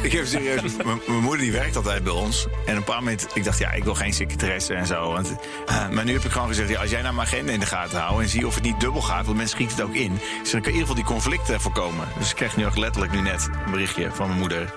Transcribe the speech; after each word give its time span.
ik 0.06 0.12
heb 0.12 0.26
serieus... 0.26 0.76
Mijn 0.84 1.20
moeder 1.20 1.38
die 1.40 1.52
werkt 1.52 1.76
altijd 1.76 2.02
bij 2.02 2.12
ons. 2.12 2.46
En 2.66 2.76
een 2.76 2.84
paar 2.84 2.98
momenten... 2.98 3.28
Ik 3.34 3.44
dacht, 3.44 3.58
ja, 3.58 3.72
ik 3.72 3.84
wil 3.84 3.94
geen 3.94 4.12
secretaresse 4.12 4.74
en 4.74 4.86
zo. 4.86 5.12
Want, 5.12 5.34
eh, 5.66 5.88
maar 5.88 6.04
nu 6.04 6.12
heb 6.12 6.24
ik 6.24 6.30
gewoon 6.30 6.48
gezegd... 6.48 6.68
Ja, 6.68 6.80
als 6.80 6.90
jij 6.90 7.02
nou 7.02 7.14
mijn 7.14 7.26
agenda 7.26 7.52
in 7.52 7.60
de 7.60 7.66
gaten 7.66 7.98
houdt... 7.98 8.22
en 8.22 8.28
zie 8.28 8.46
of 8.46 8.54
het 8.54 8.64
niet 8.64 8.80
dubbel 8.80 9.02
gaat... 9.02 9.24
want 9.24 9.36
mensen 9.36 9.56
schieten 9.56 9.76
het 9.76 9.86
ook 9.86 9.94
in... 9.94 10.20
Dus 10.42 10.50
dan 10.50 10.60
kan 10.60 10.72
in 10.72 10.78
ieder 10.78 10.88
geval 10.88 10.94
die 10.94 11.04
conflicten 11.04 11.60
voorkomen. 11.60 12.08
Dus 12.18 12.30
ik 12.30 12.36
krijg 12.36 12.56
nu 12.56 12.66
ook 12.66 12.76
letterlijk 12.76 13.12
nu 13.12 13.20
net 13.20 13.48
een 13.64 13.70
berichtje 13.70 14.10
van 14.12 14.26
mijn 14.26 14.38
moeder. 14.38 14.72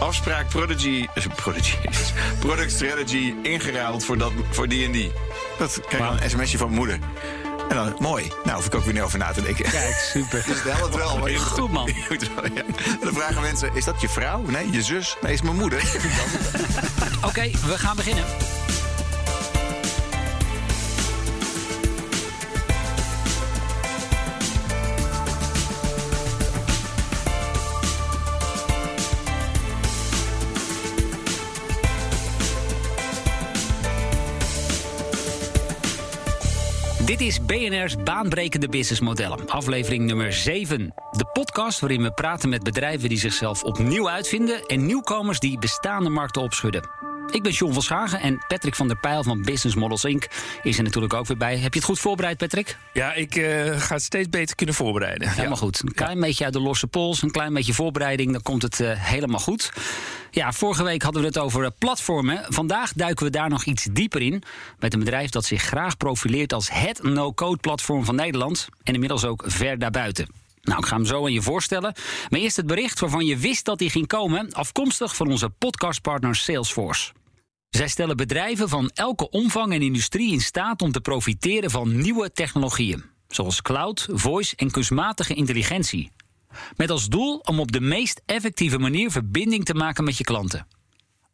Afspraak 0.00 0.48
Prodigy... 0.48 1.06
eh, 1.14 1.24
Prodigy... 1.34 1.76
Product 2.38 2.72
Strategy 2.72 3.34
ingeruild 3.42 4.04
voor, 4.04 4.18
dat, 4.18 4.32
voor 4.50 4.68
die 4.68 4.84
en 4.84 4.92
die. 4.92 5.12
Dat 5.58 5.80
krijg 5.88 6.14
ik 6.14 6.22
een 6.22 6.30
sms'je 6.30 6.58
van 6.58 6.66
mijn 6.66 6.78
moeder. 6.78 6.98
En 7.68 7.76
dan, 7.76 7.94
mooi. 7.98 8.32
Nou, 8.44 8.56
hoef 8.56 8.66
ik 8.66 8.74
ook 8.74 8.84
weer 8.84 8.92
niet 8.92 9.02
over 9.02 9.18
na 9.18 9.32
te 9.32 9.42
denken. 9.42 9.70
Kijk, 9.70 9.94
super. 10.12 10.44
Dus 10.48 10.62
de 10.62 10.70
helft 10.70 10.94
wel. 10.94 11.18
Maar 11.18 11.30
je 11.30 11.38
Goed, 11.38 11.70
man. 11.70 11.86
je 11.86 12.06
moet 12.08 12.34
wel, 12.34 12.44
ja. 12.44 12.62
En 12.62 12.98
dan 13.00 13.14
vragen 13.14 13.42
mensen, 13.42 13.70
is 13.74 13.84
dat 13.84 14.00
je 14.00 14.08
vrouw? 14.08 14.42
Nee, 14.46 14.70
je 14.70 14.82
zus? 14.82 15.16
Nee, 15.22 15.32
is 15.32 15.42
mijn 15.42 15.56
moeder. 15.56 15.80
Oké, 17.28 17.50
we 17.66 17.78
gaan 17.78 17.96
beginnen. 17.96 18.24
Dit 37.14 37.26
is 37.26 37.44
BNR's 37.44 37.96
Baanbrekende 37.96 38.68
Businessmodellen, 38.68 39.50
aflevering 39.50 40.04
nummer 40.04 40.32
7. 40.32 40.94
De 41.10 41.24
podcast 41.32 41.80
waarin 41.80 42.02
we 42.02 42.10
praten 42.10 42.48
met 42.48 42.62
bedrijven 42.62 43.08
die 43.08 43.18
zichzelf 43.18 43.62
opnieuw 43.62 44.08
uitvinden... 44.08 44.66
en 44.66 44.86
nieuwkomers 44.86 45.38
die 45.38 45.58
bestaande 45.58 46.08
markten 46.08 46.42
opschudden. 46.42 46.90
Ik 47.30 47.42
ben 47.42 47.52
John 47.52 47.72
van 47.72 47.82
Schagen 47.82 48.20
en 48.20 48.44
Patrick 48.48 48.74
van 48.74 48.88
der 48.88 48.96
Pijl 48.96 49.22
van 49.22 49.42
Business 49.42 49.74
Models 49.76 50.04
Inc. 50.04 50.26
is 50.62 50.78
er 50.78 50.84
natuurlijk 50.84 51.14
ook 51.14 51.26
weer 51.26 51.36
bij. 51.36 51.58
Heb 51.58 51.72
je 51.72 51.78
het 51.78 51.88
goed 51.88 51.98
voorbereid, 51.98 52.36
Patrick? 52.36 52.76
Ja, 52.92 53.12
ik 53.12 53.36
eh, 53.36 53.80
ga 53.80 53.94
het 53.94 54.02
steeds 54.02 54.28
beter 54.28 54.56
kunnen 54.56 54.74
voorbereiden. 54.74 55.28
Helemaal 55.28 55.56
goed. 55.56 55.82
Een 55.82 55.92
klein 55.92 56.20
beetje 56.20 56.44
uit 56.44 56.52
de 56.52 56.60
losse 56.60 56.86
pols, 56.86 57.22
een 57.22 57.30
klein 57.30 57.54
beetje 57.54 57.74
voorbereiding, 57.74 58.32
dan 58.32 58.42
komt 58.42 58.62
het 58.62 58.80
eh, 58.80 58.90
helemaal 58.94 59.40
goed. 59.40 59.72
Ja, 60.30 60.52
vorige 60.52 60.82
week 60.82 61.02
hadden 61.02 61.20
we 61.20 61.26
het 61.28 61.38
over 61.38 61.64
eh, 61.64 61.70
platformen. 61.78 62.44
Vandaag 62.48 62.92
duiken 62.92 63.24
we 63.24 63.30
daar 63.30 63.48
nog 63.48 63.64
iets 63.64 63.86
dieper 63.90 64.20
in. 64.20 64.42
Met 64.78 64.92
een 64.92 64.98
bedrijf 64.98 65.30
dat 65.30 65.44
zich 65.44 65.62
graag 65.62 65.96
profileert 65.96 66.52
als 66.52 66.70
het 66.72 67.02
no-code 67.02 67.60
platform 67.60 68.04
van 68.04 68.14
Nederland. 68.14 68.68
En 68.82 68.94
inmiddels 68.94 69.24
ook 69.24 69.44
ver 69.46 69.78
daarbuiten. 69.78 70.43
Nou, 70.64 70.78
ik 70.78 70.86
ga 70.86 70.96
hem 70.96 71.06
zo 71.06 71.24
aan 71.24 71.32
je 71.32 71.42
voorstellen. 71.42 71.94
Maar 72.28 72.40
eerst 72.40 72.56
het 72.56 72.66
bericht 72.66 73.00
waarvan 73.00 73.26
je 73.26 73.36
wist 73.36 73.64
dat 73.64 73.80
hij 73.80 73.88
ging 73.88 74.06
komen, 74.06 74.52
afkomstig 74.52 75.16
van 75.16 75.30
onze 75.30 75.50
podcastpartner 75.50 76.36
Salesforce. 76.36 77.12
Zij 77.68 77.88
stellen 77.88 78.16
bedrijven 78.16 78.68
van 78.68 78.90
elke 78.94 79.30
omvang 79.30 79.72
en 79.72 79.82
industrie 79.82 80.32
in 80.32 80.40
staat 80.40 80.82
om 80.82 80.92
te 80.92 81.00
profiteren 81.00 81.70
van 81.70 82.00
nieuwe 82.00 82.32
technologieën, 82.32 83.04
zoals 83.28 83.62
cloud, 83.62 84.08
voice 84.10 84.56
en 84.56 84.70
kunstmatige 84.70 85.34
intelligentie. 85.34 86.10
Met 86.76 86.90
als 86.90 87.08
doel 87.08 87.36
om 87.36 87.60
op 87.60 87.72
de 87.72 87.80
meest 87.80 88.22
effectieve 88.26 88.78
manier 88.78 89.10
verbinding 89.10 89.64
te 89.64 89.74
maken 89.74 90.04
met 90.04 90.18
je 90.18 90.24
klanten. 90.24 90.66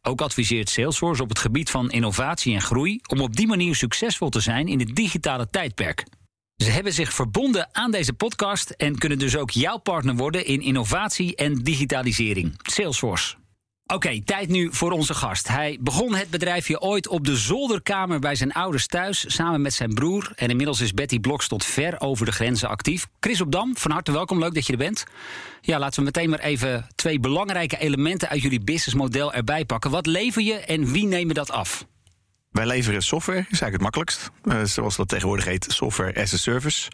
Ook 0.01 0.21
adviseert 0.21 0.69
Salesforce 0.69 1.23
op 1.23 1.29
het 1.29 1.39
gebied 1.39 1.69
van 1.69 1.91
innovatie 1.91 2.53
en 2.53 2.61
groei 2.61 2.99
om 3.07 3.21
op 3.21 3.35
die 3.35 3.47
manier 3.47 3.75
succesvol 3.75 4.29
te 4.29 4.39
zijn 4.39 4.67
in 4.67 4.79
het 4.79 4.95
digitale 4.95 5.49
tijdperk. 5.49 6.03
Ze 6.61 6.71
hebben 6.71 6.93
zich 6.93 7.13
verbonden 7.13 7.69
aan 7.71 7.91
deze 7.91 8.13
podcast 8.13 8.69
en 8.69 8.97
kunnen 8.97 9.19
dus 9.19 9.37
ook 9.37 9.51
jouw 9.51 9.77
partner 9.77 10.15
worden 10.15 10.45
in 10.45 10.61
innovatie 10.61 11.35
en 11.35 11.55
digitalisering. 11.55 12.53
Salesforce. 12.61 13.35
Oké, 13.85 14.21
tijd 14.23 14.49
nu 14.49 14.69
voor 14.71 14.91
onze 14.91 15.13
gast. 15.13 15.47
Hij 15.47 15.77
begon 15.81 16.15
het 16.15 16.29
bedrijfje 16.29 16.81
ooit 16.81 17.07
op 17.07 17.25
de 17.25 17.35
zolderkamer 17.35 18.19
bij 18.19 18.35
zijn 18.35 18.51
ouders 18.51 18.87
thuis... 18.87 19.25
samen 19.27 19.61
met 19.61 19.73
zijn 19.73 19.93
broer. 19.93 20.31
En 20.35 20.49
inmiddels 20.49 20.81
is 20.81 20.93
Betty 20.93 21.19
Bloks 21.19 21.47
tot 21.47 21.65
ver 21.65 21.99
over 21.99 22.25
de 22.25 22.31
grenzen 22.31 22.69
actief. 22.69 23.07
Chris 23.19 23.41
op 23.41 23.51
Dam, 23.51 23.77
van 23.77 23.91
harte 23.91 24.11
welkom. 24.11 24.39
Leuk 24.39 24.53
dat 24.53 24.65
je 24.65 24.71
er 24.71 24.77
bent. 24.77 25.03
Ja, 25.61 25.79
laten 25.79 25.99
we 25.99 26.05
meteen 26.05 26.29
maar 26.29 26.39
even 26.39 26.87
twee 26.95 27.19
belangrijke 27.19 27.77
elementen... 27.77 28.29
uit 28.29 28.41
jullie 28.41 28.63
businessmodel 28.63 29.33
erbij 29.33 29.65
pakken. 29.65 29.91
Wat 29.91 30.05
lever 30.05 30.41
je 30.41 30.55
en 30.55 30.91
wie 30.91 31.05
nemen 31.05 31.35
dat 31.35 31.51
af? 31.51 31.85
Wij 32.51 32.65
leveren 32.65 33.01
software, 33.01 33.39
is 33.39 33.61
eigenlijk 33.61 33.73
het 33.73 33.81
makkelijkst. 33.81 34.31
Eh, 34.43 34.63
zoals 34.63 34.95
dat 34.95 35.07
tegenwoordig 35.07 35.45
heet, 35.45 35.65
software 35.69 36.21
as 36.21 36.33
a 36.33 36.37
service. 36.37 36.91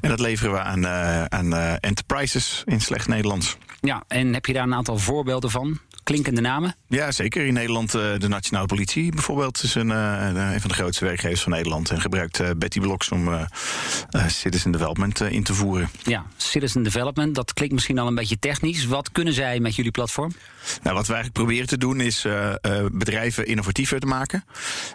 En 0.00 0.08
dat 0.08 0.20
leveren 0.20 0.52
we 0.52 0.60
aan, 0.60 0.84
eh, 0.84 1.24
aan 1.24 1.54
eh, 1.54 1.72
enterprises 1.80 2.62
in 2.64 2.80
slecht 2.80 3.08
Nederlands. 3.08 3.56
Ja, 3.80 4.04
en 4.08 4.32
heb 4.32 4.46
je 4.46 4.52
daar 4.52 4.62
een 4.62 4.74
aantal 4.74 4.98
voorbeelden 4.98 5.50
van? 5.50 5.78
Klinkende 6.04 6.40
namen? 6.40 6.76
Ja, 6.88 7.12
zeker. 7.12 7.46
In 7.46 7.52
Nederland 7.52 7.94
uh, 7.94 8.02
de 8.18 8.28
Nationale 8.28 8.66
Politie 8.66 9.12
bijvoorbeeld 9.12 9.62
is 9.62 9.74
een, 9.74 9.88
uh, 9.88 10.52
een 10.52 10.60
van 10.60 10.68
de 10.68 10.74
grootste 10.74 11.04
werkgevers 11.04 11.42
van 11.42 11.52
Nederland. 11.52 11.90
En 11.90 12.00
gebruikt 12.00 12.40
uh, 12.40 12.50
Betty 12.56 12.80
Blocks 12.80 13.08
om 13.08 13.46
citizen 14.26 14.70
development 14.70 15.20
in 15.20 15.42
te 15.42 15.54
voeren. 15.54 15.90
Ja, 16.02 16.26
citizen 16.36 16.82
development, 16.82 17.34
dat 17.34 17.52
klinkt 17.52 17.74
misschien 17.74 17.98
al 17.98 18.06
een 18.06 18.14
beetje 18.14 18.38
technisch. 18.38 18.84
Wat 18.84 19.12
kunnen 19.12 19.34
zij 19.34 19.60
met 19.60 19.76
jullie 19.76 19.90
platform? 19.90 20.32
Nou, 20.82 20.96
wat 20.96 21.06
we 21.06 21.14
eigenlijk 21.14 21.44
proberen 21.44 21.66
te 21.66 21.78
doen 21.78 22.00
is 22.00 22.26
bedrijven 22.92 23.46
innovatiever 23.46 24.00
te 24.00 24.06
maken. 24.06 24.44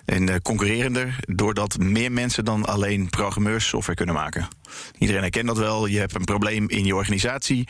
En 0.06 0.42
concurrerender, 0.42 1.16
doordat 1.28 1.78
meer 1.78 2.12
mensen 2.12 2.46
dan 2.46 2.66
alleen 2.66 3.10
programmeurs 3.10 3.68
software 3.68 3.98
kunnen 3.98 4.16
maken. 4.16 4.48
Iedereen 4.98 5.22
herkent 5.22 5.48
dat 5.48 5.58
wel. 5.58 5.86
Je 5.86 6.00
hebt 6.00 6.16
een 6.16 6.24
probleem 6.24 6.70
in 6.70 6.86
je 6.86 6.96
organisatie. 6.96 7.68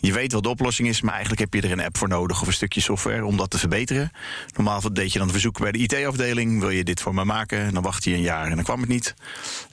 Je 0.00 0.12
weet 0.12 0.32
wat 0.32 0.42
de 0.42 0.48
oplossing 0.48 0.88
is, 0.88 1.00
maar 1.00 1.12
eigenlijk 1.12 1.40
heb 1.40 1.54
je 1.54 1.68
er 1.68 1.72
een 1.72 1.84
app 1.84 1.98
voor 1.98 2.08
nodig 2.08 2.40
of 2.40 2.46
een 2.46 2.52
stukje 2.52 2.80
software 2.80 3.24
om 3.24 3.36
dat 3.36 3.50
te 3.50 3.58
verbeteren. 3.58 4.12
Normaal 4.56 4.92
deed 4.92 5.12
je 5.12 5.18
dan 5.18 5.26
een 5.26 5.32
verzoek 5.32 5.58
bij 5.58 5.72
de 5.72 5.78
IT-afdeling. 5.78 6.60
Wil 6.60 6.70
je 6.70 6.84
dit 6.84 7.00
voor 7.00 7.14
me 7.14 7.24
maken? 7.24 7.58
En 7.58 7.74
dan 7.74 7.82
wacht 7.82 8.04
je 8.04 8.14
een 8.14 8.20
jaar 8.20 8.46
en 8.46 8.54
dan 8.54 8.64
kwam 8.64 8.80
het 8.80 8.88
niet. 8.88 9.14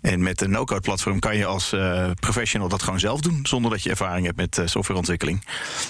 En 0.01 0.23
met 0.23 0.41
een 0.41 0.51
no-code 0.51 0.81
platform 0.81 1.19
kan 1.19 1.37
je 1.37 1.45
als 1.45 1.73
uh, 1.73 2.09
professional 2.19 2.67
dat 2.67 2.83
gewoon 2.83 2.99
zelf 2.99 3.21
doen, 3.21 3.39
zonder 3.43 3.71
dat 3.71 3.83
je 3.83 3.89
ervaring 3.89 4.25
hebt 4.25 4.37
met 4.37 4.57
uh, 4.57 4.67
softwareontwikkeling. 4.67 5.45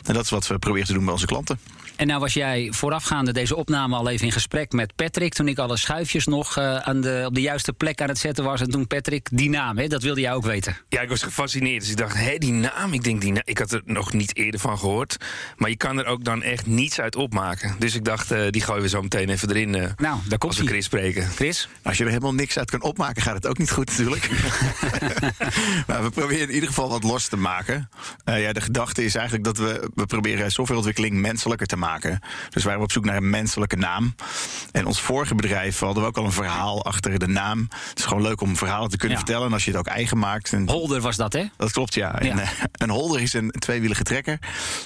En 0.06 0.14
dat 0.14 0.24
is 0.24 0.30
wat 0.30 0.48
we 0.48 0.60
proberen 0.60 0.88
te 0.88 0.94
doen 0.94 1.04
bij 1.04 1.14
onze 1.14 1.26
klanten. 1.26 1.60
En 2.00 2.08
nou 2.08 2.20
was 2.20 2.34
jij 2.34 2.68
voorafgaande 2.72 3.34
deze 3.34 3.56
opname 3.56 3.96
al 3.96 4.10
even 4.10 4.26
in 4.26 4.32
gesprek 4.32 4.72
met 4.72 4.96
Patrick. 4.96 5.34
Toen 5.34 5.48
ik 5.48 5.58
alle 5.58 5.78
schuifjes 5.78 6.26
nog 6.26 6.58
uh, 6.58 6.76
aan 6.76 7.02
de, 7.02 7.24
op 7.26 7.36
de 7.36 7.42
juiste 7.42 7.74
plek 7.74 8.02
aan 8.02 8.08
het 8.08 8.18
zetten 8.18 8.44
was. 8.44 8.62
En 8.62 8.70
toen 8.70 8.88
Patrick, 8.88 9.28
die 9.32 9.50
naam, 9.50 9.78
hè, 9.78 9.88
dat 9.88 10.04
wilde 10.04 10.22
jij 10.22 10.34
ook 10.34 10.46
weten. 10.46 10.78
Ja, 10.90 11.02
ik 11.02 11.10
was 11.10 11.24
gefascineerd. 11.24 11.82
Dus 11.82 11.90
ik 11.90 11.98
dacht, 11.98 12.18
hé, 12.18 12.38
die 12.38 12.52
naam, 12.52 12.94
ik 12.94 13.04
denk 13.04 13.22
die 13.22 13.32
naam. 13.32 13.42
Ik 13.46 13.58
had 13.58 13.72
er 13.72 13.82
nog 13.86 14.14
niet 14.14 14.36
eerder 14.36 14.60
van 14.60 14.78
gehoord. 14.78 15.18
Maar 15.58 15.70
je 15.70 15.76
kan 15.78 16.00
er 16.00 16.06
ook 16.06 16.24
dan 16.24 16.44
echt 16.44 16.66
niets 16.66 17.00
uit 17.00 17.16
opmaken. 17.16 17.76
Dus 17.80 17.96
ik 17.96 18.06
dacht, 18.06 18.32
uh, 18.32 18.50
die 18.50 18.62
gooien 18.62 18.82
we 18.82 18.90
zo 18.90 19.02
meteen 19.02 19.30
even 19.30 19.50
erin. 19.50 19.76
Uh, 19.76 19.84
nou, 19.98 20.20
daar 20.28 20.38
komt 20.38 20.54
als 20.54 20.62
we 20.62 20.68
Chris 20.68 20.86
spreken. 20.86 21.28
Chris? 21.28 21.70
Als 21.84 21.98
je 21.98 22.04
er 22.04 22.10
helemaal 22.10 22.34
niks 22.34 22.58
uit 22.58 22.70
kan 22.70 22.82
opmaken, 22.82 23.22
gaat 23.22 23.36
het 23.36 23.48
ook 23.48 23.58
niet 23.58 23.72
goed 23.72 23.88
natuurlijk. 23.90 24.30
maar 25.88 26.04
we 26.04 26.10
proberen 26.14 26.48
in 26.48 26.54
ieder 26.54 26.70
geval 26.70 26.90
wat 26.90 27.04
los 27.04 27.28
te 27.28 27.38
maken. 27.38 27.90
Uh, 28.26 28.42
ja, 28.42 28.54
de 28.54 28.62
gedachte 28.62 29.04
is 29.04 29.16
eigenlijk 29.16 29.46
dat 29.46 29.58
we, 29.58 29.90
we 29.96 30.06
proberen 30.06 30.52
softwareontwikkeling 30.52 31.16
menselijker 31.16 31.68
te 31.68 31.76
maken. 31.76 31.88
Dus 31.98 32.64
wij 32.64 32.64
waren 32.64 32.82
op 32.82 32.92
zoek 32.92 33.06
naar 33.06 33.18
een 33.18 33.30
menselijke 33.30 33.76
naam. 33.76 34.16
En 34.72 34.86
ons 34.86 35.02
vorige 35.02 35.36
bedrijf 35.36 35.80
hadden 35.80 36.04
we 36.04 36.10
ook 36.10 36.18
al 36.18 36.26
een 36.26 36.32
verhaal 36.32 36.86
achter 36.86 37.20
de 37.20 37.28
naam. 37.28 37.68
Het 37.90 38.00
is 38.00 38.06
gewoon 38.06 38.24
leuk 38.24 38.42
om 38.42 38.56
verhalen 38.56 38.90
te 38.90 38.98
kunnen 38.98 39.18
ja. 39.18 39.24
vertellen. 39.24 39.48
En 39.48 39.54
als 39.54 39.66
je 39.66 39.72
het 39.72 39.80
ook 39.80 39.88
eigen 39.88 40.18
maakt. 40.18 40.54
En 40.54 40.70
Holder 40.70 41.02
was 41.02 41.16
dat, 41.16 41.34
hè? 41.34 41.46
Dat 41.58 41.72
klopt, 41.72 41.94
ja. 41.94 42.16
ja. 42.20 42.30
En, 42.30 42.38
uh, 42.38 42.50
een 42.72 42.90
holder 42.90 43.22
is 43.22 43.34
een 43.34 43.52
tweewielige 43.52 44.04
trekker. 44.04 44.40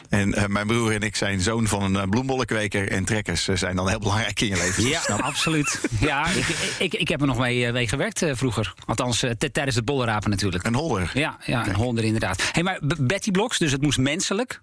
En 0.10 0.30
uh, 0.30 0.46
mijn 0.46 0.68
broer 0.68 0.94
en 0.94 1.02
ik 1.02 1.16
zijn 1.16 1.42
zoon 1.42 1.68
van 1.68 1.84
een 1.84 1.94
uh, 1.94 2.04
bloembollenkweker. 2.10 2.92
En 2.92 3.06
trekkers 3.06 3.44
zijn 3.44 3.76
dan 3.76 3.90
heel 3.90 4.00
belangrijk 4.00 4.42
in 4.42 4.48
je 4.48 4.58
leven. 4.58 4.88
Ja, 4.88 5.00
snap. 5.00 5.22
absoluut. 5.22 5.82
Ja, 6.00 6.28
ik, 6.30 6.48
ik, 6.80 6.94
ik 6.94 7.08
heb 7.08 7.22
er 7.22 7.28
nog 7.28 7.38
mee, 7.38 7.72
mee 7.72 7.88
gewerkt 7.88 8.26
vroeger. 8.32 8.74
Althans, 8.86 9.26
tijdens 9.52 9.76
het 9.76 9.86
bollenrapen 9.86 10.30
natuurlijk. 10.30 10.66
Een 10.66 10.76
holder? 10.76 11.12
Ja, 11.14 11.38
ja 11.46 11.68
een 11.68 11.76
holder 11.76 12.04
inderdaad. 12.04 12.50
Hey, 12.52 12.64
maar 12.64 12.80
Betty 13.00 13.32
Blocks, 13.32 13.58
dus 13.58 13.72
het 13.72 13.82
moest 13.82 13.98
menselijk. 13.98 14.62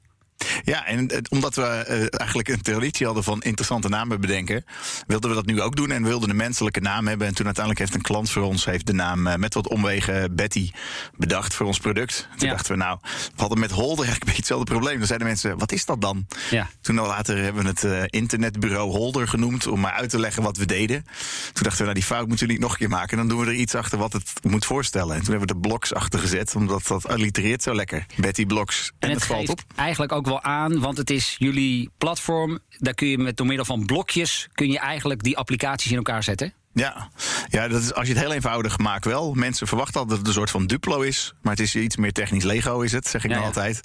Ja, 0.64 0.86
en 0.86 1.10
omdat 1.30 1.54
we 1.54 1.62
uh, 1.62 2.20
eigenlijk 2.20 2.48
een 2.48 2.62
traditie 2.62 3.06
hadden 3.06 3.24
van 3.24 3.42
interessante 3.42 3.88
namen 3.88 4.20
bedenken, 4.20 4.64
wilden 5.06 5.30
we 5.30 5.36
dat 5.36 5.46
nu 5.46 5.60
ook 5.60 5.76
doen 5.76 5.90
en 5.90 6.02
wilden 6.02 6.30
een 6.30 6.36
menselijke 6.36 6.80
naam 6.80 7.06
hebben. 7.06 7.26
En 7.26 7.34
toen 7.34 7.44
uiteindelijk 7.44 7.84
heeft 7.84 7.94
een 7.94 8.06
klant 8.06 8.30
voor 8.30 8.42
ons 8.42 8.64
heeft 8.64 8.86
de 8.86 8.92
naam 8.92 9.26
uh, 9.26 9.34
met 9.34 9.54
wat 9.54 9.68
omwegen 9.68 10.34
Betty 10.34 10.70
bedacht 11.16 11.54
voor 11.54 11.66
ons 11.66 11.78
product. 11.78 12.28
Toen 12.36 12.48
ja. 12.48 12.54
dachten 12.54 12.72
we, 12.72 12.78
nou, 12.78 12.98
we 13.02 13.40
hadden 13.40 13.58
met 13.58 13.70
Holder 13.70 14.04
eigenlijk 14.04 14.20
een 14.20 14.26
beetje 14.26 14.36
hetzelfde 14.36 14.72
probleem. 14.72 14.98
Dan 14.98 15.06
zeiden 15.06 15.26
mensen, 15.26 15.58
wat 15.58 15.72
is 15.72 15.84
dat 15.84 16.00
dan? 16.00 16.26
Ja. 16.50 16.68
Toen 16.80 16.94
later 16.94 17.42
hebben 17.42 17.62
we 17.62 17.68
het 17.68 18.12
internetbureau 18.12 18.90
Holder 18.90 19.28
genoemd 19.28 19.66
om 19.66 19.80
maar 19.80 19.92
uit 19.92 20.10
te 20.10 20.18
leggen 20.18 20.42
wat 20.42 20.56
we 20.56 20.66
deden. 20.66 21.04
Toen 21.52 21.62
dachten 21.62 21.78
we, 21.78 21.82
nou, 21.82 21.94
die 21.94 22.02
fout 22.02 22.28
moeten 22.28 22.46
we 22.46 22.52
niet 22.52 22.62
nog 22.62 22.72
een 22.72 22.78
keer 22.78 22.88
maken. 22.88 23.16
Dan 23.16 23.28
doen 23.28 23.40
we 23.40 23.46
er 23.46 23.54
iets 23.54 23.74
achter 23.74 23.98
wat 23.98 24.12
het 24.12 24.32
moet 24.42 24.64
voorstellen. 24.64 25.14
En 25.14 25.22
toen 25.22 25.30
hebben 25.30 25.48
we 25.48 25.60
de 25.60 25.68
bloks 25.68 25.94
achter 25.94 26.18
gezet, 26.18 26.54
omdat 26.54 26.86
dat 26.86 27.08
allitereert 27.08 27.62
zo 27.62 27.74
lekker. 27.74 28.06
Betty 28.16 28.46
Bloks. 28.46 28.92
En, 28.98 29.08
en 29.08 29.14
het, 29.14 29.18
het 29.18 29.28
valt 29.28 29.48
op. 29.48 29.62
Eigenlijk 29.76 30.12
ook 30.12 30.26
wel 30.30 30.42
aan, 30.42 30.80
want 30.80 30.96
het 30.96 31.10
is 31.10 31.36
jullie 31.38 31.90
platform. 31.98 32.58
Daar 32.78 32.94
kun 32.94 33.08
je 33.08 33.18
met 33.18 33.36
door 33.36 33.46
middel 33.46 33.64
van 33.64 33.86
blokjes 33.86 34.48
kun 34.52 34.70
je 34.70 34.78
eigenlijk 34.78 35.22
die 35.22 35.36
applicaties 35.36 35.90
in 35.90 35.96
elkaar 35.96 36.22
zetten. 36.22 36.52
Ja, 36.72 37.08
ja 37.48 37.68
dat 37.68 37.82
is, 37.82 37.94
als 37.94 38.06
je 38.06 38.12
het 38.12 38.22
heel 38.22 38.32
eenvoudig 38.32 38.78
maakt 38.78 39.04
wel. 39.04 39.34
Mensen 39.34 39.66
verwachten 39.66 40.00
altijd 40.00 40.10
dat 40.10 40.18
het 40.18 40.28
een 40.28 40.40
soort 40.42 40.50
van 40.50 40.66
Duplo 40.66 41.00
is. 41.00 41.34
Maar 41.42 41.52
het 41.52 41.62
is 41.62 41.76
iets 41.76 41.96
meer 41.96 42.12
technisch 42.12 42.44
Lego 42.44 42.80
is 42.80 42.92
het, 42.92 43.06
zeg 43.06 43.24
ik 43.24 43.30
Ja, 43.30 43.36
ja. 43.38 43.44
altijd. 43.44 43.80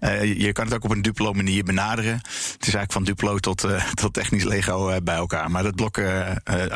Eh, 0.00 0.40
je 0.40 0.52
kan 0.52 0.64
het 0.64 0.74
ook 0.74 0.84
op 0.84 0.90
een 0.90 1.02
Duplo 1.02 1.32
manier 1.32 1.64
benaderen. 1.64 2.14
Het 2.14 2.66
is 2.66 2.74
eigenlijk 2.74 2.92
van 2.92 3.04
Duplo 3.04 3.38
tot, 3.38 3.64
eh, 3.64 3.84
tot 4.02 4.12
technisch 4.12 4.44
Lego 4.44 4.88
eh, 4.88 4.96
bij 5.02 5.14
elkaar. 5.14 5.50
Maar 5.50 5.62
dat 5.62 5.74
blok, 5.74 6.00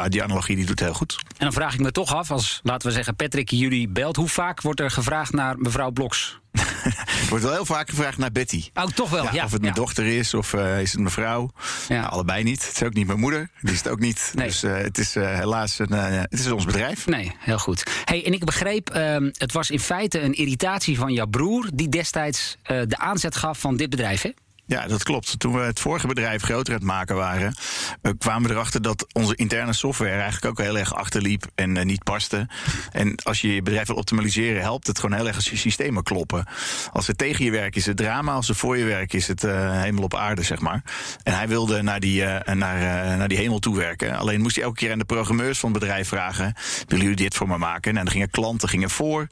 die 0.09 0.23
analogie 0.23 0.57
die 0.57 0.67
doet 0.67 0.81
heel 0.81 0.95
goed. 0.95 1.17
En 1.29 1.45
dan 1.45 1.53
vraag 1.53 1.75
ik 1.75 1.81
me 1.81 1.93
toch 1.93 2.15
af, 2.15 2.31
als 2.31 2.61
laten 2.63 2.89
we 2.89 2.95
zeggen 2.95 3.17
Patrick 3.17 3.51
jullie 3.51 3.89
belt, 3.89 4.17
hoe 4.17 4.29
vaak 4.29 4.61
wordt 4.61 4.81
er 4.81 4.91
gevraagd 4.91 5.33
naar 5.33 5.59
mevrouw 5.59 5.91
Bloks? 5.91 6.41
Er 6.57 7.29
wordt 7.29 7.45
wel 7.45 7.53
heel 7.53 7.65
vaak 7.65 7.89
gevraagd 7.89 8.19
naar 8.19 8.33
Betty. 8.33 8.65
Oh, 8.75 8.85
toch 8.85 9.11
wel, 9.11 9.25
ja. 9.33 9.45
of 9.45 9.53
het 9.53 9.61
mijn 9.61 9.75
ja. 9.75 9.81
dochter 9.81 10.07
is 10.07 10.35
of 10.35 10.53
eh, 10.53 10.81
is 10.81 10.91
het 10.91 11.01
mijn 11.01 11.13
vrouw. 11.13 11.51
Ja. 11.89 12.01
Nou, 12.01 12.13
allebei 12.13 12.43
niet. 12.43 12.67
Het 12.67 12.75
is 12.75 12.83
ook 12.83 12.95
niet 12.95 13.07
mijn 13.07 13.19
moeder. 13.19 13.51
Die 13.61 13.73
is 13.73 13.79
het 13.79 13.89
ook 13.89 13.99
niet. 13.99 14.33
Nee. 14.35 14.47
Dus 14.47 14.63
eh, 14.63 14.77
het 14.77 14.99
is 14.99 15.17
eh, 15.17 15.39
helaas 15.39 15.79
een, 15.79 15.93
het 15.93 16.33
is 16.33 16.51
ons 16.51 16.65
bedrijf. 16.65 17.07
Nee, 17.07 17.33
heel 17.39 17.59
goed. 17.59 17.83
Hey, 18.05 18.27
en 18.27 18.33
ik 18.33 18.45
begreep, 18.45 18.91
ehm, 18.91 19.31
het 19.33 19.53
was 19.53 19.71
in 19.71 19.81
feite 19.81 20.21
een 20.21 20.33
irritatie 20.33 20.99
van 20.99 21.13
jouw 21.13 21.27
broer... 21.27 21.71
die 21.75 21.89
destijds 21.89 22.57
de 22.63 22.97
aanzet 22.97 23.37
gaf 23.37 23.59
van 23.59 23.77
dit 23.77 23.91
bedrijf, 23.91 24.23
hè? 24.23 24.31
Ja, 24.69 24.87
dat 24.87 25.03
klopt. 25.03 25.39
Toen 25.39 25.53
we 25.53 25.61
het 25.61 25.81
vorige 25.81 26.07
bedrijf 26.07 26.43
groter 26.43 26.73
aan 26.73 26.79
het 26.79 26.89
maken 26.89 27.17
waren, 27.17 27.55
eh, 28.03 28.13
kwamen 28.19 28.49
we 28.49 28.55
erachter 28.55 28.83
dat 28.83 29.07
onze 29.13 29.35
interne 29.35 29.73
software 29.73 30.21
eigenlijk 30.21 30.45
ook 30.45 30.67
heel 30.67 30.79
erg 30.79 30.95
achterliep 30.95 31.45
en 31.55 31.77
eh, 31.77 31.85
niet 31.85 32.05
paste. 32.05 32.49
En 32.93 33.15
als 33.23 33.41
je 33.41 33.55
je 33.55 33.63
bedrijf 33.63 33.87
wil 33.87 33.97
optimaliseren, 33.97 34.63
helpt 34.63 34.87
het 34.87 34.99
gewoon 34.99 35.17
heel 35.17 35.27
erg 35.27 35.37
als 35.37 35.51
je 35.51 35.57
systemen 35.57 36.03
kloppen. 36.03 36.47
Als 36.93 37.07
het 37.07 37.19
tegen 37.19 37.45
je 37.45 37.51
werkt 37.51 37.77
is 37.77 37.87
het 37.87 37.97
drama, 37.97 38.33
als 38.33 38.49
het 38.49 38.57
voor 38.57 38.77
je 38.77 38.85
werkt 38.85 39.15
is 39.15 39.27
het 39.27 39.45
eh, 39.45 39.81
hemel 39.83 40.03
op 40.03 40.15
aarde, 40.15 40.43
zeg 40.43 40.61
maar. 40.61 40.83
En 41.23 41.35
hij 41.37 41.49
wilde 41.49 41.83
naar 41.83 42.01
die, 42.01 42.25
naar, 42.45 43.17
naar 43.17 43.29
die 43.29 43.39
hemel 43.39 43.59
toe 43.59 43.77
werken. 43.77 44.17
Alleen 44.17 44.41
moest 44.41 44.57
hij 44.57 44.65
elke 44.65 44.77
keer 44.77 44.93
aan 44.93 44.99
de 44.99 45.05
programmeurs 45.05 45.59
van 45.59 45.71
het 45.71 45.81
bedrijf 45.81 46.09
vragen: 46.09 46.55
willen 46.87 47.05
jullie 47.05 47.23
dit 47.23 47.35
voor 47.35 47.49
me 47.49 47.59
maken? 47.59 47.91
En 47.91 48.05
dan 48.05 48.13
gingen 48.13 48.31
klanten 48.31 48.69
gingen 48.69 48.91
voor. 48.91 49.27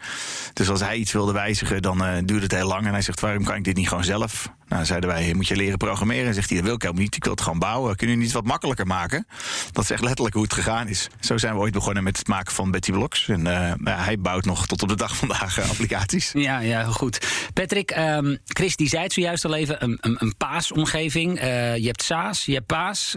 Dus 0.52 0.68
als 0.68 0.80
hij 0.80 0.96
iets 0.96 1.12
wilde 1.12 1.32
wijzigen, 1.32 1.82
dan 1.82 1.98
duurde 2.24 2.42
het 2.42 2.52
heel 2.52 2.66
lang. 2.66 2.86
En 2.86 2.92
hij 2.92 3.02
zegt: 3.02 3.20
waarom 3.20 3.44
kan 3.44 3.56
ik 3.56 3.64
dit 3.64 3.76
niet 3.76 3.88
gewoon 3.88 4.04
zelf? 4.04 4.48
Nou, 4.68 4.84
zeiden 4.84 5.10
wij, 5.10 5.23
moet 5.32 5.48
je 5.48 5.56
leren 5.56 5.78
programmeren? 5.78 6.26
En 6.26 6.34
zegt 6.34 6.48
hij, 6.48 6.58
dat 6.58 6.66
wil 6.66 6.74
ik 6.74 6.82
helemaal 6.82 7.02
niet. 7.02 7.16
Ik 7.16 7.24
wil 7.24 7.32
het 7.32 7.42
gewoon 7.42 7.58
bouwen. 7.58 7.96
Kunnen 7.96 8.16
jullie 8.16 8.30
niet 8.30 8.40
wat 8.40 8.44
makkelijker 8.44 8.86
maken? 8.86 9.26
Dat 9.72 9.84
is 9.84 9.90
echt 9.90 10.02
letterlijk 10.02 10.34
hoe 10.34 10.44
het 10.44 10.52
gegaan 10.52 10.88
is. 10.88 11.08
Zo 11.20 11.38
zijn 11.38 11.54
we 11.54 11.60
ooit 11.60 11.72
begonnen 11.72 12.02
met 12.02 12.18
het 12.18 12.28
maken 12.28 12.54
van 12.54 12.70
Betty 12.70 12.92
Blocks. 12.92 13.28
En 13.28 13.46
eh, 13.46 13.72
ja, 13.84 13.96
hij 13.96 14.18
bouwt 14.18 14.44
nog 14.44 14.66
tot 14.66 14.82
op 14.82 14.88
de 14.88 14.96
dag 14.96 15.16
vandaag 15.24 15.58
eh, 15.58 15.70
applicaties. 15.70 16.32
Ja, 16.32 16.58
ja, 16.58 16.84
goed. 16.84 17.26
Patrick, 17.52 17.90
ehm, 17.90 18.36
Chris 18.44 18.76
die 18.76 18.88
zei 18.88 19.02
het 19.02 19.12
zojuist 19.12 19.44
al 19.44 19.54
even, 19.54 19.82
een, 19.82 19.98
een, 20.00 20.16
een 20.18 20.36
paasomgeving. 20.36 21.38
Eh, 21.38 21.76
je 21.76 21.86
hebt 21.86 22.02
SaaS, 22.02 22.44
je 22.44 22.52
hebt 22.52 22.66
Paas, 22.66 23.16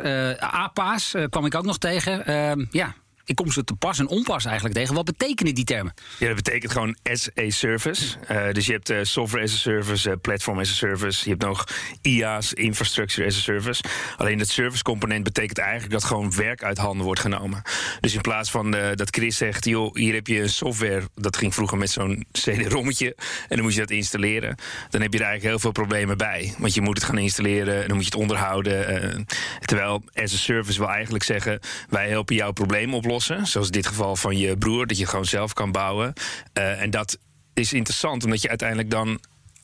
eh, 1.14 1.24
kwam 1.30 1.46
ik 1.46 1.56
ook 1.56 1.66
nog 1.66 1.78
tegen. 1.78 2.26
Ehm, 2.26 2.66
ja, 2.70 2.96
ik 3.28 3.36
kom 3.36 3.52
ze 3.52 3.64
te 3.64 3.76
pas 3.76 4.00
en 4.00 4.08
onpas 4.08 4.46
eigenlijk 4.46 4.76
tegen. 4.76 4.96
Wat 4.96 5.06
betekenen 5.06 5.56
die 5.56 5.64
termen? 5.64 5.94
Ja, 6.20 6.28
dat 6.28 6.36
betekent 6.36 6.72
gewoon 6.72 6.98
as 7.04 7.30
a 7.40 7.50
service. 7.50 8.18
Eh, 8.28 8.52
dus 8.52 8.66
je 8.66 8.72
hebt 8.72 8.90
eh, 8.90 9.00
software 9.02 9.44
as 9.44 9.54
a 9.54 9.58
service, 9.58 10.10
eh, 10.10 10.16
platform 10.22 10.60
as 10.60 10.70
a 10.70 10.74
service. 10.74 11.24
Je 11.24 11.30
hebt 11.30 11.42
nog 11.42 11.64
IaaS, 12.02 12.54
infrastructure 12.54 13.28
as 13.28 13.36
a 13.36 13.40
service. 13.40 13.84
Alleen 14.18 14.38
dat 14.38 14.48
service 14.48 14.84
component 14.84 15.24
betekent 15.24 15.58
eigenlijk 15.58 15.92
dat 15.92 16.04
gewoon 16.04 16.36
werk 16.36 16.64
uit 16.64 16.78
handen 16.78 17.06
wordt 17.06 17.20
genomen. 17.20 17.62
Dus 18.00 18.14
in 18.14 18.22
plaats 18.22 18.52
van 18.52 18.72
dat 18.72 19.08
Chris 19.10 19.38
zegt, 19.38 19.66
joh, 19.66 19.96
hier 19.96 20.14
heb 20.14 20.28
je 20.28 20.42
een 20.42 20.50
software. 20.50 21.10
Dat 21.16 21.38
ging 21.38 21.54
vroeger 21.54 21.78
met 21.78 21.90
zo'n 21.90 22.26
CD-rommetje. 22.42 23.16
En 23.48 23.56
dan 23.56 23.62
moet 23.62 23.74
je 23.74 23.80
dat 23.80 23.92
installeren. 23.92 24.56
Dan 24.90 25.02
heb 25.02 25.14
je 25.14 25.20
er 25.20 25.26
eigenlijk 25.26 25.44
heel 25.44 25.60
veel 25.60 25.72
problemen 25.72 26.18
bij. 26.18 26.54
Want 26.58 26.74
je 26.74 26.82
moet 26.82 26.98
het 26.98 27.06
gaan 27.06 27.18
installeren 27.18 27.82
en 27.82 27.88
dan 27.88 27.96
moet 27.96 28.06
je 28.06 28.12
het 28.12 28.22
onderhouden. 28.22 29.26
terwijl 29.66 30.04
as 30.14 30.34
a 30.34 30.38
service 30.38 30.80
wil 30.80 30.90
eigenlijk 30.90 31.24
zeggen, 31.24 31.60
wij 31.90 32.10
helpen 32.10 32.36
jouw 32.36 32.52
probleem 32.52 32.94
oplossen. 32.94 33.16
Zoals 33.26 33.56
in 33.56 33.72
dit 33.72 33.88
geval 33.88 34.16
van 34.16 34.38
je 34.38 34.58
broer, 34.58 34.88
dat 34.88 34.98
je 34.98 35.06
gewoon 35.06 35.26
zelf 35.26 35.54
kan 35.54 35.72
bouwen. 35.72 36.14
Eh, 36.54 36.82
en 36.82 36.90
dat 36.90 37.18
is 37.54 37.74
interessant, 37.74 38.24
omdat 38.24 38.42
je 38.42 38.50
uiteindelijk 38.50 38.90
dan 38.90 39.20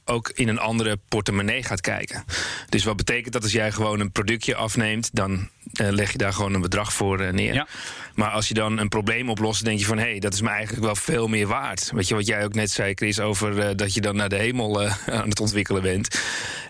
ook 0.06 0.30
in 0.30 0.48
een 0.48 0.60
andere 0.60 1.00
portemonnee 1.08 1.64
gaat 1.64 1.82
kijken. 1.82 2.24
Dus 2.70 2.84
wat 2.84 2.96
betekent 2.96 3.34
dat 3.34 3.44
als 3.44 3.52
jij 3.52 3.72
gewoon 3.72 4.00
een 4.00 4.12
productje 4.12 4.56
afneemt, 4.56 5.10
dan 5.16 5.50
eh, 5.74 5.88
leg 5.90 6.12
je 6.12 6.18
daar 6.18 6.34
gewoon 6.34 6.54
een 6.54 6.62
bedrag 6.62 6.94
voor 6.94 7.20
eh, 7.20 7.34
neer. 7.34 7.54
Ja. 7.54 7.68
Maar 8.16 8.30
als 8.30 8.48
je 8.48 8.54
dan 8.54 8.78
een 8.78 8.90
probleem 8.90 9.30
oplost, 9.30 9.64
denk 9.66 9.80
je 9.80 9.86
van 9.86 9.98
hé, 9.98 10.10
hey, 10.10 10.20
dat 10.20 10.34
is 10.34 10.42
me 10.42 10.50
eigenlijk 10.50 10.86
wel 10.86 10.96
veel 10.96 11.28
meer 11.28 11.48
waard. 11.48 11.92
Weet 11.94 12.08
je 12.08 12.16
wat 12.16 12.28
jij 12.28 12.44
ook 12.44 12.54
net 12.54 12.72
zei, 12.72 12.94
Chris, 12.94 13.20
over 13.20 13.60
eh, 13.60 13.76
dat 13.76 13.94
je 13.94 14.02
dan 14.02 14.16
naar 14.16 14.30
de 14.30 14.36
hemel 14.36 14.82
aan 15.06 15.30
het 15.30 15.40
ontwikkelen 15.40 15.82
bent. 15.82 16.22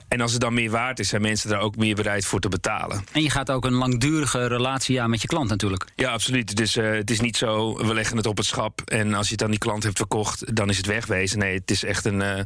En 0.07 0.21
als 0.21 0.31
het 0.31 0.41
dan 0.41 0.53
meer 0.53 0.69
waard 0.69 0.99
is, 0.99 1.09
zijn 1.09 1.21
mensen 1.21 1.49
daar 1.49 1.59
ook 1.59 1.75
meer 1.75 1.95
bereid 1.95 2.25
voor 2.25 2.39
te 2.39 2.49
betalen. 2.49 3.03
En 3.11 3.21
je 3.21 3.29
gaat 3.29 3.51
ook 3.51 3.65
een 3.65 3.73
langdurige 3.73 4.47
relatie 4.47 5.01
aan 5.01 5.09
met 5.09 5.21
je 5.21 5.27
klant 5.27 5.49
natuurlijk. 5.49 5.85
Ja, 5.95 6.11
absoluut. 6.11 6.55
Dus 6.55 6.75
het 6.75 7.11
is 7.11 7.19
niet 7.19 7.37
zo, 7.37 7.77
we 7.77 7.93
leggen 7.93 8.17
het 8.17 8.25
op 8.25 8.37
het 8.37 8.45
schap 8.45 8.81
en 8.81 9.13
als 9.13 9.27
je 9.27 9.33
het 9.33 9.43
aan 9.43 9.49
die 9.49 9.59
klant 9.59 9.83
hebt 9.83 9.97
verkocht, 9.97 10.55
dan 10.55 10.69
is 10.69 10.77
het 10.77 10.85
wegwezen. 10.85 11.39
Nee, 11.39 11.57
het 11.57 11.71
is 11.71 11.83
echt 11.83 12.05
een 12.05 12.45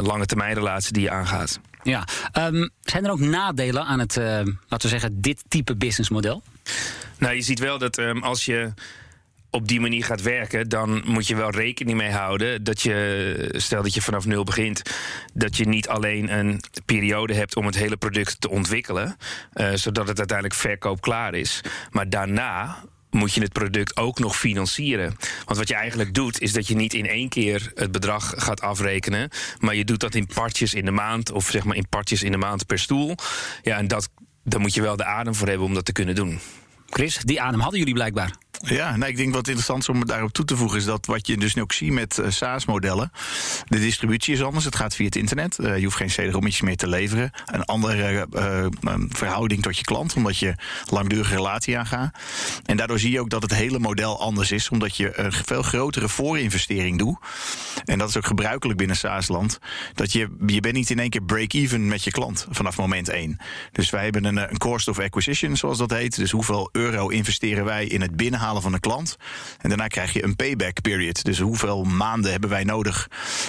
lange 0.00 0.26
termijn 0.26 0.54
relatie 0.54 0.92
die 0.92 1.02
je 1.02 1.10
aangaat. 1.10 1.60
Ja. 1.82 2.04
Ehm, 2.32 2.68
zijn 2.80 3.04
er 3.04 3.10
ook 3.10 3.20
nadelen 3.20 3.84
aan 3.84 3.98
het, 3.98 4.16
eh, 4.16 4.24
laten 4.68 4.80
we 4.80 4.88
zeggen, 4.88 5.20
dit 5.20 5.44
type 5.48 5.76
businessmodel? 5.76 6.42
Nou, 7.18 7.34
je 7.34 7.42
ziet 7.42 7.58
wel 7.58 7.78
dat 7.78 7.98
ehm, 7.98 8.18
als 8.18 8.44
je 8.44 8.72
op 9.50 9.68
die 9.68 9.80
manier 9.80 10.04
gaat 10.04 10.22
werken, 10.22 10.68
dan 10.68 11.02
moet 11.04 11.26
je 11.26 11.36
wel 11.36 11.50
rekening 11.50 11.98
mee 11.98 12.10
houden 12.10 12.64
dat 12.64 12.82
je, 12.82 13.54
stel 13.56 13.82
dat 13.82 13.94
je 13.94 14.02
vanaf 14.02 14.26
nul 14.26 14.44
begint, 14.44 14.82
dat 15.34 15.56
je 15.56 15.68
niet 15.68 15.88
alleen 15.88 16.38
een 16.38 16.60
periode 16.84 17.34
hebt 17.34 17.56
om 17.56 17.66
het 17.66 17.74
hele 17.74 17.96
product 17.96 18.40
te 18.40 18.50
ontwikkelen, 18.50 19.16
eh, 19.52 19.72
zodat 19.74 20.08
het 20.08 20.18
uiteindelijk 20.18 20.58
verkoopklaar 20.58 21.34
is, 21.34 21.60
maar 21.90 22.08
daarna 22.08 22.84
moet 23.12 23.32
je 23.32 23.40
het 23.40 23.52
product 23.52 23.96
ook 23.96 24.18
nog 24.18 24.36
financieren. 24.36 25.16
Want 25.44 25.58
wat 25.58 25.68
je 25.68 25.74
eigenlijk 25.74 26.14
doet, 26.14 26.40
is 26.40 26.52
dat 26.52 26.66
je 26.66 26.74
niet 26.74 26.94
in 26.94 27.06
één 27.06 27.28
keer 27.28 27.70
het 27.74 27.92
bedrag 27.92 28.34
gaat 28.36 28.60
afrekenen, 28.60 29.30
maar 29.58 29.74
je 29.74 29.84
doet 29.84 30.00
dat 30.00 30.14
in 30.14 30.26
partjes 30.26 30.74
in 30.74 30.84
de 30.84 30.90
maand, 30.90 31.30
of 31.30 31.50
zeg 31.50 31.64
maar 31.64 31.76
in 31.76 31.88
partjes 31.88 32.22
in 32.22 32.30
de 32.30 32.38
maand 32.38 32.66
per 32.66 32.78
stoel. 32.78 33.14
Ja, 33.62 33.76
en 33.76 33.88
dat, 33.88 34.08
daar 34.44 34.60
moet 34.60 34.74
je 34.74 34.82
wel 34.82 34.96
de 34.96 35.04
adem 35.04 35.34
voor 35.34 35.48
hebben 35.48 35.66
om 35.66 35.74
dat 35.74 35.84
te 35.84 35.92
kunnen 35.92 36.14
doen. 36.14 36.40
Chris, 36.90 37.18
die 37.24 37.40
adem 37.40 37.60
hadden 37.60 37.78
jullie 37.78 37.94
blijkbaar. 37.94 38.34
Ja, 38.64 38.96
nou, 38.96 39.10
ik 39.10 39.16
denk 39.16 39.34
wat 39.34 39.46
interessant 39.46 39.82
is 39.82 39.88
om 39.88 40.06
daarop 40.06 40.32
toe 40.32 40.44
te 40.44 40.56
voegen... 40.56 40.78
is 40.78 40.84
dat 40.84 41.06
wat 41.06 41.26
je 41.26 41.36
dus 41.36 41.54
nu 41.54 41.62
ook 41.62 41.72
ziet 41.72 41.92
met 41.92 42.18
eh, 42.18 42.30
SaaS-modellen... 42.30 43.12
de 43.68 43.78
distributie 43.78 44.34
is 44.34 44.42
anders, 44.42 44.64
het 44.64 44.76
gaat 44.76 44.94
via 44.94 45.04
het 45.04 45.16
internet. 45.16 45.58
Eh, 45.58 45.76
je 45.76 45.84
hoeft 45.84 45.96
geen 45.96 46.08
CD-rommetjes 46.08 46.60
meer 46.60 46.76
te 46.76 46.88
leveren. 46.88 47.30
Een 47.46 47.64
andere 47.64 48.26
eh, 48.32 48.64
verhouding 49.08 49.62
tot 49.62 49.78
je 49.78 49.84
klant, 49.84 50.14
omdat 50.14 50.38
je 50.38 50.54
langdurige 50.90 51.34
relatie 51.34 51.78
aangaat. 51.78 52.18
En 52.64 52.76
daardoor 52.76 52.98
zie 52.98 53.10
je 53.10 53.20
ook 53.20 53.30
dat 53.30 53.42
het 53.42 53.54
hele 53.54 53.78
model 53.78 54.20
anders 54.20 54.50
is... 54.50 54.68
omdat 54.68 54.96
je 54.96 55.18
een 55.18 55.32
veel 55.32 55.62
grotere 55.62 56.08
voorinvestering 56.08 56.98
doet. 56.98 57.18
En 57.84 57.98
dat 57.98 58.08
is 58.08 58.16
ook 58.16 58.26
gebruikelijk 58.26 58.78
binnen 58.78 58.96
SaaS-land. 58.96 59.58
Dat 59.94 60.12
je, 60.12 60.36
je 60.46 60.60
bent 60.60 60.74
niet 60.74 60.90
in 60.90 60.98
één 60.98 61.10
keer 61.10 61.22
break-even 61.22 61.88
met 61.88 62.04
je 62.04 62.10
klant 62.10 62.46
vanaf 62.50 62.76
moment 62.76 63.08
één. 63.08 63.40
Dus 63.72 63.90
wij 63.90 64.04
hebben 64.04 64.24
een, 64.24 64.36
een 64.36 64.58
cost 64.58 64.88
of 64.88 64.98
acquisition, 64.98 65.56
zoals 65.56 65.78
dat 65.78 65.90
heet. 65.90 66.16
Dus 66.16 66.30
hoeveel 66.30 66.68
euro 66.72 67.08
investeren 67.08 67.64
wij 67.64 67.86
in 67.86 68.00
het 68.00 68.16
binnenhalen 68.16 68.51
van 68.60 68.72
een 68.72 68.80
klant. 68.80 69.16
En 69.58 69.68
daarna 69.68 69.86
krijg 69.86 70.12
je 70.12 70.24
een 70.24 70.36
payback 70.36 70.80
period. 70.80 71.24
Dus 71.24 71.38
hoeveel 71.38 71.84
maanden 71.84 72.30
hebben 72.30 72.50
wij 72.50 72.64
nodig 72.64 73.08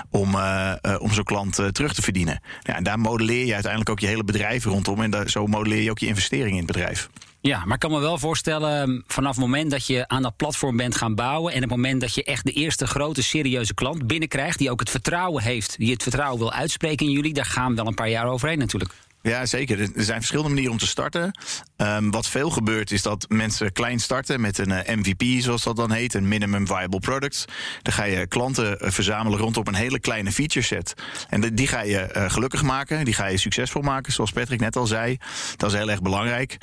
om, 0.10 0.36
eh, 0.36 0.72
eh, 0.82 1.02
om 1.02 1.14
zo'n 1.14 1.24
klant 1.24 1.60
eh, 1.60 1.68
terug 1.68 1.94
te 1.94 2.02
verdienen. 2.02 2.42
Ja, 2.62 2.76
en 2.76 2.84
daar 2.84 3.00
modelleer 3.00 3.46
je 3.46 3.54
uiteindelijk 3.54 3.92
ook 3.92 4.00
je 4.00 4.08
hele 4.08 4.24
bedrijf 4.24 4.66
rondom. 4.66 5.02
En 5.02 5.12
daar, 5.12 5.30
zo 5.30 5.48
modelleer 5.48 5.82
je 5.82 5.90
ook 5.90 6.00
je 6.00 6.08
investering 6.08 6.52
in 6.52 6.58
het 6.58 6.66
bedrijf. 6.66 7.10
Ja, 7.42 7.66
maar 7.66 7.74
ik 7.74 7.80
kan 7.80 7.92
me 7.92 8.00
wel 8.00 8.18
voorstellen, 8.18 9.04
vanaf 9.08 9.36
het 9.36 9.46
moment 9.46 9.72
dat 9.72 9.88
je 9.88 10.08
aan 10.08 10.22
dat 10.22 10.36
platform 10.36 10.78
bent 10.78 10.96
gaan 10.96 11.16
bouwen 11.16 11.54
en 11.54 11.62
het 11.62 11.70
moment 11.70 12.02
dat 12.02 12.16
je 12.16 12.24
echt 12.24 12.46
de 12.46 12.52
eerste 12.52 12.88
grote 12.88 13.24
serieuze 13.24 13.74
klant 13.74 14.08
binnenkrijgt, 14.08 14.58
die 14.58 14.72
ook 14.72 14.80
het 14.80 14.90
vertrouwen 14.90 15.44
heeft, 15.44 15.78
die 15.78 15.92
het 15.92 16.04
vertrouwen 16.04 16.40
wil 16.40 16.54
uitspreken 16.54 17.06
in 17.06 17.12
jullie, 17.12 17.34
daar 17.34 17.46
gaan 17.46 17.76
wel 17.76 17.88
een 17.88 17.94
paar 17.94 18.10
jaar 18.10 18.28
overheen 18.28 18.58
natuurlijk. 18.58 18.94
Ja, 19.24 19.46
zeker. 19.46 19.80
Er 19.80 19.90
zijn 19.96 20.18
verschillende 20.18 20.50
manieren 20.50 20.72
om 20.72 20.80
te 20.80 20.88
starten. 20.88 21.40
Um, 21.78 22.12
wat 22.12 22.28
veel 22.28 22.50
gebeurt 22.50 22.92
is 22.92 23.02
dat 23.02 23.26
mensen 23.30 23.72
klein 23.72 24.00
starten 24.00 24.42
met 24.42 24.58
een 24.58 24.70
uh, 24.70 24.80
MVP, 24.96 25.42
zoals 25.42 25.64
dat 25.64 25.76
dan 25.76 25.92
heet, 25.92 26.14
een 26.14 26.28
minimum 26.28 26.68
viable 26.68 27.00
product. 27.00 27.46
Dan 27.82 27.94
ga 27.94 28.04
je 28.04 28.28
klanten 28.28 28.78
uh, 28.82 28.92
verzamelen 28.92 29.40
rondom 29.40 29.68
een 29.68 29.74
hele 29.74 30.00
kleine 30.00 30.32
feature 30.32 30.66
set. 30.66 30.94
En 31.30 31.56
die 31.56 31.68
ga 31.68 31.82
je 31.82 32.10
uh, 32.16 32.30
gelukkig 32.30 32.64
maken, 32.64 33.06
die 33.06 33.14
ga 33.14 33.26
je 33.26 33.38
succesvol 33.38 33.82
maken, 33.82 34.14
zoals 34.14 34.32
Patrick 34.32 34.60
net 34.60 34.76
al 34.76 34.88
zei. 34.88 35.18
Dat 35.58 35.72
is 35.72 35.78
heel 35.78 35.90
erg 35.90 36.02
belangrijk. 36.02 36.58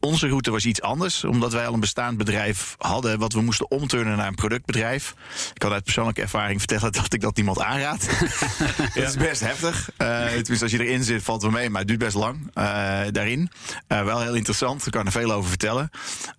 Onze 0.00 0.28
route 0.28 0.50
was 0.50 0.64
iets 0.64 0.82
anders, 0.82 1.24
omdat 1.24 1.52
wij 1.52 1.66
al 1.66 1.74
een 1.74 1.80
bestaand 1.80 2.18
bedrijf 2.18 2.74
hadden 2.78 3.18
wat 3.18 3.32
we 3.32 3.40
moesten 3.40 3.70
omturnen 3.70 4.16
naar 4.16 4.28
een 4.28 4.34
productbedrijf. 4.34 5.14
Ik 5.52 5.58
kan 5.58 5.72
uit 5.72 5.84
persoonlijke 5.84 6.22
ervaring 6.22 6.58
vertellen 6.58 6.92
dat 7.02 7.12
ik 7.12 7.20
dat 7.20 7.36
niemand 7.36 7.60
aanraad. 7.60 8.08
dat 8.94 9.08
is 9.08 9.16
best 9.16 9.40
heftig. 9.40 9.90
Uh, 9.98 10.26
tenminste, 10.26 10.62
als 10.62 10.72
je 10.72 10.84
erin 10.84 11.04
zit, 11.04 11.22
valt 11.22 11.42
het 11.42 11.50
wel 11.50 11.60
mee, 11.60 11.70
maar 11.70 11.80
het 11.80 11.88
duurt 11.88 12.00
best 12.02 12.16
lang 12.16 12.50
uh, 12.54 12.64
daarin. 13.10 13.50
Uh, 13.88 14.04
wel 14.04 14.20
heel 14.20 14.34
interessant, 14.34 14.86
ik 14.86 14.92
kan 14.92 15.06
er 15.06 15.12
veel 15.12 15.32
over 15.32 15.48
vertellen. 15.48 15.90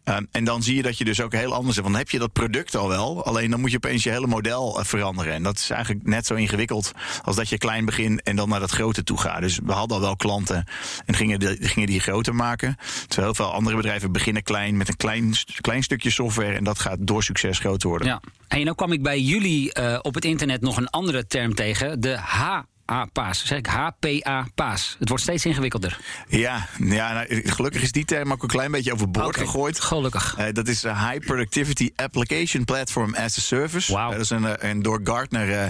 Uh, 0.06 0.18
en 0.32 0.44
dan 0.44 0.64
zie 0.64 0.76
je 0.76 0.82
dat 0.82 0.98
je 0.98 1.06
dus 1.06 1.22
ook 1.22 1.34
heel 1.34 1.54
anders. 1.54 1.78
Want 1.78 1.96
heb 1.96 2.10
je 2.10 2.20
dat 2.20 2.34
product 2.34 2.76
al 2.76 2.88
wel, 2.88 3.26
alleen 3.26 3.50
dan 3.50 3.60
moet 3.60 3.72
je 3.72 3.78
opeens 3.78 4.04
je 4.04 4.10
hele 4.10 4.28
model 4.28 4.80
veranderen. 4.84 5.34
En 5.34 5.44
dat 5.44 5.58
is 5.58 5.70
eigenlijk 5.70 6.06
net 6.06 6.26
zo 6.26 6.34
ingewikkeld 6.34 6.92
als 7.24 7.36
dat 7.36 7.50
je 7.50 7.58
klein 7.58 7.86
begint 7.86 8.22
en 8.22 8.36
dan 8.36 8.50
naar 8.50 8.60
dat 8.60 8.72
grote 8.72 9.04
toe 9.04 9.20
gaat. 9.20 9.42
Dus 9.42 9.60
we 9.64 9.72
hadden 9.72 9.98
al 9.98 10.04
wel 10.04 10.16
klanten 10.16 10.66
en 11.06 11.16
gingen, 11.16 11.40
de, 11.40 11.58
gingen 11.60 11.90
die 11.90 12.00
groter 12.00 12.36
maken. 12.36 12.78
Terwijl 13.08 13.34
heel 13.34 13.46
veel 13.46 13.54
andere 13.54 13.76
bedrijven 13.76 14.12
beginnen 14.12 14.44
klein 14.44 14.78
met 14.78 14.88
een 14.88 14.98
klein, 14.98 15.34
klein 15.62 15.84
stukje 15.84 16.10
software 16.10 16.56
en 16.56 16.64
dat 16.64 16.80
gaat 16.80 16.98
door 17.00 17.24
succes 17.24 17.60
groter 17.60 17.90
worden. 17.90 18.08
Ja. 18.08 18.22
En 18.48 18.64
nou 18.64 18.76
kwam 18.76 18.92
ik 18.92 19.04
bij 19.04 19.20
jullie 19.20 20.02
op 20.02 20.14
het 20.14 20.26
internet 20.26 20.62
nog 20.62 20.78
een 20.78 20.90
andere 20.90 21.28
term 21.28 21.56
tegen, 21.56 22.02
de 22.02 22.18
H 22.18 22.62
H-paas. 22.86 23.46
Zeg 23.46 23.58
ik 23.58 23.68
HPA-paas. 23.68 24.96
Het 25.00 25.10
wordt 25.10 25.24
steeds 25.24 25.46
ingewikkelder. 25.46 26.00
Ja, 26.28 26.68
ja 26.80 27.14
nou, 27.14 27.42
gelukkig 27.50 27.82
is 27.82 27.92
die 27.92 28.06
term 28.06 28.32
ook 28.32 28.42
een 28.42 28.50
klein 28.50 28.72
beetje 28.72 28.94
overboord 28.94 29.28
okay. 29.28 29.46
gegooid. 29.46 29.80
Gelukkig. 29.80 30.36
Uh, 30.40 30.46
dat 30.52 30.68
is 30.68 30.84
een 30.84 30.98
High 30.98 31.26
Productivity 31.26 31.92
Application 31.96 32.66
Platform 32.66 33.16
as 33.16 33.38
a 33.38 33.42
Service. 33.42 33.92
Wow. 33.92 34.02
Uh, 34.02 34.12
dat 34.12 34.20
is 34.20 34.30
een, 34.30 34.70
een 34.70 34.82
door 34.82 35.00
Gartner 35.04 35.50
uh, 35.50 35.66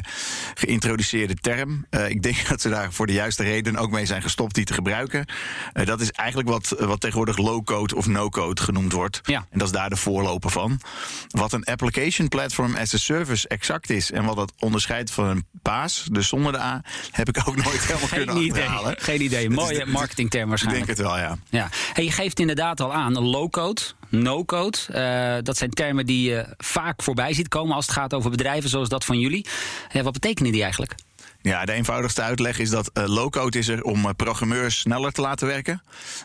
geïntroduceerde 0.53 1.36
term. 1.36 1.86
ik 2.08 2.22
denk 2.22 2.48
dat 2.50 2.62
ze 2.62 2.70
daar 2.70 2.93
voor 2.93 3.08
de 3.08 3.13
juiste 3.13 3.43
reden 3.43 3.77
ook 3.77 3.91
mee 3.91 4.05
zijn 4.05 4.22
gestopt 4.22 4.55
die 4.55 4.65
te 4.65 4.74
gebruiken. 4.74 5.25
dat 5.74 6.01
is 6.01 6.12
eigenlijk 6.12 6.50
wat, 6.50 6.75
wat 6.79 7.00
tegenwoordig 7.00 7.38
low-code 7.38 7.96
of 7.96 8.08
no-code 8.08 8.62
genoemd 8.62 8.91
wordt. 8.91 9.20
Ja. 9.24 9.46
En 9.50 9.60
dat 9.60 9.67
is 9.67 9.74
daar 9.74 9.89
de 9.89 9.96
voorloper 9.96 10.50
van. 10.50 10.79
Wat 11.27 11.53
een 11.53 11.63
Application 11.63 12.27
Platform 12.27 12.75
as 12.75 12.93
a 12.93 12.98
Service 12.98 13.48
exact 13.48 13.89
is 13.89 14.12
en 14.12 14.25
wat 14.25 14.36
dat 14.36 14.53
onderscheidt 14.60 15.12
van 15.12 15.25
een 15.25 15.46
paas, 15.62 16.08
dus 16.12 16.27
zonder 16.27 16.51
de 16.51 16.60
A 16.60 16.82
heb 17.12 17.27
ik 17.29 17.38
ook 17.48 17.55
nooit 17.55 17.86
helemaal 17.88 18.07
Geen 18.07 18.17
kunnen 18.25 18.38
idee. 18.38 18.51
achterhalen. 18.51 18.95
Geen 19.00 19.22
idee. 19.22 19.50
Mooie 19.50 19.86
marketingterm 19.86 20.43
Ik 20.43 20.50
waarschijnlijk. 20.50 20.86
denk 20.86 20.98
het 20.98 21.07
wel, 21.07 21.17
ja. 21.17 21.38
Ja. 21.50 21.69
Hey, 21.93 22.03
je 22.03 22.12
geeft 22.12 22.39
inderdaad 22.39 22.81
al 22.81 22.93
aan 22.93 23.19
low-code, 23.19 23.81
no-code. 24.10 24.77
Uh, 24.89 25.43
dat 25.43 25.57
zijn 25.57 25.69
termen 25.69 26.05
die 26.05 26.29
je 26.29 26.53
vaak 26.57 27.01
voorbij 27.03 27.33
ziet 27.33 27.48
komen 27.48 27.75
als 27.75 27.86
het 27.86 27.95
gaat 27.95 28.13
over 28.13 28.29
bedrijven 28.31 28.69
zoals 28.69 28.89
dat 28.89 29.05
van 29.05 29.19
jullie. 29.19 29.48
Ja, 29.91 30.03
wat 30.03 30.13
betekenen 30.13 30.51
die 30.51 30.62
eigenlijk? 30.62 30.95
Ja, 31.44 31.66
de 31.66 31.72
eenvoudigste 31.74 32.22
uitleg 32.22 32.60
is 32.60 32.70
dat 32.70 32.92
uh, 32.94 33.04
low-code 33.08 33.58
is 33.58 33.68
er 33.68 33.84
om 33.84 34.06
uh, 34.06 34.10
programmeurs 34.16 34.80
sneller 34.80 35.12
te 35.12 35.22
laten 35.22 35.48
werken. 35.48 35.84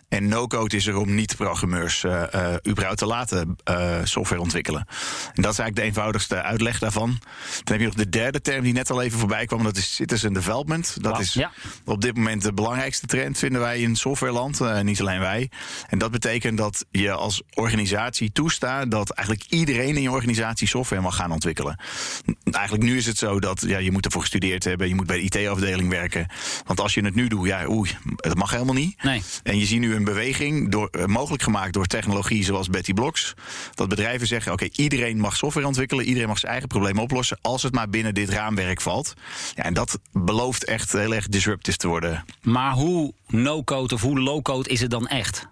En 0.08 0.28
no-code 0.28 0.76
is 0.76 0.86
er 0.86 0.96
om 0.96 1.14
niet-programmeurs 1.14 2.04
uh, 2.04 2.22
überhaupt 2.68 2.98
te 2.98 3.06
laten 3.06 3.56
software 4.04 4.40
ontwikkelen. 4.40 4.86
En 5.34 5.42
dat 5.42 5.52
is 5.52 5.58
eigenlijk 5.58 5.76
de 5.76 5.82
eenvoudigste 5.82 6.42
uitleg 6.42 6.78
daarvan. 6.78 7.08
Dan 7.08 7.18
heb 7.64 7.78
je 7.78 7.84
nog 7.84 7.94
de 7.94 8.08
derde 8.08 8.40
term 8.40 8.62
die 8.62 8.72
net 8.72 8.90
al 8.90 9.02
even 9.02 9.18
voorbij 9.18 9.46
kwam. 9.46 9.62
Dat 9.62 9.76
is 9.76 9.94
citizen 9.94 10.32
development. 10.32 10.96
Dat 11.02 11.12
Wow, 11.12 11.20
is 11.20 11.32
ja. 11.32 11.52
op 11.84 12.00
dit 12.00 12.16
moment 12.16 12.42
de 12.42 12.52
belangrijkste 12.52 13.06
trend, 13.06 13.38
vinden 13.38 13.60
wij 13.60 13.80
in 13.80 13.96
softwareland. 13.96 14.60
niet 14.82 15.00
alleen 15.00 15.20
wij. 15.20 15.50
En 15.88 15.98
dat 15.98 16.10
betekent 16.10 16.58
dat 16.58 16.84
je 16.90 17.12
als 17.12 17.42
organisatie 17.54 18.32
toestaat 18.32 18.90
dat 18.90 19.10
eigenlijk 19.10 19.50
iedereen 19.50 19.96
in 19.96 20.02
je 20.02 20.10
organisatie 20.10 20.68
software 20.68 21.02
mag 21.02 21.16
gaan 21.16 21.32
ontwikkelen. 21.32 21.80
Eigenlijk 22.50 22.84
nu 22.84 22.96
is 22.96 23.06
het 23.06 23.18
zo 23.18 23.40
dat 23.40 23.60
ja, 23.66 23.78
je 23.78 23.92
moet 23.92 24.04
ervoor 24.04 24.20
gestudeerd 24.20 24.64
hebben. 24.64 24.88
Je 24.88 24.94
moet 24.94 25.06
bij 25.08 25.16
de 25.16 25.40
IT-afdeling 25.40 25.90
werken. 25.90 26.26
Want 26.66 26.80
als 26.80 26.94
je 26.94 27.04
het 27.04 27.14
nu 27.14 27.28
doet, 27.28 27.46
ja, 27.46 27.68
oei, 27.68 27.96
dat 28.16 28.34
mag 28.34 28.50
helemaal 28.50 28.74
niet. 28.74 29.02
Nee. 29.02 29.22
En 29.42 29.58
je 29.58 29.66
ziet 29.66 29.80
nu 29.80 29.94
een 29.94 30.04
beweging, 30.04 30.70
door, 30.70 30.88
uh, 30.98 31.04
mogelijk 31.04 31.42
gemaakt 31.42 31.72
door 31.72 31.86
technologie 31.86 32.44
zoals 32.44 32.68
Betty 32.68 32.92
Blocks. 32.92 33.34
Dat 33.74 33.88
bedrijven 33.88 34.26
zeggen: 34.26 34.52
oké, 34.52 34.68
iedereen 34.72 35.18
mag 35.18 35.36
software 35.36 35.66
ontwikkelen, 35.66 36.04
iedereen 36.04 36.28
mag 36.28 36.38
zijn 36.38 36.52
eigen 36.52 36.68
problemen 36.68 37.02
oplossen. 37.02 37.38
als 37.40 37.62
het 37.62 37.74
maar 37.74 37.88
binnen 37.88 38.14
dit 38.14 38.28
raamwerk 38.28 38.80
valt. 38.80 39.14
Ja, 39.54 39.62
en 39.62 39.74
dat 39.74 39.98
belooft 40.12 40.64
echt 40.64 40.92
heel 40.92 41.14
erg 41.14 41.28
disruptief 41.28 41.76
te 41.76 41.88
worden. 41.88 42.24
Maar 42.42 42.72
hoe 42.72 43.12
no-code 43.26 43.94
of 43.94 44.02
hoe 44.02 44.20
low-code 44.20 44.68
is 44.68 44.80
het 44.80 44.90
dan 44.90 45.06
echt? 45.06 45.48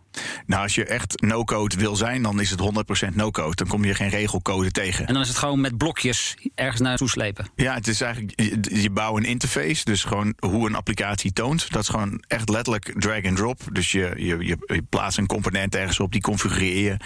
Nou, 0.47 0.63
als 0.63 0.75
je 0.75 0.85
echt 0.85 1.21
no-code 1.21 1.77
wil 1.77 1.97
zijn, 1.97 2.23
dan 2.23 2.41
is 2.41 2.51
het 2.51 2.61
100% 2.61 3.15
no-code. 3.15 3.55
Dan 3.55 3.67
kom 3.67 3.85
je 3.85 3.95
geen 3.95 4.09
regelcode 4.09 4.71
tegen. 4.71 5.07
En 5.07 5.13
dan 5.13 5.23
is 5.23 5.29
het 5.29 5.37
gewoon 5.37 5.61
met 5.61 5.77
blokjes 5.77 6.37
ergens 6.55 6.81
naartoe 6.81 7.09
slepen. 7.09 7.47
Ja, 7.55 7.75
het 7.75 7.89
is 7.89 8.01
eigenlijk, 8.01 8.41
je, 8.41 8.81
je 8.83 8.91
bouwt 8.91 9.17
een 9.17 9.25
interface, 9.25 9.85
dus 9.85 10.05
gewoon 10.05 10.35
hoe 10.39 10.69
een 10.69 10.75
applicatie 10.75 11.33
toont. 11.33 11.73
Dat 11.73 11.83
is 11.83 11.89
gewoon 11.89 12.25
echt 12.29 12.49
letterlijk 12.49 12.95
drag 12.99 13.25
and 13.25 13.37
drop. 13.37 13.61
Dus 13.73 13.93
je, 13.93 14.13
je, 14.17 14.37
je, 14.39 14.57
je 14.67 14.83
plaatst 14.83 15.19
een 15.19 15.27
component 15.27 15.75
ergens 15.75 16.01
op, 16.01 16.13
die 16.13 16.21
configureer 16.21 16.83
je. 16.83 16.97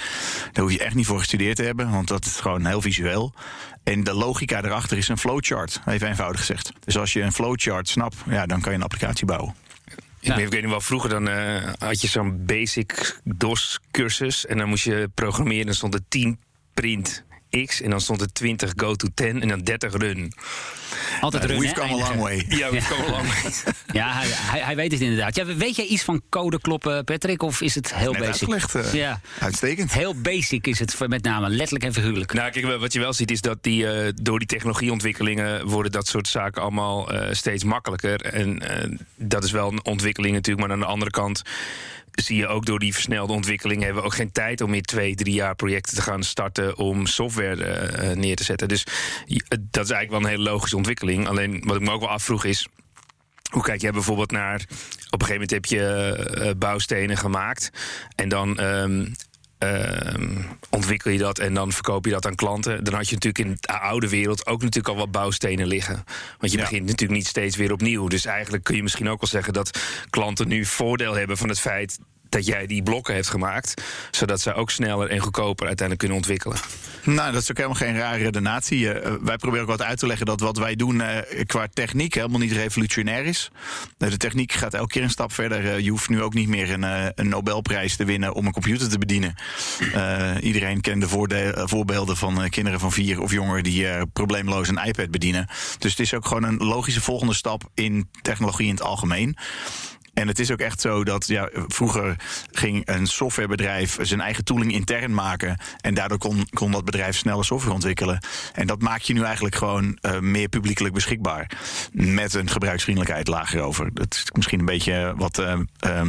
Daar 0.52 0.64
hoef 0.64 0.73
je 0.73 0.78
echt 0.78 0.94
niet 0.94 1.06
voor 1.06 1.18
gestudeerd 1.18 1.56
te 1.56 1.62
hebben, 1.62 1.90
want 1.90 2.09
dat 2.09 2.25
is 2.25 2.37
gewoon 2.37 2.66
heel 2.66 2.80
visueel. 2.80 3.35
En 3.85 4.04
de 4.04 4.14
logica 4.14 4.64
erachter 4.64 4.97
is 4.97 5.09
een 5.09 5.18
flowchart, 5.18 5.80
even 5.87 6.09
eenvoudig 6.09 6.40
gezegd. 6.40 6.73
Dus 6.85 6.99
als 6.99 7.12
je 7.12 7.23
een 7.23 7.32
flowchart 7.32 7.88
snapt, 7.88 8.16
ja, 8.26 8.47
dan 8.47 8.61
kan 8.61 8.73
je 8.73 8.78
een 8.78 8.85
applicatie 8.85 9.26
bouwen. 9.26 9.54
Ik 10.20 10.34
weet 10.34 10.52
niet 10.52 10.70
wel, 10.70 10.80
vroeger 10.80 11.10
dan 11.10 11.28
uh, 11.28 11.72
had 11.78 12.00
je 12.00 12.08
zo'n 12.08 12.44
basic 12.44 13.20
DOS-cursus. 13.24 14.46
En 14.46 14.58
dan 14.58 14.68
moest 14.68 14.84
je 14.84 15.10
programmeren. 15.14 15.66
Dan 15.66 15.74
stond 15.74 15.94
er 15.94 16.00
10 16.08 16.40
print 16.74 17.24
X. 17.66 17.80
En 17.80 17.90
dan 17.90 18.00
stond 18.00 18.21
er 18.21 18.33
20 18.33 18.73
go 18.76 18.95
to 18.95 19.09
10 19.14 19.42
en 19.42 19.49
dan 19.49 19.61
30 19.61 19.92
run. 19.97 20.33
Altijd 21.21 21.45
run, 21.45 21.59
We've 21.61 21.75
come 21.75 21.92
a 21.92 21.97
long 21.97 22.21
way. 22.21 22.45
Ja, 22.49 22.71
we 22.71 22.87
komen 22.88 23.04
al 23.07 23.11
lang. 23.11 23.26
Ja, 23.92 24.12
hij, 24.12 24.61
hij, 24.61 24.76
weet 24.76 24.92
het 24.92 25.00
inderdaad. 25.00 25.37
Ja, 25.37 25.45
weet 25.45 25.76
jij 25.76 25.85
iets 25.87 26.02
van 26.02 26.23
code 26.28 26.61
kloppen, 26.61 27.04
Patrick? 27.04 27.42
Of 27.42 27.61
is 27.61 27.75
het 27.75 27.95
heel 27.95 28.12
Net 28.12 28.21
basic? 28.21 28.49
uitgelegd. 28.52 28.75
eh, 28.75 28.92
Ja. 28.92 29.21
Uitstekend. 29.38 29.92
Heel 29.92 30.14
basic 30.14 30.66
is 30.66 30.78
het 30.78 30.99
met 31.09 31.23
name, 31.23 31.49
letterlijk 31.49 31.85
en 31.85 31.92
figuurlijk. 31.92 32.33
Nou, 32.33 32.50
kijk, 32.50 32.78
wat 32.78 32.92
je 32.92 32.99
wel 33.00 33.12
ziet 33.12 33.30
is 33.30 33.40
dat 33.40 33.59
die, 33.61 33.83
uh, 33.83 34.09
door 34.23 34.38
die 34.38 34.49
technologieontwikkelingen 34.49 35.66
worden 35.66 35.92
dat 35.92 36.07
soort 36.07 36.28
zaken 36.28 36.62
allemaal 36.62 37.14
uh, 37.14 37.28
steeds 37.30 37.64
makkelijker. 37.64 38.21
En 38.21 38.62
dat 39.16 39.45
is 39.45 39.50
wel 39.50 39.73
een 39.73 39.85
ontwikkeling 39.85 40.35
natuurlijk, 40.35 40.66
maar 40.66 40.76
aan 40.76 40.83
de 40.83 40.88
andere 40.90 41.11
kant 41.11 41.42
zie 42.12 42.37
je 42.37 42.47
ook 42.47 42.67
door 42.67 42.79
die 42.79 42.93
versnelde 42.93 43.33
ontwikkeling 43.33 43.83
hebben 43.83 44.02
we 44.02 44.09
ook 44.09 44.14
geen 44.14 44.33
tijd 44.33 44.61
om 44.61 44.75
in 44.75 44.83
twee, 44.83 45.14
drie 45.14 45.35
jaar 45.35 45.55
projecten 45.55 45.95
te 45.95 46.02
gaan 46.02 46.23
starten 46.23 46.76
om 46.76 47.07
software 47.07 47.57
uh, 48.02 48.17
neer 48.17 48.37
te 48.37 48.45
zetten. 48.45 48.69
Dus 48.69 48.85
dat 49.71 49.85
is 49.85 49.90
eigenlijk 49.90 50.11
wel 50.11 50.21
een 50.21 50.37
hele 50.37 50.50
logische 50.50 50.76
ontwikkeling. 50.76 51.29
Alleen 51.29 51.62
wat 51.64 51.76
ik 51.76 51.83
me 51.83 51.90
ook 51.90 52.00
wel 52.00 52.09
afvroeg 52.09 52.45
is. 52.45 52.69
Hoe 53.50 53.62
kijk 53.62 53.81
jij 53.81 53.93
bijvoorbeeld 53.93 54.31
naar. 54.31 54.61
Op 55.11 55.21
een 55.21 55.26
gegeven 55.26 55.33
moment 55.33 55.50
heb 55.50 55.64
je 55.64 56.37
uh, 56.38 56.50
bouwstenen 56.59 57.17
gemaakt. 57.17 57.71
En 58.14 58.29
dan. 58.29 58.61
Uh, 58.61 59.07
ontwikkel 60.71 61.11
je 61.11 61.19
dat 61.19 61.38
en 61.38 61.55
dan 61.55 61.73
verkoop 61.73 62.05
je 62.05 62.11
dat 62.11 62.26
aan 62.26 62.35
klanten. 62.35 62.85
Dan 62.85 62.95
had 62.95 63.09
je 63.09 63.14
natuurlijk 63.14 63.49
in 63.49 63.57
de 63.61 63.81
oude 63.81 64.09
wereld 64.09 64.47
ook 64.47 64.62
natuurlijk 64.62 64.88
al 64.88 64.97
wat 64.97 65.11
bouwstenen 65.11 65.67
liggen. 65.67 66.05
Want 66.38 66.52
je 66.52 66.59
ja. 66.59 66.64
begint 66.64 66.87
natuurlijk 66.87 67.19
niet 67.19 67.29
steeds 67.29 67.57
weer 67.57 67.73
opnieuw. 67.73 68.09
Dus 68.09 68.25
eigenlijk 68.25 68.64
kun 68.64 68.76
je 68.76 68.83
misschien 68.83 69.09
ook 69.09 69.21
wel 69.21 69.31
zeggen 69.31 69.52
dat 69.52 69.79
klanten 70.11 70.49
nu 70.49 70.64
voordeel 70.64 71.14
hebben 71.14 71.37
van 71.37 71.49
het 71.49 71.61
feit 71.61 71.99
dat 72.30 72.46
jij 72.46 72.66
die 72.66 72.82
blokken 72.82 73.14
hebt 73.14 73.28
gemaakt, 73.28 73.82
zodat 74.10 74.40
ze 74.40 74.54
ook 74.54 74.70
sneller 74.70 75.08
en 75.08 75.18
goedkoper 75.18 75.66
uiteindelijk 75.66 75.99
kunnen 75.99 76.16
ontwikkelen. 76.16 76.58
Nou, 77.04 77.32
dat 77.32 77.42
is 77.42 77.50
ook 77.50 77.56
helemaal 77.56 77.78
geen 77.78 77.96
rare 77.96 78.22
redenatie. 78.22 78.80
Uh, 78.80 79.12
wij 79.20 79.37
proberen 79.37 79.64
ook 79.64 79.70
wat 79.70 79.82
uit 79.82 79.99
te 79.99 80.06
leggen 80.06 80.26
dat 80.26 80.40
wat 80.40 80.58
wij 80.58 80.76
doen 80.76 80.94
uh, 80.94 81.16
qua 81.46 81.66
techniek 81.75 82.14
helemaal 82.14 82.38
niet 82.38 82.52
revolutionair 82.52 83.25
is. 83.25 83.50
Uh, 83.99 84.10
de 84.10 84.16
techniek 84.16 84.52
gaat 84.52 84.75
elke 84.75 84.88
keer 84.88 85.02
een 85.02 85.10
stap 85.10 85.32
verder. 85.32 85.80
je 85.80 85.90
hoeft 85.90 86.08
nu 86.08 86.22
ook 86.22 86.34
niet 86.34 86.49
meer 86.49 86.70
een, 86.72 87.12
een, 87.14 87.28
Nobelprijs 87.28 87.96
te 87.96 88.04
winnen 88.04 88.34
om 88.34 88.46
een 88.46 88.52
computer 88.52 88.88
te 88.88 88.99
bedienen. 88.99 89.34
iedereen 90.40 90.80
kent 90.80 91.00
de 91.00 91.64
voorbeelden 91.66 92.16
van 92.16 92.49
kinderen 92.49 92.80
van 92.80 92.92
vier 92.92 93.20
of 93.20 93.32
jonger 93.32 93.62
die 93.62 94.06
probleemloos 94.06 94.68
een 94.68 94.87
iPad 94.87 95.10
bedienen. 95.10 95.49
Dus 95.78 95.90
het 95.90 96.00
is 96.00 96.14
ook 96.14 96.26
gewoon 96.26 96.44
een 96.44 96.56
logische 96.56 97.00
volgende 97.00 97.34
stap 97.34 97.62
in 97.75 98.08
technologie 98.22 98.66
in 98.66 98.75
het 98.75 98.82
algemeen. 98.82 99.37
En 100.20 100.28
het 100.28 100.38
is 100.38 100.50
ook 100.50 100.60
echt 100.60 100.80
zo 100.80 101.04
dat 101.04 101.26
ja, 101.26 101.48
vroeger 101.52 102.16
ging 102.52 102.88
een 102.88 103.06
softwarebedrijf 103.06 103.98
zijn 104.00 104.20
eigen 104.20 104.44
tooling 104.44 104.72
intern 104.72 105.14
maken. 105.14 105.60
En 105.80 105.94
daardoor 105.94 106.18
kon, 106.18 106.46
kon 106.50 106.70
dat 106.70 106.84
bedrijf 106.84 107.16
sneller 107.16 107.44
software 107.44 107.74
ontwikkelen. 107.74 108.24
En 108.52 108.66
dat 108.66 108.80
maak 108.80 109.00
je 109.00 109.12
nu 109.12 109.22
eigenlijk 109.22 109.54
gewoon 109.54 109.98
uh, 110.02 110.18
meer 110.18 110.48
publiekelijk 110.48 110.94
beschikbaar. 110.94 111.50
Met 111.92 112.34
een 112.34 112.48
gebruiksvriendelijkheid 112.48 113.28
lager 113.28 113.60
over. 113.60 113.94
Dat 113.94 114.14
is 114.14 114.24
misschien 114.32 114.58
een 114.58 114.64
beetje 114.64 115.14
wat. 115.16 115.38
Uh, 115.38 115.58
uh, 115.86 116.02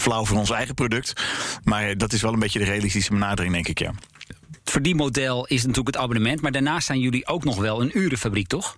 flauw 0.00 0.24
voor 0.24 0.38
ons 0.38 0.50
eigen 0.50 0.74
product. 0.74 1.22
Maar 1.64 1.96
dat 1.96 2.12
is 2.12 2.22
wel 2.22 2.32
een 2.32 2.38
beetje 2.38 2.58
de 2.58 2.64
realistische 2.64 3.10
benadering, 3.10 3.54
denk 3.54 3.68
ik, 3.68 3.78
ja. 3.78 3.92
Het 4.50 4.70
verdienmodel 4.70 5.46
is 5.46 5.60
natuurlijk 5.60 5.94
het 5.94 6.04
abonnement. 6.04 6.40
Maar 6.40 6.52
daarnaast 6.52 6.86
zijn 6.86 7.00
jullie 7.00 7.26
ook 7.26 7.44
nog 7.44 7.56
wel 7.56 7.80
een 7.80 7.98
urenfabriek, 7.98 8.46
toch? 8.46 8.76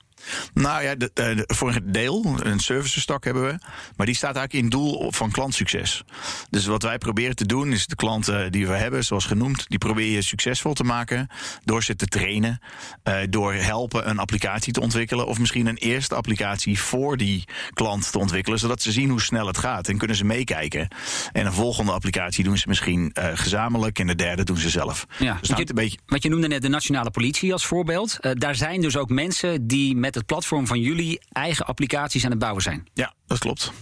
Nou 0.55 0.83
ja, 0.83 0.95
de, 0.95 1.11
de, 1.15 1.45
voor 1.47 1.75
een 1.75 1.93
deel, 1.93 2.37
een 2.43 2.61
servicestak 2.61 3.25
hebben 3.25 3.43
we. 3.43 3.59
Maar 3.97 4.07
die 4.07 4.15
staat 4.15 4.37
eigenlijk 4.37 4.65
in 4.65 4.71
doel 4.71 5.13
van 5.13 5.31
klantsucces. 5.31 6.03
Dus 6.51 6.67
wat 6.67 6.83
wij 6.83 6.99
proberen 6.99 7.37
te 7.37 7.47
doen, 7.47 7.73
is 7.73 7.87
de 7.87 7.97
klanten 7.97 8.53
die 8.53 8.67
we 8.67 8.75
hebben, 8.75 9.05
zoals 9.05 9.25
genoemd, 9.25 9.65
die 9.69 9.79
probeer 9.79 10.11
je 10.11 10.23
succesvol 10.23 10.73
te 10.73 10.85
maken. 10.85 11.29
Door 11.65 11.83
ze 11.83 11.97
te 11.97 12.07
trainen. 12.07 12.61
Uh, 13.05 13.17
door 13.31 13.55
helpen 13.55 14.09
een 14.09 14.19
applicatie 14.19 14.73
te 14.73 14.81
ontwikkelen. 14.81 15.27
Of 15.27 15.39
misschien 15.39 15.67
een 15.67 15.77
eerste 15.77 16.15
applicatie 16.15 16.81
voor 16.81 17.17
die 17.17 17.45
klant 17.73 18.13
te 18.13 18.19
ontwikkelen. 18.19 18.59
Zodat 18.59 18.83
ze 18.83 18.93
zien 18.93 19.11
hoe 19.11 19.21
snel 19.21 19.47
het 19.47 19.59
gaat. 19.59 19.89
En 19.89 19.99
kunnen 19.99 20.17
ze 20.17 20.25
meekijken. 20.25 20.89
En 21.33 21.47
een 21.47 21.53
volgende 21.53 21.93
applicatie 21.93 22.45
doen 22.45 22.59
ze 22.59 22.69
misschien 22.69 23.13
uh, 23.19 23.27
gezamenlijk. 23.35 23.99
En 23.99 24.07
de 24.07 24.15
derde 24.15 24.45
doen 24.45 24.57
ze 24.57 24.71
zelf. 24.71 25.07
Ja, 25.19 25.37
dus 25.41 25.49
wat, 25.49 25.59
je, 25.59 25.69
een 25.69 25.75
beetje... 25.75 25.99
wat 26.07 26.23
je 26.23 26.29
noemde 26.29 26.49
net 26.49 26.63
de 26.63 26.69
nationale 26.69 27.11
politie 27.11 27.53
als 27.53 27.67
voorbeeld. 27.67 28.19
Uh, 28.21 28.33
daar 28.35 28.55
zijn 28.55 28.81
dus 28.81 28.97
ook 28.97 29.09
mensen 29.09 29.67
die 29.67 29.97
met 29.97 30.14
het 30.15 30.27
platform 30.27 30.67
van 30.67 30.81
jullie 30.81 31.21
eigen 31.33 31.67
applicaties 31.67 32.25
aan 32.25 32.31
het 32.31 32.39
bouwen 32.39 32.63
zijn. 32.63 32.87
Ja, 32.93 33.15
dat 33.27 33.39
klopt. 33.39 33.73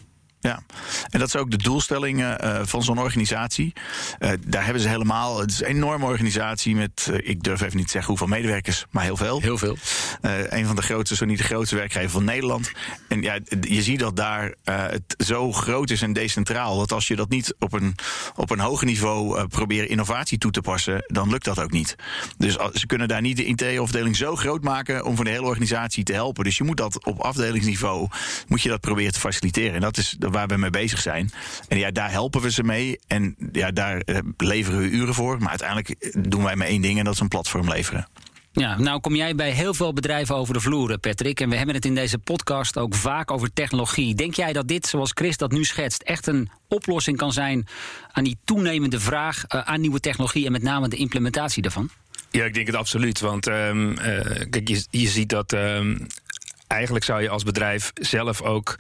Ja, 0.43 0.63
en 1.11 1.19
dat 1.19 1.29
is 1.29 1.37
ook 1.37 1.51
de 1.51 1.57
doelstelling 1.57 2.21
uh, 2.21 2.61
van 2.63 2.83
zo'n 2.83 2.99
organisatie. 2.99 3.73
Uh, 4.19 4.31
daar 4.47 4.65
hebben 4.65 4.83
ze 4.83 4.89
helemaal. 4.89 5.41
Het 5.41 5.51
is 5.51 5.61
een 5.61 5.67
enorme 5.67 6.05
organisatie 6.05 6.77
met, 6.77 7.09
uh, 7.11 7.29
ik 7.29 7.43
durf 7.43 7.61
even 7.61 7.77
niet 7.77 7.87
te 7.87 7.93
zeggen 7.93 8.11
hoeveel 8.11 8.27
medewerkers, 8.27 8.85
maar 8.91 9.05
heel 9.05 9.17
veel. 9.17 9.41
Heel 9.41 9.59
veel. 9.59 9.77
een 10.49 10.67
van 10.67 10.77
de 10.77 10.83
grootste, 10.83 11.17
zo 11.17 11.25
niet 11.25 11.39
de 11.39 11.45
grootste 11.45 11.77
werkgever 11.77 12.11
van 12.11 12.25
Nederland. 12.25 12.73
En 13.09 13.23
ja, 13.23 13.39
je 13.61 13.83
ziet 13.83 13.99
dat 13.99 14.17
daar 14.17 14.55
het 14.65 15.15
zo 15.19 15.53
groot 15.53 15.91
is 15.91 16.03
en 16.03 16.13
decentraal. 16.13 16.79
Dat 16.79 16.93
als 16.93 17.09
je 17.09 17.17
dat 17.17 17.29
niet 17.29 17.55
op 17.59 17.73
een, 17.73 17.95
op 18.37 18.51
een 18.51 18.61
hoger 18.61 18.87
niveau 18.87 19.47
probeert 19.47 19.89
innovatie 19.89 20.39
toe 20.39 20.51
te 20.51 20.61
passen, 20.61 21.05
dan 21.07 21.31
lukt 21.31 21.45
dat 21.45 21.61
ook 21.61 21.71
niet. 21.71 21.97
Dus 22.39 22.57
ze 22.73 22.87
kunnen 22.87 23.09
daar 23.09 23.21
niet 23.21 23.37
de 23.37 23.45
IT-afdeling 23.45 24.17
zo 24.17 24.37
groot 24.37 24.63
maken 24.63 25.05
om 25.05 25.17
voor 25.17 25.25
de 25.25 25.31
hele 25.31 25.47
organisatie 25.47 26.05
te 26.05 26.13
helpen. 26.13 26.45
Dus 26.45 26.57
je 26.57 26.65
moet 26.65 26.77
dat 26.77 27.05
op 27.05 27.21
afdelingsniveau 27.21 28.09
moet 28.49 28.63
je 28.63 28.69
dat 28.69 28.81
proberen 28.81 29.13
te 29.13 29.21
faciliteren. 29.21 29.75
En 29.75 29.81
dat 29.81 29.97
is 29.97 30.17
waar 30.33 30.47
we 30.47 30.57
mee 30.57 30.71
bezig 30.71 31.01
zijn. 31.01 31.31
En 31.69 31.79
ja, 31.79 31.91
daar 31.91 32.11
helpen 32.11 32.41
we 32.41 32.51
ze 32.51 32.63
mee. 32.63 32.99
En 33.07 33.37
ja, 33.53 33.71
daar 33.71 34.01
eh, 34.01 34.19
leveren 34.37 34.81
we 34.81 34.89
uren 34.89 35.15
voor. 35.15 35.39
Maar 35.39 35.49
uiteindelijk 35.49 36.13
doen 36.29 36.43
wij 36.43 36.57
maar 36.57 36.67
één 36.67 36.83
ding 36.83 36.99
en 36.99 37.05
dat 37.05 37.15
is 37.15 37.21
een 37.21 37.29
platform 37.29 37.69
leveren. 37.69 38.07
Ja, 38.55 38.79
nou 38.79 39.01
kom 39.01 39.15
jij 39.15 39.35
bij 39.35 39.51
heel 39.51 39.75
veel 39.75 39.93
bedrijven 39.93 40.35
over 40.35 40.55
de 40.55 40.61
vloer, 40.61 40.99
Patrick. 40.99 41.41
En 41.41 41.49
we 41.49 41.57
hebben 41.57 41.75
het 41.75 41.85
in 41.85 41.95
deze 41.95 42.19
podcast 42.19 42.79
ook 42.79 42.95
vaak 42.95 43.31
over 43.31 43.53
technologie. 43.53 44.15
Denk 44.15 44.35
jij 44.35 44.53
dat 44.53 44.69
dit, 44.69 44.87
zoals 44.87 45.11
Chris 45.15 45.37
dat 45.37 45.53
nu 45.53 45.65
schetst, 45.65 46.03
echt 46.03 46.27
een 46.27 46.51
oplossing 46.69 47.17
kan 47.17 47.33
zijn 47.33 47.67
aan 48.13 48.25
die 48.25 48.39
toenemende 48.45 49.01
vraag 49.01 49.45
uh, 49.49 49.61
aan 49.61 49.81
nieuwe 49.81 50.01
technologie 50.01 50.47
en 50.47 50.53
met 50.53 50.63
name 50.63 50.89
de 50.89 50.97
implementatie 50.97 51.63
daarvan? 51.63 51.91
Ja, 52.31 52.45
ik 52.45 52.55
denk 52.55 52.67
het 52.67 52.77
absoluut. 52.77 53.21
Want 53.21 53.47
um, 53.47 53.91
uh, 53.91 53.97
kijk, 54.51 54.69
je, 54.69 54.85
je 54.91 55.09
ziet 55.09 55.29
dat 55.29 55.53
um, 55.53 56.07
eigenlijk 56.73 57.05
zou 57.05 57.23
je 57.23 57.29
als 57.29 57.43
bedrijf 57.43 57.91
zelf 57.95 58.43
ook 58.43 58.77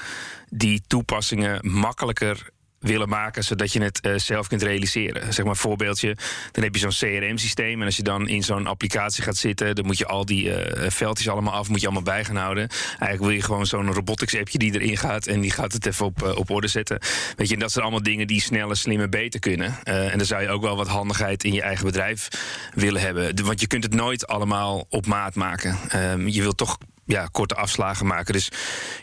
die 0.48 0.82
toepassingen 0.86 1.70
makkelijker 1.70 2.50
willen 2.82 3.08
maken, 3.08 3.44
zodat 3.44 3.72
je 3.72 3.82
het 3.82 4.06
uh, 4.06 4.12
zelf 4.16 4.48
kunt 4.48 4.62
realiseren. 4.62 5.32
Zeg 5.32 5.44
maar 5.44 5.56
voorbeeldje, 5.56 6.16
dan 6.52 6.64
heb 6.64 6.74
je 6.74 6.90
zo'n 6.90 7.08
CRM-systeem... 7.08 7.80
en 7.80 7.86
als 7.86 7.96
je 7.96 8.02
dan 8.02 8.28
in 8.28 8.42
zo'n 8.42 8.66
applicatie 8.66 9.22
gaat 9.22 9.36
zitten... 9.36 9.74
dan 9.74 9.86
moet 9.86 9.98
je 9.98 10.06
al 10.06 10.24
die 10.24 10.44
uh, 10.44 10.90
veldjes 10.90 11.28
allemaal 11.28 11.52
af, 11.52 11.68
moet 11.68 11.80
je 11.80 11.86
allemaal 11.86 12.04
bij 12.04 12.24
gaan 12.24 12.36
houden. 12.36 12.68
Eigenlijk 12.88 13.20
wil 13.20 13.30
je 13.30 13.42
gewoon 13.42 13.66
zo'n 13.66 13.92
robotics-appje 13.92 14.58
die 14.58 14.80
erin 14.80 14.96
gaat... 14.96 15.26
en 15.26 15.40
die 15.40 15.50
gaat 15.50 15.72
het 15.72 15.86
even 15.86 16.06
op, 16.06 16.22
uh, 16.22 16.36
op 16.36 16.50
orde 16.50 16.68
zetten. 16.68 16.98
Weet 17.36 17.48
je, 17.48 17.54
en 17.54 17.60
dat 17.60 17.72
zijn 17.72 17.84
allemaal 17.84 18.02
dingen 18.02 18.26
die 18.26 18.40
sneller, 18.40 18.76
slimmer, 18.76 19.08
beter 19.08 19.40
kunnen. 19.40 19.84
en 19.84 20.18
dan 20.18 20.26
zou 20.26 20.42
je 20.42 20.48
ook 20.48 20.62
wel 20.62 20.76
wat 20.76 20.88
handigheid 20.88 21.44
in 21.44 21.52
je 21.52 21.62
eigen 21.62 21.86
bedrijf 21.86 22.28
willen 22.74 23.00
hebben. 23.00 23.44
Want 23.44 23.60
je 23.60 23.66
kunt 23.66 23.84
het 23.84 23.94
nooit 23.94 24.26
allemaal 24.26 24.86
op 24.88 25.06
maat 25.06 25.34
maken. 25.34 25.78
Ehm, 25.88 26.26
je 26.26 26.42
wilt 26.42 26.56
toch 26.56 26.78
ja, 27.04 27.26
korte 27.32 27.54
afslagen 27.54 28.06
maken. 28.06 28.32
Dus 28.32 28.48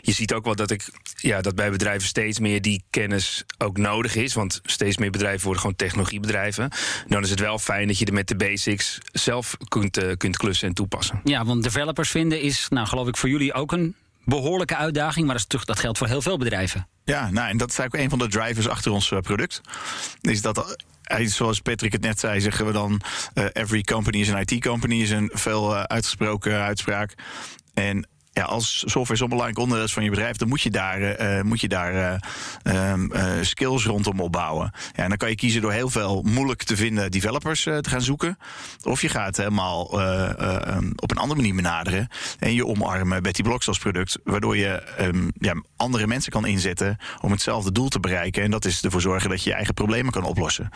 je 0.02 0.12
ziet 0.12 0.32
ook 0.32 0.44
wel 0.44 0.54
dat, 0.54 0.70
ik, 0.70 0.90
ja, 1.16 1.40
dat 1.40 1.54
bij 1.54 1.70
bedrijven 1.70 2.08
steeds 2.08 2.38
meer 2.38 2.62
die 2.62 2.84
kennis 2.90 3.44
ook 3.58 3.76
nodig 3.76 4.14
is. 4.14 4.34
Want 4.34 4.60
steeds 4.62 4.96
meer 4.96 5.10
bedrijven 5.10 5.42
worden 5.42 5.60
gewoon 5.60 5.76
technologiebedrijven. 5.76 6.70
Dan 7.08 7.22
is 7.22 7.30
het 7.30 7.40
wel 7.40 7.58
fijn 7.58 7.86
dat 7.86 7.98
je 7.98 8.04
er 8.04 8.12
met 8.12 8.28
de 8.28 8.36
basics 8.36 8.98
zelf 9.12 9.56
kunt, 9.68 10.02
uh, 10.02 10.12
kunt 10.16 10.36
klussen 10.36 10.68
en 10.68 10.74
toepassen. 10.74 11.20
Ja, 11.24 11.44
want 11.44 11.62
developers 11.62 12.10
vinden 12.10 12.40
is, 12.40 12.66
nou 12.68 12.86
geloof 12.86 13.08
ik, 13.08 13.16
voor 13.16 13.28
jullie 13.28 13.54
ook 13.54 13.72
een 13.72 13.94
behoorlijke 14.24 14.76
uitdaging. 14.76 15.26
Maar 15.26 15.36
dat, 15.36 15.60
is 15.60 15.64
dat 15.64 15.78
geldt 15.78 15.98
voor 15.98 16.06
heel 16.06 16.22
veel 16.22 16.38
bedrijven. 16.38 16.88
Ja, 17.04 17.30
nou, 17.30 17.48
en 17.48 17.56
dat 17.56 17.70
is 17.70 17.78
eigenlijk 17.78 18.12
een 18.12 18.18
van 18.18 18.28
de 18.28 18.36
drivers 18.36 18.68
achter 18.68 18.92
ons 18.92 19.10
uh, 19.10 19.18
product. 19.18 19.60
Is 20.20 20.42
dat 20.42 20.76
zoals 21.18 21.60
Patrick 21.60 21.92
het 21.92 22.00
net 22.00 22.20
zei, 22.20 22.40
zeggen 22.40 22.66
we 22.66 22.72
dan: 22.72 23.00
uh, 23.34 23.44
every 23.52 23.82
company 23.82 24.20
is 24.20 24.32
an 24.32 24.40
IT 24.40 24.60
company, 24.60 25.02
is 25.02 25.10
een 25.10 25.30
veel 25.32 25.74
uh, 25.74 25.82
uitgesproken 25.82 26.60
uitspraak. 26.60 27.14
En 27.76 28.06
ja, 28.32 28.42
als 28.42 28.78
software 28.86 29.16
zo'n 29.16 29.28
belangrijk 29.28 29.58
onderdeel 29.58 29.84
is 29.84 29.92
van 29.92 30.04
je 30.04 30.10
bedrijf, 30.10 30.36
dan 30.36 30.48
moet 30.48 30.60
je 30.60 30.70
daar, 30.70 31.20
uh, 31.20 31.42
moet 31.42 31.60
je 31.60 31.68
daar 31.68 32.22
um, 32.62 33.12
uh, 33.12 33.24
skills 33.40 33.84
rondom 33.84 34.20
opbouwen. 34.20 34.72
Ja, 34.96 35.02
en 35.02 35.08
dan 35.08 35.18
kan 35.18 35.28
je 35.28 35.34
kiezen 35.34 35.60
door 35.60 35.72
heel 35.72 35.90
veel 35.90 36.22
moeilijk 36.22 36.62
te 36.62 36.76
vinden 36.76 37.10
developers 37.10 37.62
te 37.62 37.88
gaan 37.88 38.02
zoeken. 38.02 38.38
Of 38.82 39.02
je 39.02 39.08
gaat 39.08 39.36
helemaal 39.36 40.00
um, 40.00 40.92
op 40.96 41.10
een 41.10 41.16
andere 41.16 41.40
manier 41.40 41.54
benaderen 41.54 42.08
en 42.38 42.54
je 42.54 42.66
omarmen 42.66 43.22
Betty 43.22 43.42
Blocks 43.42 43.68
als 43.68 43.78
product, 43.78 44.18
waardoor 44.24 44.56
je 44.56 44.82
um, 45.00 45.30
ja, 45.38 45.62
andere 45.76 46.06
mensen 46.06 46.32
kan 46.32 46.46
inzetten 46.46 46.96
om 47.20 47.30
hetzelfde 47.30 47.72
doel 47.72 47.88
te 47.88 48.00
bereiken. 48.00 48.42
En 48.42 48.50
dat 48.50 48.64
is 48.64 48.82
ervoor 48.82 49.00
zorgen 49.00 49.30
dat 49.30 49.42
je 49.42 49.48
je 49.48 49.56
eigen 49.56 49.74
problemen 49.74 50.12
kan 50.12 50.24
oplossen. 50.24 50.68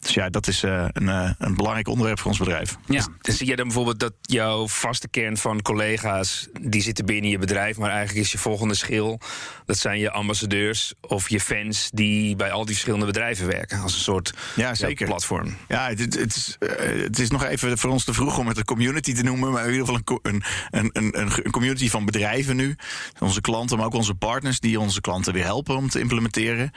Dus 0.00 0.14
ja, 0.14 0.28
dat 0.30 0.46
is 0.46 0.62
een, 0.62 1.08
een 1.38 1.54
belangrijk 1.54 1.88
onderwerp 1.88 2.18
voor 2.18 2.30
ons 2.30 2.38
bedrijf. 2.38 2.76
Ja. 2.86 3.06
Zie 3.20 3.46
je 3.46 3.56
dan 3.56 3.66
bijvoorbeeld 3.66 4.00
dat 4.00 4.12
jouw 4.20 4.68
vaste 4.68 5.08
kern 5.08 5.36
van 5.36 5.62
collega's 5.62 6.48
die 6.60 6.82
binnen 7.02 7.30
je 7.30 7.38
bedrijf, 7.38 7.76
maar 7.76 7.90
eigenlijk 7.90 8.26
is 8.26 8.32
je 8.32 8.38
volgende 8.38 8.74
schil. 8.74 9.20
Dat 9.66 9.78
zijn 9.78 9.98
je 9.98 10.10
ambassadeurs 10.10 10.94
of 11.00 11.28
je 11.28 11.40
fans 11.40 11.90
die 11.92 12.36
bij 12.36 12.52
al 12.52 12.64
die 12.64 12.72
verschillende 12.74 13.06
bedrijven 13.06 13.46
werken. 13.46 13.80
Als 13.80 13.94
een 13.94 14.00
soort 14.00 14.34
ja, 14.56 14.74
zeker. 14.74 15.06
platform. 15.06 15.56
Ja, 15.68 15.88
het, 15.88 15.98
het, 15.98 16.36
is, 16.36 16.56
uh, 16.60 17.02
het 17.02 17.18
is 17.18 17.30
nog 17.30 17.44
even 17.44 17.78
voor 17.78 17.90
ons 17.90 18.04
te 18.04 18.14
vroeg 18.14 18.38
om 18.38 18.48
het 18.48 18.56
een 18.56 18.64
community 18.64 19.14
te 19.14 19.22
noemen. 19.22 19.52
Maar 19.52 19.64
in 19.66 19.72
ieder 19.72 19.86
geval 19.86 20.18
een, 20.22 20.42
een, 20.70 20.90
een, 20.92 21.20
een, 21.20 21.50
community 21.50 21.88
van 21.88 22.04
bedrijven 22.04 22.56
nu. 22.56 22.76
Onze 23.18 23.40
klanten, 23.40 23.76
maar 23.76 23.86
ook 23.86 23.94
onze 23.94 24.14
partners 24.14 24.60
die 24.60 24.80
onze 24.80 25.00
klanten 25.00 25.32
weer 25.32 25.44
helpen 25.44 25.76
om 25.76 25.88
te 25.88 26.00
implementeren. 26.00 26.72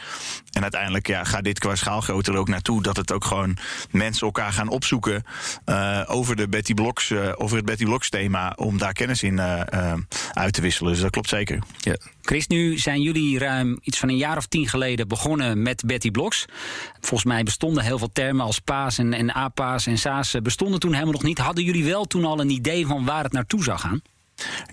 En 0.51 0.61
uiteindelijk 0.61 1.07
ja, 1.07 1.23
gaat 1.23 1.43
dit 1.43 1.59
qua 1.59 1.75
schaalgrootte 1.75 2.31
er 2.31 2.37
ook 2.37 2.47
naartoe 2.47 2.83
dat 2.83 2.97
het 2.97 3.11
ook 3.11 3.25
gewoon 3.25 3.57
mensen 3.91 4.25
elkaar 4.25 4.53
gaan 4.53 4.67
opzoeken 4.67 5.23
uh, 5.65 6.03
over, 6.07 6.35
de 6.35 6.47
Betty 6.47 6.73
Blocks, 6.73 7.09
uh, 7.09 7.31
over 7.35 7.57
het 7.57 7.65
Betty 7.65 7.83
Blocks 7.83 8.09
thema. 8.09 8.53
Om 8.55 8.77
daar 8.77 8.93
kennis 8.93 9.23
in 9.23 9.39
uit 10.33 10.53
te 10.53 10.61
wisselen. 10.61 10.91
Dus 10.91 11.01
dat 11.01 11.11
klopt 11.11 11.29
zeker. 11.29 11.59
Ja. 11.77 11.97
Chris, 12.21 12.47
nu 12.47 12.77
zijn 12.77 13.01
jullie 13.01 13.39
ruim 13.39 13.79
iets 13.81 13.99
van 13.99 14.09
een 14.09 14.17
jaar 14.17 14.37
of 14.37 14.45
tien 14.45 14.67
geleden 14.67 15.07
begonnen 15.07 15.61
met 15.61 15.83
Betty 15.85 16.11
Blocks. 16.11 16.45
Volgens 16.99 17.23
mij 17.23 17.43
bestonden 17.43 17.83
heel 17.83 17.97
veel 17.97 18.11
termen 18.13 18.45
als 18.45 18.59
paas 18.59 18.97
en, 18.97 19.13
en 19.13 19.33
apaas 19.33 19.87
en 19.87 19.97
saas 19.97 20.35
bestonden 20.43 20.79
toen 20.79 20.93
helemaal 20.93 21.13
nog 21.13 21.23
niet. 21.23 21.37
Hadden 21.37 21.63
jullie 21.63 21.85
wel 21.85 22.05
toen 22.05 22.25
al 22.25 22.39
een 22.39 22.49
idee 22.49 22.87
van 22.87 23.05
waar 23.05 23.23
het 23.23 23.33
naartoe 23.33 23.63
zou 23.63 23.79
gaan? 23.79 24.01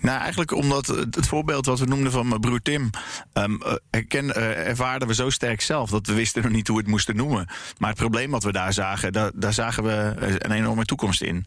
Nou, 0.01 0.19
eigenlijk 0.19 0.51
omdat 0.51 0.87
het 0.87 1.27
voorbeeld 1.27 1.65
wat 1.65 1.79
we 1.79 1.85
noemden 1.85 2.11
van 2.11 2.27
mijn 2.27 2.41
broer 2.41 2.61
Tim... 2.61 2.89
Um, 3.33 3.61
herken, 3.91 4.25
uh, 4.25 4.67
ervaarden 4.67 5.07
we 5.07 5.13
zo 5.13 5.29
sterk 5.29 5.61
zelf 5.61 5.89
dat 5.89 6.07
we 6.07 6.13
wisten 6.13 6.43
nog 6.43 6.51
niet 6.51 6.67
hoe 6.67 6.75
we 6.75 6.81
het 6.81 6.91
moesten 6.91 7.15
noemen. 7.15 7.47
Maar 7.77 7.89
het 7.89 7.99
probleem 7.99 8.31
wat 8.31 8.43
we 8.43 8.51
daar 8.51 8.73
zagen, 8.73 9.13
daar, 9.13 9.31
daar 9.35 9.53
zagen 9.53 9.83
we 9.83 10.13
een 10.39 10.51
enorme 10.51 10.85
toekomst 10.85 11.21
in. 11.21 11.45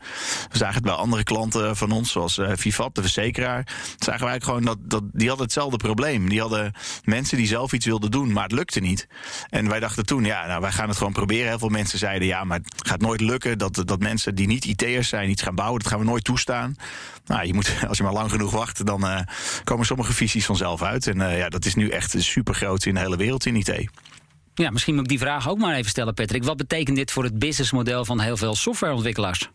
We 0.50 0.58
zagen 0.58 0.74
het 0.74 0.84
bij 0.84 0.92
andere 0.92 1.22
klanten 1.22 1.76
van 1.76 1.90
ons, 1.90 2.12
zoals 2.12 2.38
uh, 2.38 2.50
Vivat, 2.54 2.94
de 2.94 3.00
verzekeraar. 3.00 3.66
Zagen 3.98 4.26
wij 4.26 4.40
gewoon 4.40 4.64
dat, 4.64 4.78
dat 4.80 5.02
die 5.12 5.28
hadden 5.28 5.46
hetzelfde 5.46 5.76
probleem. 5.76 6.28
Die 6.28 6.40
hadden 6.40 6.72
mensen 7.04 7.36
die 7.36 7.46
zelf 7.46 7.72
iets 7.72 7.86
wilden 7.86 8.10
doen, 8.10 8.32
maar 8.32 8.42
het 8.42 8.52
lukte 8.52 8.80
niet. 8.80 9.06
En 9.50 9.68
wij 9.68 9.80
dachten 9.80 10.06
toen, 10.06 10.24
ja, 10.24 10.46
nou, 10.46 10.60
wij 10.60 10.72
gaan 10.72 10.88
het 10.88 10.98
gewoon 10.98 11.12
proberen. 11.12 11.48
Heel 11.48 11.58
veel 11.58 11.68
mensen 11.68 11.98
zeiden, 11.98 12.28
ja, 12.28 12.44
maar 12.44 12.58
het 12.58 12.88
gaat 12.88 13.00
nooit 13.00 13.20
lukken... 13.20 13.58
dat, 13.58 13.82
dat 13.84 14.00
mensen 14.00 14.34
die 14.34 14.46
niet 14.46 14.64
IT'ers 14.64 15.08
zijn 15.08 15.30
iets 15.30 15.42
gaan 15.42 15.54
bouwen. 15.54 15.80
Dat 15.80 15.88
gaan 15.88 15.98
we 15.98 16.04
nooit 16.04 16.24
toestaan. 16.24 16.76
Nou, 17.28 17.46
je 17.46 17.54
moet, 17.54 17.74
als 17.88 17.98
je 17.98 18.04
maar 18.04 18.12
lang 18.12 18.30
genoeg 18.30 18.50
wacht, 18.50 18.86
dan 18.86 19.04
uh, 19.04 19.20
komen 19.64 19.86
sommige 19.86 20.12
visies 20.12 20.46
vanzelf 20.46 20.82
uit. 20.82 21.06
En 21.06 21.20
uh, 21.20 21.38
ja, 21.38 21.48
dat 21.48 21.64
is 21.64 21.74
nu 21.74 21.88
echt 21.88 22.14
super 22.18 22.54
groot 22.54 22.84
in 22.84 22.94
de 22.94 23.00
hele 23.00 23.16
wereld 23.16 23.46
in 23.46 23.56
IT. 23.56 23.88
Ja, 24.54 24.70
misschien 24.70 24.94
moet 24.94 25.02
ik 25.02 25.08
die 25.08 25.18
vraag 25.18 25.48
ook 25.48 25.58
maar 25.58 25.74
even 25.74 25.90
stellen, 25.90 26.14
Patrick. 26.14 26.44
Wat 26.44 26.56
betekent 26.56 26.96
dit 26.96 27.10
voor 27.10 27.24
het 27.24 27.38
businessmodel 27.38 28.04
van 28.04 28.20
heel 28.20 28.36
veel 28.36 28.54
softwareontwikkelaars? 28.54 29.50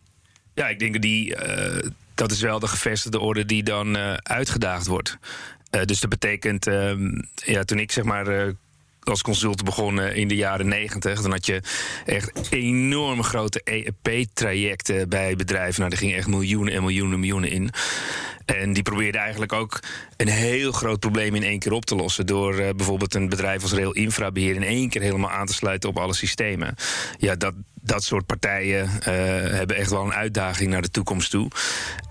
Ja, 0.54 0.68
ik 0.68 0.78
denk 0.78 1.02
die, 1.02 1.46
uh, 1.46 1.90
dat 2.14 2.30
is 2.30 2.40
wel 2.40 2.58
de 2.58 2.66
gevestigde 2.66 3.20
orde 3.20 3.44
die 3.44 3.62
dan 3.62 3.96
uitgedaagd 4.22 4.86
wordt. 4.86 5.18
dus 5.84 6.00
dat 6.00 6.10
betekent, 6.10 6.66
ehm, 6.66 7.22
ja, 7.34 7.64
toen 7.64 7.78
ik 7.78 7.92
zeg 7.92 8.04
maar 8.04 8.54
als 9.08 9.22
consultant 9.22 9.64
begonnen 9.64 10.14
in 10.14 10.28
de 10.28 10.36
jaren 10.36 10.68
negentig. 10.68 11.22
Dan 11.22 11.30
had 11.30 11.46
je 11.46 11.60
echt 12.04 12.30
enorme 12.50 13.22
grote 13.22 13.60
EEP-trajecten 13.64 15.08
bij 15.08 15.36
bedrijven. 15.36 15.80
Nou, 15.80 15.92
er 15.92 15.98
gingen 15.98 16.16
echt 16.16 16.28
miljoenen 16.28 16.74
en 16.74 16.82
miljoenen 16.82 17.20
miljoenen 17.20 17.50
in. 17.50 17.70
En 18.44 18.72
die 18.72 18.82
probeerden 18.82 19.20
eigenlijk 19.20 19.52
ook 19.52 19.80
een 20.16 20.28
heel 20.28 20.72
groot 20.72 21.00
probleem 21.00 21.34
in 21.34 21.42
één 21.42 21.58
keer 21.58 21.72
op 21.72 21.84
te 21.84 21.94
lossen. 21.94 22.26
Door 22.26 22.60
uh, 22.60 22.68
bijvoorbeeld 22.76 23.14
een 23.14 23.28
bedrijf 23.28 23.62
als 23.62 23.72
Rail 23.72 23.92
Infrabeheer 23.92 24.54
in 24.54 24.62
één 24.62 24.88
keer 24.88 25.02
helemaal 25.02 25.30
aan 25.30 25.46
te 25.46 25.54
sluiten 25.54 25.88
op 25.88 25.98
alle 25.98 26.14
systemen. 26.14 26.74
Ja, 27.18 27.34
dat, 27.34 27.54
dat 27.80 28.04
soort 28.04 28.26
partijen 28.26 28.84
uh, 28.84 29.04
hebben 29.50 29.76
echt 29.76 29.90
wel 29.90 30.04
een 30.04 30.14
uitdaging 30.14 30.70
naar 30.70 30.82
de 30.82 30.90
toekomst 30.90 31.30
toe. 31.30 31.50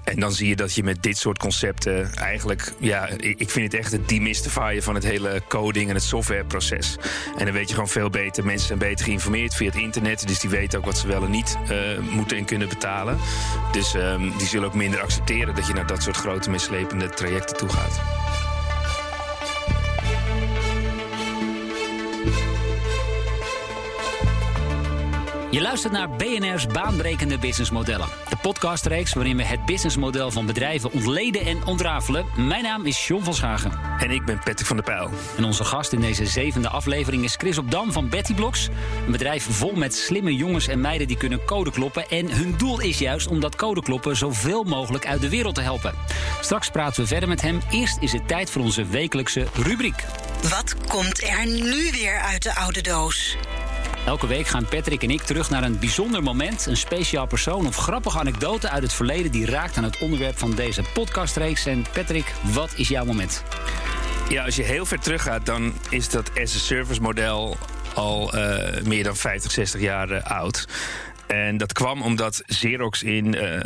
En 0.04 0.20
dan 0.20 0.32
zie 0.32 0.48
je 0.48 0.56
dat 0.56 0.74
je 0.74 0.84
met 0.84 1.04
dit 1.04 1.18
soort 1.18 1.38
concepten 1.38 2.14
eigenlijk, 2.14 2.74
ja, 2.80 3.08
ik 3.18 3.50
vind 3.50 3.72
het 3.72 3.82
echt 3.82 3.92
het 3.92 4.10
demystifyen 4.10 4.84
van 4.84 4.96
het 4.96 5.04
hele 5.04 5.42
coding 5.48 5.90
en 5.90 5.96
het 5.96 6.04
softwareproces. 6.04 6.96
En 7.38 7.46
dan 7.46 7.54
weet 7.54 7.68
je 7.68 7.74
gewoon 7.74 7.90
veel 7.90 8.10
beter. 8.10 8.46
Mensen 8.46 8.68
zijn 8.68 8.80
beter 8.80 9.06
geïnformeerd 9.06 9.56
via 9.56 9.66
het 9.66 9.76
internet, 9.76 10.28
dus 10.28 10.40
die 10.40 10.50
weten 10.50 10.80
ook 10.80 10.86
wat 10.86 10.98
ze 10.98 11.08
wel 11.08 11.24
en 11.24 11.32
niet 11.32 11.58
uh, 11.72 12.00
moeten 12.00 12.38
en 12.38 12.46
kunnen 12.46 12.70
betalen. 12.70 13.18
Dus 13.72 13.94
um, 13.94 14.38
die 14.38 14.48
zullen 14.48 14.68
ook 14.68 14.74
minder 14.74 15.02
accepteren 15.02 15.56
dat 15.56 15.68
je 15.68 15.74
naar 15.74 15.88
dat 15.88 16.04
soort 16.04 16.18
grote 16.24 16.50
mislepende 16.50 17.10
trajecten 17.10 17.58
toe 17.58 17.70
Je 25.54 25.62
luistert 25.62 25.94
naar 25.94 26.10
BNR's 26.10 26.68
baanbrekende 26.68 27.38
businessmodellen. 27.38 28.08
De 28.30 28.36
podcastreeks 28.42 29.14
waarin 29.14 29.38
we 29.38 29.44
het 29.44 29.66
businessmodel 29.66 30.32
van 30.32 30.46
bedrijven 30.46 30.92
ontleden 30.92 31.46
en 31.46 31.66
ontrafelen. 31.66 32.26
Mijn 32.38 32.64
naam 32.64 32.86
is 32.86 33.08
John 33.08 33.24
van 33.24 33.34
Schagen. 33.34 33.72
En 34.00 34.12
ik 34.12 34.26
ben 34.26 34.38
Patrick 34.38 34.66
van 34.66 34.76
der 34.76 34.86
Pijl. 34.86 35.10
En 35.38 35.44
onze 35.44 35.64
gast 35.64 35.94
in 35.94 36.02
deze 36.02 36.26
zevende 36.26 36.70
aflevering 36.70 37.24
is 37.24 37.36
Chris 37.36 37.58
op 37.58 37.72
Dam 37.72 37.92
van 37.92 38.10
Betty 38.10 38.34
Blocks. 38.34 38.70
Een 39.06 39.12
bedrijf 39.12 39.48
vol 39.50 39.76
met 39.76 39.96
slimme 39.96 40.36
jongens 40.36 40.68
en 40.68 40.82
meiden 40.82 41.08
die 41.08 41.18
kunnen 41.18 41.46
code 41.46 41.72
kloppen. 41.72 42.10
En 42.10 42.32
hun 42.32 42.54
doel 42.58 42.82
is 42.82 42.98
juist 42.98 43.28
om 43.28 43.40
dat 43.40 43.56
code 43.56 43.82
kloppen 43.82 44.16
zoveel 44.16 44.64
mogelijk 44.64 45.08
uit 45.08 45.22
de 45.22 45.30
wereld 45.30 45.56
te 45.56 45.62
helpen. 45.62 45.94
Straks 46.42 46.70
praten 46.70 47.02
we 47.02 47.08
verder 47.08 47.30
met 47.30 47.42
hem. 47.42 47.60
Eerst 47.72 47.98
is 48.00 48.12
het 48.12 48.28
tijd 48.28 48.50
voor 48.50 48.62
onze 48.62 48.86
wekelijkse 48.86 49.48
rubriek. 49.54 50.04
Wat 50.50 50.76
komt 50.88 51.24
er 51.24 51.46
nu 51.46 51.92
weer 51.92 52.20
uit 52.20 52.44
de 52.44 52.56
oude 52.56 52.82
doos? 52.82 53.38
Elke 54.06 54.28
week 54.28 54.48
gaan 54.48 54.66
Patrick 54.66 55.04
en 55.04 55.10
ik 55.10 55.22
terug 55.22 55.50
naar 55.50 55.64
een 55.64 55.80
bijzonder 55.80 56.24
moment, 56.24 56.66
een 56.66 56.78
speciaal 56.78 57.26
persoon 57.26 57.68
of 57.68 57.76
grappige 57.76 58.20
anekdote 58.20 58.70
uit 58.70 58.84
het 58.84 58.94
verleden 58.94 59.32
die 59.32 59.46
raakt 59.46 59.78
aan 59.78 59.84
het 59.84 59.98
onderwerp 60.00 60.38
van 60.38 60.56
deze 60.56 60.82
podcastreeks. 60.94 61.66
En 61.66 61.86
Patrick, 61.94 62.34
wat 62.54 62.74
is 62.76 62.88
jouw 62.88 63.06
moment? 63.06 63.44
Ja, 64.30 64.46
als 64.46 64.56
je 64.56 64.64
heel 64.64 64.86
ver 64.86 65.00
teruggaat, 65.00 65.46
dan 65.46 65.74
is 65.90 66.10
dat 66.10 66.32
as-a-service 66.42 67.02
model 67.02 67.58
al 67.94 68.36
uh, 68.36 68.82
meer 68.84 69.04
dan 69.04 69.16
50, 69.16 69.52
60 69.52 69.82
jaar 69.82 70.12
uh, 70.12 70.24
oud. 70.24 70.68
En 71.34 71.58
dat 71.58 71.74
kwam 71.74 72.02
omdat 72.02 72.44
Xerox 72.46 73.04
in 73.04 73.26
uh, 73.26 73.60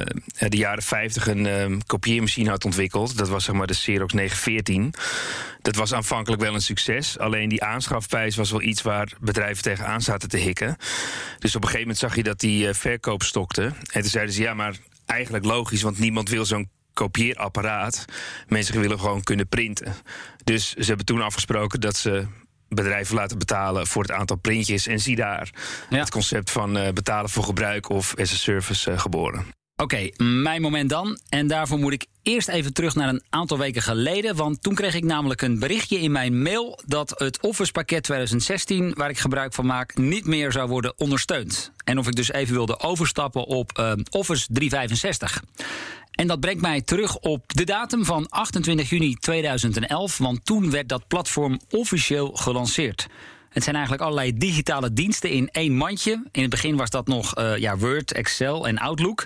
de 0.50 0.58
jaren 0.58 0.84
50 0.84 1.28
een 1.28 1.46
uh, 1.46 1.78
kopieermachine 1.86 2.50
had 2.50 2.66
ontwikkeld. 2.66 3.18
Dat 3.18 3.30
was 3.30 3.44
zeg 3.44 3.56
maar 3.56 3.68
de 3.68 3.74
Xerox 3.74 4.14
914. 4.14 4.94
Dat 5.62 5.76
was 5.76 5.94
aanvankelijk 5.94 6.42
wel 6.42 6.54
een 6.54 6.62
succes. 6.62 7.20
Alleen 7.20 7.50
die 7.50 7.64
aanschafprijs 7.64 8.36
was 8.36 8.52
wel 8.52 8.62
iets 8.62 8.82
waar 8.82 9.12
bedrijven 9.20 9.64
tegenaan 9.64 10.02
zaten 10.02 10.30
te 10.30 10.38
hikken. 10.38 10.78
Dus 11.40 11.56
op 11.56 11.62
een 11.62 11.70
gegeven 11.70 11.80
moment 11.80 11.98
zag 11.98 12.16
je 12.16 12.24
dat 12.24 12.40
die 12.40 12.68
uh, 12.68 12.74
verkoop 12.74 13.24
stokte. 13.24 13.64
En 13.64 14.02
toen 14.02 14.10
zeiden 14.10 14.34
ze: 14.34 14.42
ja, 14.42 14.54
maar 14.54 14.76
eigenlijk 15.06 15.46
logisch, 15.46 15.82
want 15.82 16.00
niemand 16.00 16.30
wil 16.30 16.46
zo'n 16.46 16.70
kopieerapparaat. 16.94 18.06
Mensen 18.48 18.82
willen 18.82 19.00
gewoon 19.00 19.24
kunnen 19.24 19.48
printen. 19.48 19.96
Dus 20.44 20.74
ze 20.74 20.86
hebben 20.86 21.06
toen 21.06 21.22
afgesproken 21.22 21.82
dat 21.82 21.96
ze 21.96 22.26
bedrijven 22.70 23.16
laten 23.16 23.38
betalen 23.38 23.88
voor 23.88 24.02
het 24.02 24.12
aantal 24.12 24.38
printjes. 24.38 24.88
En 24.88 25.00
zie 25.00 25.16
daar 25.16 25.50
ja. 25.90 25.98
het 26.00 26.10
concept 26.10 26.52
van 26.52 26.78
uh, 26.78 26.90
betalen 26.90 27.30
voor 27.30 27.44
gebruik 27.44 27.90
of 27.90 28.16
as 28.16 28.32
a 28.32 28.36
service 28.36 28.92
uh, 28.92 29.00
geboren. 29.00 29.46
Oké, 29.80 29.96
okay, 29.96 30.14
mijn 30.42 30.62
moment 30.62 30.90
dan. 30.90 31.20
En 31.30 31.48
daarvoor 31.48 31.78
moet 31.78 31.94
ik 31.94 32.06
eerst 32.22 32.48
even 32.48 32.74
terug 32.74 32.96
naar 32.96 33.10
een 33.10 33.24
aantal 33.30 33.58
weken 33.58 33.82
geleden. 33.82 34.36
Want 34.36 34.64
toen 34.64 34.76
kreeg 34.76 34.96
ik 34.96 35.04
namelijk 35.04 35.42
een 35.42 35.60
berichtje 35.60 36.00
in 36.00 36.12
mijn 36.12 36.42
mail 36.42 36.80
dat 36.86 37.14
het 37.18 37.40
Office 37.42 37.72
pakket 37.72 38.04
2016, 38.04 38.94
waar 38.94 39.10
ik 39.10 39.18
gebruik 39.18 39.54
van 39.54 39.66
maak, 39.66 39.98
niet 39.98 40.26
meer 40.26 40.52
zou 40.52 40.70
worden 40.70 40.94
ondersteund. 40.98 41.72
En 41.84 41.98
of 41.98 42.08
ik 42.08 42.16
dus 42.16 42.32
even 42.32 42.54
wilde 42.54 42.80
overstappen 42.80 43.46
op 43.46 43.78
uh, 43.80 43.92
Office 44.10 44.46
365. 44.52 45.44
En 46.18 46.28
dat 46.28 46.40
brengt 46.40 46.62
mij 46.62 46.82
terug 46.82 47.18
op 47.18 47.54
de 47.54 47.64
datum 47.64 48.06
van 48.06 48.30
28 48.30 48.90
juni 48.90 49.16
2011, 49.16 50.18
want 50.18 50.46
toen 50.46 50.72
werd 50.72 50.90
dat 50.90 51.08
platform 51.08 51.60
officieel 51.70 52.32
gelanceerd. 52.34 53.08
Het 53.50 53.64
zijn 53.64 53.76
eigenlijk 53.76 54.06
allerlei 54.06 54.38
digitale 54.38 54.94
diensten 54.94 55.30
in 55.30 55.50
één 55.52 55.76
mandje. 55.76 56.24
In 56.32 56.42
het 56.42 56.50
begin 56.50 56.76
was 56.76 56.90
dat 56.90 57.08
nog 57.08 57.38
uh, 57.38 57.58
ja, 57.58 57.78
Word, 57.78 58.12
Excel 58.12 58.68
en 58.68 58.78
Outlook. 58.78 59.26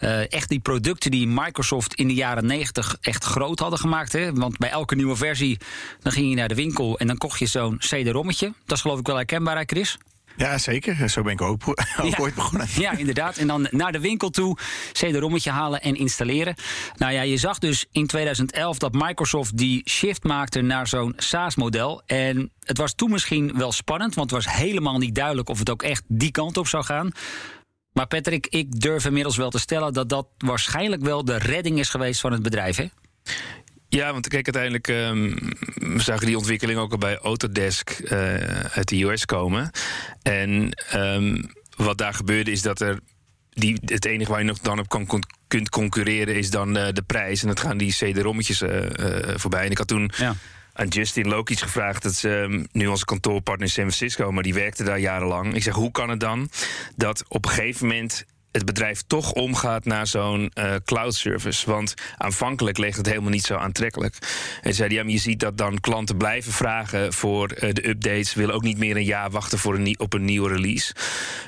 Uh, 0.00 0.32
echt 0.32 0.48
die 0.48 0.60
producten 0.60 1.10
die 1.10 1.26
Microsoft 1.26 1.94
in 1.94 2.08
de 2.08 2.14
jaren 2.14 2.46
90 2.46 2.96
echt 3.00 3.24
groot 3.24 3.58
hadden 3.58 3.78
gemaakt. 3.78 4.12
Hè? 4.12 4.32
Want 4.32 4.58
bij 4.58 4.70
elke 4.70 4.94
nieuwe 4.94 5.16
versie 5.16 5.58
dan 6.00 6.12
ging 6.12 6.28
je 6.28 6.36
naar 6.36 6.48
de 6.48 6.54
winkel 6.54 6.98
en 6.98 7.06
dan 7.06 7.18
kocht 7.18 7.38
je 7.38 7.46
zo'n 7.46 7.78
CD-rommetje. 7.78 8.52
Dat 8.66 8.76
is 8.76 8.82
geloof 8.82 8.98
ik 8.98 9.06
wel 9.06 9.16
herkenbaar, 9.16 9.56
hè, 9.56 9.62
Chris? 9.66 9.98
Ja, 10.36 10.58
zeker. 10.58 11.10
Zo 11.10 11.22
ben 11.22 11.32
ik 11.32 11.40
ook, 11.40 11.62
ook 11.68 11.76
ja. 12.02 12.16
ooit 12.18 12.34
begonnen. 12.34 12.66
Ja, 12.74 12.96
inderdaad. 12.96 13.36
En 13.36 13.46
dan 13.46 13.66
naar 13.70 13.92
de 13.92 14.00
winkel 14.00 14.30
toe, 14.30 14.56
CD-rommetje 14.92 15.50
halen 15.50 15.80
en 15.80 15.94
installeren. 15.94 16.54
Nou 16.96 17.12
ja, 17.12 17.22
je 17.22 17.36
zag 17.36 17.58
dus 17.58 17.86
in 17.92 18.06
2011 18.06 18.78
dat 18.78 18.92
Microsoft 18.92 19.56
die 19.56 19.90
shift 19.90 20.24
maakte 20.24 20.60
naar 20.60 20.86
zo'n 20.86 21.12
SaaS-model. 21.16 22.02
En 22.06 22.52
het 22.60 22.78
was 22.78 22.94
toen 22.94 23.10
misschien 23.10 23.52
wel 23.56 23.72
spannend, 23.72 24.14
want 24.14 24.30
het 24.30 24.44
was 24.44 24.54
helemaal 24.54 24.98
niet 24.98 25.14
duidelijk 25.14 25.48
of 25.48 25.58
het 25.58 25.70
ook 25.70 25.82
echt 25.82 26.02
die 26.08 26.30
kant 26.30 26.56
op 26.56 26.66
zou 26.66 26.84
gaan. 26.84 27.10
Maar 27.92 28.06
Patrick, 28.06 28.46
ik 28.46 28.80
durf 28.80 29.04
inmiddels 29.04 29.36
wel 29.36 29.50
te 29.50 29.58
stellen 29.58 29.92
dat 29.92 30.08
dat 30.08 30.26
waarschijnlijk 30.38 31.02
wel 31.02 31.24
de 31.24 31.36
redding 31.36 31.78
is 31.78 31.88
geweest 31.88 32.20
van 32.20 32.32
het 32.32 32.42
bedrijf, 32.42 32.76
hè? 32.76 32.86
Ja, 33.96 34.12
want 34.12 34.28
kijk, 34.28 34.44
uiteindelijk 34.54 34.88
um, 34.88 35.34
we 35.94 36.02
zagen 36.02 36.26
die 36.26 36.36
ontwikkeling 36.36 36.78
ook 36.78 36.92
al 36.92 36.98
bij 36.98 37.18
Autodesk 37.18 37.98
uh, 38.04 38.10
uit 38.60 38.88
de 38.88 39.02
US 39.02 39.24
komen. 39.24 39.70
En 40.22 40.78
um, 40.94 41.50
wat 41.76 41.98
daar 41.98 42.14
gebeurde 42.14 42.50
is 42.50 42.62
dat 42.62 42.80
er. 42.80 42.98
Die, 43.50 43.78
het 43.84 44.04
enige 44.04 44.30
waar 44.30 44.40
je 44.40 44.46
nog 44.46 44.58
dan 44.58 44.78
op 44.78 44.88
kan, 44.88 45.22
kunt 45.48 45.68
concurreren 45.68 46.34
is 46.34 46.50
dan 46.50 46.76
uh, 46.76 46.88
de 46.92 47.02
prijs. 47.02 47.42
En 47.42 47.48
dat 47.48 47.60
gaan 47.60 47.76
die 47.76 47.92
CD-rommetjes 47.92 48.62
uh, 48.62 48.80
voorbij. 49.36 49.64
En 49.64 49.70
ik 49.70 49.78
had 49.78 49.88
toen. 49.88 50.10
Ja 50.16 50.34
aan 50.72 50.88
Justin 50.88 51.28
Lokic 51.28 51.58
gevraagd. 51.58 52.02
Dat 52.02 52.12
is 52.12 52.22
um, 52.22 52.66
nu 52.72 52.86
onze 52.86 53.04
kantoorpartner 53.04 53.66
in 53.66 53.72
San 53.72 53.92
Francisco, 53.92 54.32
maar 54.32 54.42
die 54.42 54.54
werkte 54.54 54.84
daar 54.84 54.98
jarenlang. 54.98 55.54
Ik 55.54 55.62
zeg, 55.62 55.74
hoe 55.74 55.90
kan 55.90 56.10
het 56.10 56.20
dan 56.20 56.48
dat 56.96 57.24
op 57.28 57.44
een 57.44 57.50
gegeven 57.50 57.86
moment 57.86 58.24
het 58.52 58.64
bedrijf 58.64 59.02
toch 59.06 59.32
omgaat 59.32 59.84
naar 59.84 60.06
zo'n 60.06 60.52
uh, 60.54 60.74
cloud 60.84 61.14
service. 61.14 61.70
Want 61.70 61.94
aanvankelijk 62.16 62.78
leek 62.78 62.96
het 62.96 63.06
helemaal 63.06 63.30
niet 63.30 63.44
zo 63.44 63.54
aantrekkelijk. 63.54 64.16
En 64.62 64.74
zei 64.74 64.94
ja, 64.94 65.02
je 65.06 65.18
ziet 65.18 65.40
dat 65.40 65.58
dan 65.58 65.80
klanten 65.80 66.16
blijven 66.16 66.52
vragen 66.52 67.12
voor 67.12 67.52
uh, 67.54 67.72
de 67.72 67.88
updates, 67.88 68.34
willen 68.34 68.54
ook 68.54 68.62
niet 68.62 68.78
meer 68.78 68.96
een 68.96 69.04
jaar 69.04 69.30
wachten 69.30 69.58
voor 69.58 69.74
een, 69.74 69.98
op 69.98 70.12
een 70.12 70.24
nieuwe 70.24 70.48
release. 70.48 70.94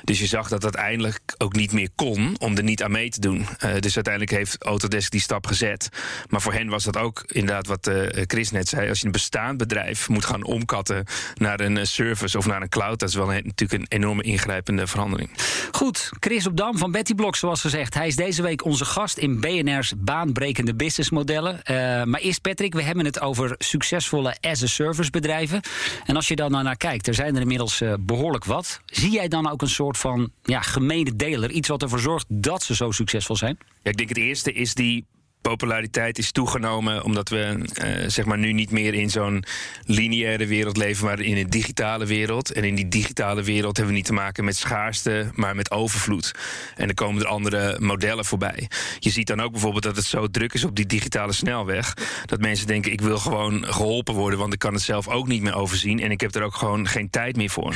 Dus 0.03 0.19
je 0.19 0.25
zag 0.25 0.47
dat 0.47 0.61
dat 0.61 0.75
eindelijk 0.75 1.19
ook 1.37 1.55
niet 1.55 1.71
meer 1.71 1.89
kon 1.95 2.35
om 2.39 2.57
er 2.57 2.63
niet 2.63 2.83
aan 2.83 2.91
mee 2.91 3.09
te 3.09 3.19
doen. 3.19 3.37
Uh, 3.37 3.45
dus 3.79 3.95
uiteindelijk 3.95 4.31
heeft 4.31 4.63
Autodesk 4.63 5.11
die 5.11 5.21
stap 5.21 5.47
gezet. 5.47 5.89
Maar 6.29 6.41
voor 6.41 6.53
hen 6.53 6.69
was 6.69 6.83
dat 6.83 6.97
ook 6.97 7.23
inderdaad 7.27 7.67
wat 7.67 7.91
Chris 8.27 8.51
net 8.51 8.67
zei. 8.67 8.89
Als 8.89 8.99
je 8.99 9.05
een 9.05 9.11
bestaand 9.11 9.57
bedrijf 9.57 10.09
moet 10.09 10.25
gaan 10.25 10.43
omkatten 10.43 11.05
naar 11.35 11.59
een 11.59 11.87
service 11.87 12.37
of 12.37 12.45
naar 12.45 12.61
een 12.61 12.69
cloud, 12.69 12.99
dat 12.99 13.09
is 13.09 13.15
wel 13.15 13.25
natuurlijk 13.25 13.73
een 13.73 13.85
enorme 13.87 14.23
ingrijpende 14.23 14.87
verandering. 14.87 15.29
Goed, 15.71 16.09
Chris 16.19 16.47
op 16.47 16.57
Dam 16.57 16.77
van 16.77 16.91
Betty 16.95 17.13
Blok, 17.13 17.35
zoals 17.35 17.61
gezegd. 17.61 17.93
Hij 17.93 18.07
is 18.07 18.15
deze 18.15 18.41
week 18.41 18.65
onze 18.65 18.85
gast 18.85 19.17
in 19.17 19.39
BNR's 19.39 19.93
baanbrekende 19.97 20.75
businessmodellen. 20.75 21.53
Uh, 21.53 22.03
maar 22.03 22.19
eerst 22.19 22.41
Patrick, 22.41 22.73
we 22.73 22.81
hebben 22.81 23.05
het 23.05 23.19
over 23.19 23.55
succesvolle 23.57 24.35
as-a-service 24.41 25.11
bedrijven. 25.11 25.61
En 26.05 26.15
als 26.15 26.27
je 26.27 26.35
dan 26.35 26.51
naar 26.51 26.77
kijkt, 26.77 27.07
er 27.07 27.13
zijn 27.13 27.35
er 27.35 27.41
inmiddels 27.41 27.81
uh, 27.81 27.93
behoorlijk 27.99 28.45
wat. 28.45 28.81
Zie 28.85 29.11
jij 29.11 29.27
dan 29.27 29.49
ook 29.49 29.61
een 29.61 29.69
soort 29.69 29.97
van 29.97 30.31
ja, 30.43 30.61
gemene 30.61 31.15
deler? 31.15 31.51
Iets 31.51 31.67
wat 31.67 31.81
ervoor 31.81 31.99
zorgt 31.99 32.25
dat 32.29 32.63
ze 32.63 32.75
zo 32.75 32.91
succesvol 32.91 33.35
zijn? 33.35 33.57
Ja, 33.83 33.91
ik 33.91 33.97
denk 33.97 34.09
het 34.09 34.17
eerste 34.17 34.53
is 34.53 34.73
die 34.73 35.05
populariteit 35.49 36.17
is 36.17 36.31
toegenomen 36.31 37.03
omdat 37.03 37.29
we 37.29 37.57
uh, 37.83 38.09
zeg 38.09 38.25
maar 38.25 38.37
nu 38.37 38.51
niet 38.51 38.71
meer 38.71 38.93
in 38.93 39.09
zo'n 39.09 39.43
lineaire 39.85 40.45
wereld 40.45 40.77
leven, 40.77 41.05
maar 41.05 41.19
in 41.19 41.37
een 41.37 41.49
digitale 41.49 42.05
wereld. 42.05 42.51
En 42.51 42.63
in 42.63 42.75
die 42.75 42.87
digitale 42.87 43.43
wereld 43.43 43.77
hebben 43.77 43.93
we 43.93 43.99
niet 43.99 44.07
te 44.07 44.13
maken 44.13 44.45
met 44.45 44.55
schaarste, 44.55 45.29
maar 45.33 45.55
met 45.55 45.71
overvloed. 45.71 46.31
En 46.75 46.87
er 46.87 46.93
komen 46.93 47.21
er 47.21 47.27
andere 47.27 47.77
modellen 47.79 48.25
voorbij. 48.25 48.69
Je 48.99 49.09
ziet 49.09 49.27
dan 49.27 49.41
ook 49.41 49.51
bijvoorbeeld 49.51 49.83
dat 49.83 49.95
het 49.95 50.05
zo 50.05 50.27
druk 50.27 50.53
is 50.53 50.63
op 50.63 50.75
die 50.75 50.85
digitale 50.85 51.33
snelweg, 51.33 51.93
dat 52.25 52.39
mensen 52.39 52.67
denken: 52.67 52.91
ik 52.91 53.01
wil 53.01 53.17
gewoon 53.17 53.65
geholpen 53.65 54.13
worden, 54.13 54.39
want 54.39 54.53
ik 54.53 54.59
kan 54.59 54.73
het 54.73 54.83
zelf 54.83 55.07
ook 55.07 55.27
niet 55.27 55.41
meer 55.41 55.55
overzien 55.55 55.99
en 55.99 56.11
ik 56.11 56.21
heb 56.21 56.35
er 56.35 56.43
ook 56.43 56.55
gewoon 56.55 56.87
geen 56.87 57.09
tijd 57.09 57.35
meer 57.35 57.49
voor. 57.49 57.75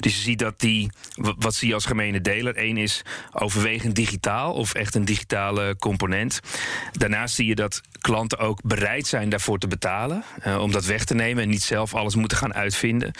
Dus 0.00 0.14
je 0.14 0.22
ziet 0.22 0.38
dat 0.38 0.60
die, 0.60 0.90
wat 1.38 1.54
zie 1.54 1.68
je 1.68 1.74
als 1.74 1.84
gemene 1.84 2.20
deler? 2.20 2.58
Eén 2.58 2.76
is 2.76 3.02
overwegend 3.32 3.94
digitaal 3.94 4.52
of 4.52 4.74
echt 4.74 4.94
een 4.94 5.04
digitale 5.04 5.76
component. 5.78 6.40
Daarnaast 7.10 7.34
zie 7.34 7.46
je 7.46 7.54
dat 7.54 7.80
klanten 8.00 8.38
ook 8.38 8.62
bereid 8.62 9.06
zijn 9.06 9.28
daarvoor 9.28 9.58
te 9.58 9.66
betalen. 9.66 10.24
Uh, 10.46 10.60
om 10.60 10.72
dat 10.72 10.84
weg 10.84 11.04
te 11.04 11.14
nemen 11.14 11.42
en 11.42 11.48
niet 11.48 11.62
zelf 11.62 11.94
alles 11.94 12.14
moeten 12.14 12.38
gaan 12.38 12.54
uitvinden. 12.54 13.12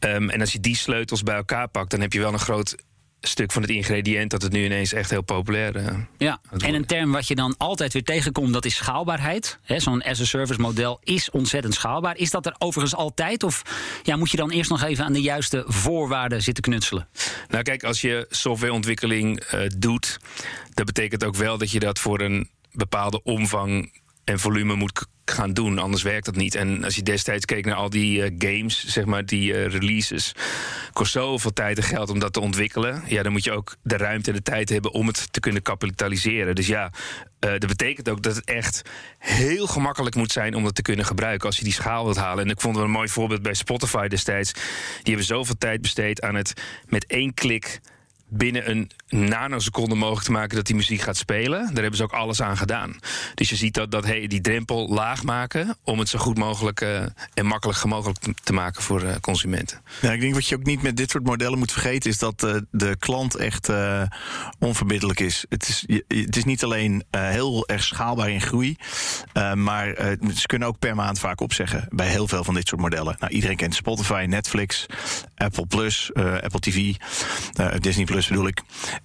Um, 0.00 0.30
en 0.30 0.40
als 0.40 0.52
je 0.52 0.60
die 0.60 0.76
sleutels 0.76 1.22
bij 1.22 1.34
elkaar 1.34 1.68
pakt, 1.68 1.90
dan 1.90 2.00
heb 2.00 2.12
je 2.12 2.20
wel 2.20 2.32
een 2.32 2.38
groot 2.38 2.76
stuk 3.20 3.52
van 3.52 3.62
het 3.62 3.70
ingrediënt 3.70 4.30
dat 4.30 4.42
het 4.42 4.52
nu 4.52 4.64
ineens 4.64 4.92
echt 4.92 5.10
heel 5.10 5.22
populair 5.22 5.76
uh, 5.76 5.86
Ja, 6.18 6.40
en 6.58 6.74
een 6.74 6.86
term 6.86 7.12
wat 7.12 7.28
je 7.28 7.34
dan 7.34 7.54
altijd 7.58 7.92
weer 7.92 8.04
tegenkomt, 8.04 8.52
dat 8.52 8.64
is 8.64 8.74
schaalbaarheid. 8.74 9.58
Zo'n 9.76 10.02
as-a-service 10.02 10.60
model 10.60 11.00
is 11.02 11.30
ontzettend 11.30 11.74
schaalbaar. 11.74 12.16
Is 12.16 12.30
dat 12.30 12.46
er 12.46 12.54
overigens 12.58 12.94
altijd? 12.94 13.42
Of 13.42 13.62
ja, 14.02 14.16
moet 14.16 14.30
je 14.30 14.36
dan 14.36 14.50
eerst 14.50 14.70
nog 14.70 14.82
even 14.82 15.04
aan 15.04 15.12
de 15.12 15.22
juiste 15.22 15.64
voorwaarden 15.66 16.42
zitten 16.42 16.62
knutselen? 16.62 17.08
Nou 17.48 17.62
kijk, 17.62 17.84
als 17.84 18.00
je 18.00 18.26
softwareontwikkeling 18.30 19.52
uh, 19.54 19.60
doet, 19.76 20.18
dat 20.74 20.86
betekent 20.86 21.24
ook 21.24 21.36
wel 21.36 21.58
dat 21.58 21.70
je 21.70 21.78
dat 21.78 21.98
voor 21.98 22.20
een 22.20 22.48
bepaalde 22.74 23.22
omvang 23.22 23.92
en 24.24 24.38
volume 24.38 24.74
moet 24.74 25.06
gaan 25.24 25.52
doen, 25.52 25.78
anders 25.78 26.02
werkt 26.02 26.24
dat 26.24 26.36
niet. 26.36 26.54
En 26.54 26.84
als 26.84 26.96
je 26.96 27.02
destijds 27.02 27.44
keek 27.44 27.64
naar 27.64 27.74
al 27.74 27.90
die 27.90 28.18
uh, 28.18 28.30
games, 28.38 28.86
zeg 28.86 29.04
maar, 29.04 29.26
die 29.26 29.52
uh, 29.52 29.66
releases, 29.66 30.32
kost 30.92 31.12
zoveel 31.12 31.52
tijd 31.52 31.76
en 31.76 31.82
geld 31.82 32.10
om 32.10 32.18
dat 32.18 32.32
te 32.32 32.40
ontwikkelen. 32.40 33.02
Ja, 33.06 33.22
dan 33.22 33.32
moet 33.32 33.44
je 33.44 33.52
ook 33.52 33.76
de 33.82 33.96
ruimte 33.96 34.30
en 34.30 34.36
de 34.36 34.42
tijd 34.42 34.68
hebben 34.68 34.92
om 34.92 35.06
het 35.06 35.32
te 35.32 35.40
kunnen 35.40 35.62
kapitaliseren. 35.62 36.54
Dus 36.54 36.66
ja, 36.66 36.92
uh, 37.40 37.50
dat 37.50 37.66
betekent 37.66 38.08
ook 38.08 38.22
dat 38.22 38.36
het 38.36 38.44
echt 38.44 38.82
heel 39.18 39.66
gemakkelijk 39.66 40.14
moet 40.14 40.32
zijn 40.32 40.54
om 40.54 40.64
dat 40.64 40.74
te 40.74 40.82
kunnen 40.82 41.04
gebruiken 41.04 41.46
als 41.46 41.56
je 41.56 41.64
die 41.64 41.72
schaal 41.72 42.04
wilt 42.04 42.16
halen. 42.16 42.44
En 42.44 42.50
ik 42.50 42.60
vond 42.60 42.76
het 42.76 42.84
een 42.84 42.90
mooi 42.90 43.08
voorbeeld 43.08 43.42
bij 43.42 43.54
Spotify 43.54 44.08
destijds. 44.08 44.52
Die 44.52 44.62
hebben 45.04 45.24
zoveel 45.24 45.58
tijd 45.58 45.80
besteed 45.80 46.22
aan 46.22 46.34
het 46.34 46.52
met 46.86 47.06
één 47.06 47.34
klik 47.34 47.80
binnen 48.36 48.70
een 48.70 48.90
nanoseconde 49.08 49.94
mogelijk 49.94 50.24
te 50.24 50.32
maken 50.32 50.56
dat 50.56 50.66
die 50.66 50.76
muziek 50.76 51.00
gaat 51.00 51.16
spelen. 51.16 51.64
Daar 51.64 51.82
hebben 51.82 51.96
ze 51.96 52.02
ook 52.02 52.12
alles 52.12 52.42
aan 52.42 52.56
gedaan. 52.56 52.96
Dus 53.34 53.48
je 53.48 53.56
ziet 53.56 53.74
dat, 53.74 53.90
dat 53.90 54.04
hey, 54.04 54.26
die 54.26 54.40
drempel 54.40 54.88
laag 54.88 55.22
maken 55.22 55.76
om 55.84 55.98
het 55.98 56.08
zo 56.08 56.18
goed 56.18 56.38
mogelijk 56.38 56.80
uh, 56.80 57.02
en 57.34 57.46
makkelijk 57.46 57.84
mogelijk 57.84 58.18
te 58.42 58.52
maken 58.52 58.82
voor 58.82 59.02
uh, 59.02 59.14
consumenten. 59.20 59.80
Ja, 60.00 60.12
ik 60.12 60.20
denk 60.20 60.34
wat 60.34 60.46
je 60.46 60.56
ook 60.56 60.64
niet 60.64 60.82
met 60.82 60.96
dit 60.96 61.10
soort 61.10 61.24
modellen 61.24 61.58
moet 61.58 61.72
vergeten, 61.72 62.10
is 62.10 62.18
dat 62.18 62.42
uh, 62.44 62.54
de 62.70 62.96
klant 62.98 63.34
echt 63.34 63.72
onverbiddelijk 64.58 65.20
is. 65.20 65.44
Het 65.48 65.68
is, 65.68 65.84
het 66.08 66.36
is 66.36 66.44
niet 66.44 66.64
alleen 66.64 67.04
heel 67.10 67.68
erg 67.68 67.84
schaalbaar 67.84 68.30
in 68.30 68.40
groei, 68.40 68.76
maar 69.54 69.94
ze 70.34 70.46
kunnen 70.46 70.68
ook 70.68 70.78
per 70.78 70.94
maand 70.94 71.18
vaak 71.18 71.40
opzeggen 71.40 71.86
bij 71.90 72.08
heel 72.08 72.28
veel 72.28 72.44
van 72.44 72.54
dit 72.54 72.68
soort 72.68 72.80
modellen. 72.80 73.16
Nou, 73.18 73.32
iedereen 73.32 73.56
kent 73.56 73.74
Spotify, 73.74 74.24
Netflix, 74.28 74.86
Apple 75.36 75.66
Plus, 75.66 76.10
Apple 76.14 76.60
TV, 76.60 76.94
Disney 77.80 78.04
Plus 78.04 78.23
bedoel 78.28 78.46
ik. 78.46 78.62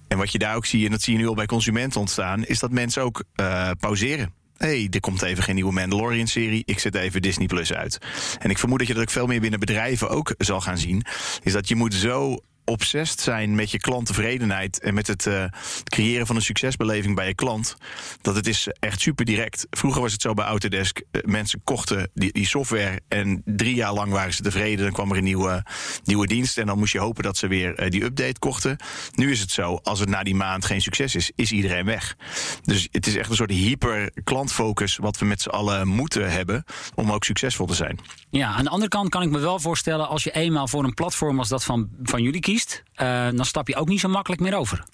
En 0.08 0.18
wat 0.18 0.32
je 0.32 0.38
daar 0.38 0.56
ook 0.56 0.66
ziet, 0.66 0.84
en 0.84 0.90
dat 0.90 1.02
zie 1.02 1.12
je 1.12 1.18
nu 1.18 1.28
al 1.28 1.34
bij 1.34 1.46
consumenten 1.46 2.00
ontstaan, 2.00 2.44
is 2.44 2.58
dat 2.58 2.70
mensen 2.70 3.02
ook 3.02 3.24
uh, 3.40 3.70
pauzeren. 3.78 4.34
hey, 4.56 4.86
er 4.90 5.00
komt 5.00 5.22
even 5.22 5.42
geen 5.42 5.54
nieuwe 5.54 5.72
Mandalorian-serie. 5.72 6.62
Ik 6.64 6.78
zet 6.78 6.94
even 6.94 7.22
Disney 7.22 7.46
Plus 7.46 7.72
uit. 7.72 7.98
En 8.38 8.50
ik 8.50 8.58
vermoed 8.58 8.78
dat 8.78 8.88
je 8.88 8.94
dat 8.94 9.02
ook 9.02 9.10
veel 9.10 9.26
meer 9.26 9.40
binnen 9.40 9.60
bedrijven 9.60 10.08
ook 10.08 10.34
zal 10.38 10.60
gaan 10.60 10.78
zien. 10.78 11.04
Is 11.42 11.52
dat 11.52 11.68
je 11.68 11.76
moet 11.76 11.94
zo 11.94 12.38
obsessed 12.64 13.20
zijn 13.20 13.54
met 13.54 13.70
je 13.70 13.78
klanttevredenheid 13.78 14.80
en 14.80 14.94
met 14.94 15.06
het 15.06 15.26
uh, 15.26 15.44
creëren 15.84 16.26
van 16.26 16.36
een 16.36 16.42
succesbeleving 16.42 17.14
bij 17.14 17.26
je 17.26 17.34
klant, 17.34 17.76
dat 18.20 18.34
het 18.34 18.46
is 18.46 18.68
echt 18.78 19.00
super 19.00 19.24
direct. 19.24 19.66
Vroeger 19.70 20.00
was 20.00 20.12
het 20.12 20.22
zo 20.22 20.34
bij 20.34 20.44
Autodesk, 20.44 21.02
uh, 21.12 21.22
mensen 21.24 21.60
kochten 21.64 22.10
die, 22.14 22.32
die, 22.32 22.46
software 22.46 23.00
en 23.08 23.42
drie 23.44 23.74
jaar 23.74 23.92
lang 23.92 24.12
waren 24.12 24.32
ze 24.32 24.42
tevreden. 24.42 24.84
Dan 24.84 24.92
kwam 24.92 25.10
er 25.10 25.16
een 25.16 25.24
nieuwe, 25.24 25.64
nieuwe 26.04 26.26
dienst 26.26 26.58
en 26.58 26.66
dan 26.66 26.78
moest 26.78 26.92
je 26.92 26.98
hopen 26.98 27.22
dat 27.22 27.36
ze 27.36 27.46
weer 27.46 27.82
uh, 27.82 27.90
die 27.90 28.04
update 28.04 28.38
kochten. 28.38 28.76
Nu 29.14 29.30
is 29.30 29.40
het 29.40 29.50
zo, 29.50 29.80
als 29.82 30.00
het 30.00 30.08
na 30.08 30.22
die 30.22 30.34
maand 30.34 30.64
geen 30.64 30.82
succes 30.82 31.14
is, 31.14 31.30
is 31.34 31.52
iedereen 31.52 31.84
weg. 31.84 32.16
Dus 32.62 32.88
het 32.90 33.06
is 33.06 33.16
echt 33.16 33.30
een 33.30 33.36
soort 33.36 33.50
hyper 33.50 34.10
klantfocus 34.24 34.96
wat 34.96 35.18
we 35.18 35.24
met 35.24 35.42
z'n 35.42 35.48
allen 35.48 35.88
moeten 35.88 36.30
hebben 36.32 36.64
om 36.94 37.12
ook 37.12 37.24
succesvol 37.24 37.66
te 37.66 37.74
zijn. 37.74 37.98
Ja, 38.30 38.48
aan 38.48 38.64
de 38.64 38.70
andere 38.70 38.90
kant 38.90 39.08
kan 39.08 39.22
ik 39.22 39.30
me 39.30 39.38
wel 39.38 39.60
voorstellen 39.60 40.08
als 40.08 40.24
je 40.24 40.30
eenmaal 40.30 40.68
voor 40.68 40.84
een 40.84 40.94
platform 40.94 41.38
als 41.38 41.48
dat 41.48 41.64
van, 41.64 41.88
van 42.02 42.22
jullie 42.22 42.40
kiest 42.50 42.82
uh, 42.96 43.28
dan 43.34 43.44
stap 43.44 43.68
je 43.68 43.76
ook 43.76 43.88
niet 43.88 44.00
zo 44.00 44.08
makkelijk 44.08 44.42
meer 44.42 44.54
over. 44.54 44.84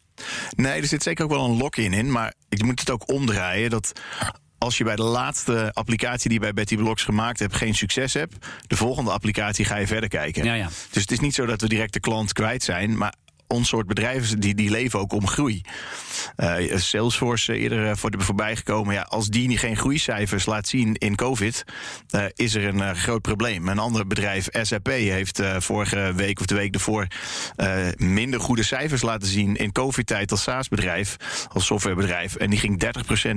Nee, 0.56 0.80
er 0.80 0.86
zit 0.86 1.02
zeker 1.02 1.24
ook 1.24 1.30
wel 1.30 1.44
een 1.44 1.56
lock-in 1.56 1.92
in. 1.92 2.10
Maar 2.10 2.34
je 2.48 2.64
moet 2.64 2.80
het 2.80 2.90
ook 2.90 3.12
omdraaien. 3.12 3.70
Dat 3.70 3.92
als 4.58 4.78
je 4.78 4.84
bij 4.84 4.96
de 4.96 5.02
laatste 5.02 5.70
applicatie 5.72 6.28
die 6.28 6.38
je 6.38 6.44
bij 6.44 6.52
Betty 6.52 6.76
Blocks 6.76 7.02
gemaakt 7.02 7.38
hebt 7.38 7.54
geen 7.54 7.74
succes 7.74 8.14
hebt, 8.14 8.46
de 8.66 8.76
volgende 8.76 9.10
applicatie 9.10 9.64
ga 9.64 9.76
je 9.76 9.86
verder 9.86 10.08
kijken. 10.08 10.44
Ja, 10.44 10.54
ja. 10.54 10.68
Dus 10.90 11.02
het 11.02 11.10
is 11.10 11.20
niet 11.20 11.34
zo 11.34 11.46
dat 11.46 11.60
we 11.60 11.68
direct 11.68 11.92
de 11.92 12.00
klant 12.00 12.32
kwijt 12.32 12.62
zijn, 12.62 12.96
maar 12.96 13.14
ons 13.48 13.68
soort 13.68 13.86
bedrijven 13.86 14.40
die, 14.40 14.54
die 14.54 14.70
leven 14.70 14.98
ook 14.98 15.12
om 15.12 15.26
groei. 15.26 15.62
Uh, 16.36 16.76
Salesforce 16.76 17.54
uh, 17.54 17.62
eerder 17.62 17.84
uh, 17.84 17.94
voor 17.94 18.10
de 18.10 18.20
voorbij 18.20 18.56
gekomen. 18.56 18.94
Ja, 18.94 19.02
als 19.02 19.28
die 19.28 19.58
geen 19.58 19.76
groeicijfers 19.76 20.46
laat 20.46 20.68
zien 20.68 20.94
in 20.94 21.14
COVID, 21.14 21.64
is 22.34 22.54
er 22.54 22.64
een 22.64 22.96
groot 22.96 23.22
probleem. 23.22 23.68
Een 23.68 23.78
ander 23.78 24.06
bedrijf, 24.06 24.48
SAP, 24.52 24.86
heeft 24.86 25.42
vorige 25.58 26.12
week 26.16 26.40
of 26.40 26.46
de 26.46 26.54
week 26.54 26.74
ervoor 26.74 27.06
minder 27.96 28.40
goede 28.40 28.62
cijfers 28.62 29.02
laten 29.02 29.28
zien 29.28 29.56
in 29.56 29.72
COVID-tijd 29.72 30.30
als 30.30 30.42
SaaS-bedrijf, 30.42 31.16
als 31.52 31.66
softwarebedrijf. 31.66 32.34
En 32.34 32.50
die 32.50 32.58
ging 32.58 32.82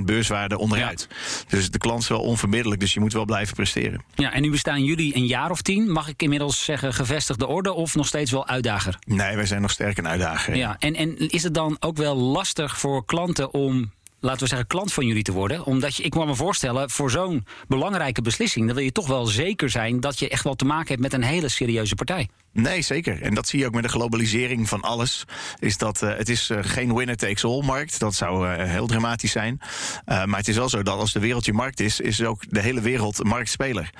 beurswaarde 0.04 0.58
onderuit. 0.58 1.06
Ja. 1.10 1.16
Dus 1.48 1.70
de 1.70 1.78
klant 1.78 2.02
is 2.02 2.08
wel 2.08 2.20
onvermiddelijk, 2.20 2.80
dus 2.80 2.94
je 2.94 3.00
moet 3.00 3.12
wel 3.12 3.24
blijven 3.24 3.54
presteren. 3.54 4.04
Ja, 4.14 4.32
en 4.32 4.42
nu 4.42 4.50
bestaan 4.50 4.84
jullie 4.84 5.16
een 5.16 5.26
jaar 5.26 5.50
of 5.50 5.62
tien. 5.62 5.92
Mag 5.92 6.08
ik 6.08 6.22
inmiddels 6.22 6.64
zeggen 6.64 6.94
gevestigde 6.94 7.46
orde 7.46 7.72
of 7.72 7.94
nog 7.94 8.06
steeds 8.06 8.30
wel 8.30 8.46
uitdager? 8.46 8.98
Nee, 9.06 9.36
wij 9.36 9.46
zijn 9.46 9.60
nog 9.60 9.70
sterk 9.70 9.98
een 10.00 10.08
uitdaging. 10.08 10.56
Ja, 10.56 10.76
en, 10.78 10.94
en 10.94 11.28
is 11.28 11.42
het 11.42 11.54
dan 11.54 11.76
ook 11.80 11.96
wel 11.96 12.16
lastig 12.16 12.78
voor 12.78 13.04
klanten 13.04 13.52
om 13.52 13.92
laten 14.20 14.40
we 14.40 14.48
zeggen, 14.48 14.66
klant 14.66 14.92
van 14.92 15.06
jullie 15.06 15.22
te 15.22 15.32
worden. 15.32 15.64
Omdat 15.64 15.96
je, 15.96 16.02
ik 16.02 16.10
kan 16.10 16.26
me 16.26 16.34
voorstellen, 16.34 16.90
voor 16.90 17.10
zo'n 17.10 17.46
belangrijke 17.68 18.22
beslissing, 18.22 18.66
dan 18.66 18.74
wil 18.74 18.84
je 18.84 18.92
toch 18.92 19.06
wel 19.06 19.26
zeker 19.26 19.70
zijn 19.70 20.00
dat 20.00 20.18
je 20.18 20.28
echt 20.28 20.44
wel 20.44 20.54
te 20.54 20.64
maken 20.64 20.88
hebt 20.88 21.00
met 21.00 21.12
een 21.12 21.22
hele 21.22 21.48
serieuze 21.48 21.94
partij. 21.94 22.28
Nee, 22.52 22.82
zeker. 22.82 23.22
En 23.22 23.34
dat 23.34 23.48
zie 23.48 23.58
je 23.58 23.66
ook 23.66 23.74
met 23.74 23.82
de 23.82 23.88
globalisering 23.88 24.68
van 24.68 24.80
alles. 24.80 25.24
Is 25.58 25.76
dat 25.76 26.02
uh, 26.02 26.16
het 26.16 26.28
is 26.28 26.50
uh, 26.50 26.58
geen 26.60 26.94
winner 26.94 27.16
takes 27.16 27.44
all 27.44 27.62
markt. 27.64 27.98
Dat 27.98 28.14
zou 28.14 28.48
uh, 28.48 28.64
heel 28.64 28.86
dramatisch 28.86 29.32
zijn. 29.32 29.60
maar 30.04 30.36
het 30.36 30.48
is 30.48 30.56
wel 30.56 30.68
zo 30.68 30.82
dat 30.82 30.98
als 30.98 31.12
de 31.12 31.20
wereld 31.20 31.44
je 31.44 31.52
markt 31.52 31.80
is, 31.80 32.00
is 32.00 32.22
ook 32.22 32.42
de 32.48 32.60
hele 32.60 32.80
wereld 32.80 33.24
marktspeler. 33.24 33.90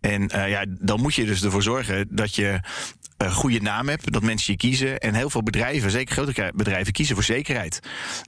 En 0.00 0.30
ja, 0.32 0.64
dan 0.68 1.00
moet 1.00 1.14
je 1.14 1.24
dus 1.24 1.42
ervoor 1.42 1.62
zorgen 1.62 2.06
dat 2.10 2.34
je 2.34 2.60
een 3.16 3.32
goede 3.32 3.60
naam 3.60 3.88
hebt, 3.88 4.12
dat 4.12 4.22
mensen 4.22 4.52
je 4.52 4.58
kiezen. 4.58 4.98
En 4.98 5.14
heel 5.14 5.30
veel 5.30 5.42
bedrijven, 5.42 5.90
zeker 5.90 6.14
grote 6.14 6.52
bedrijven, 6.54 6.92
kiezen 6.92 7.14
voor 7.14 7.24
zekerheid. 7.24 7.80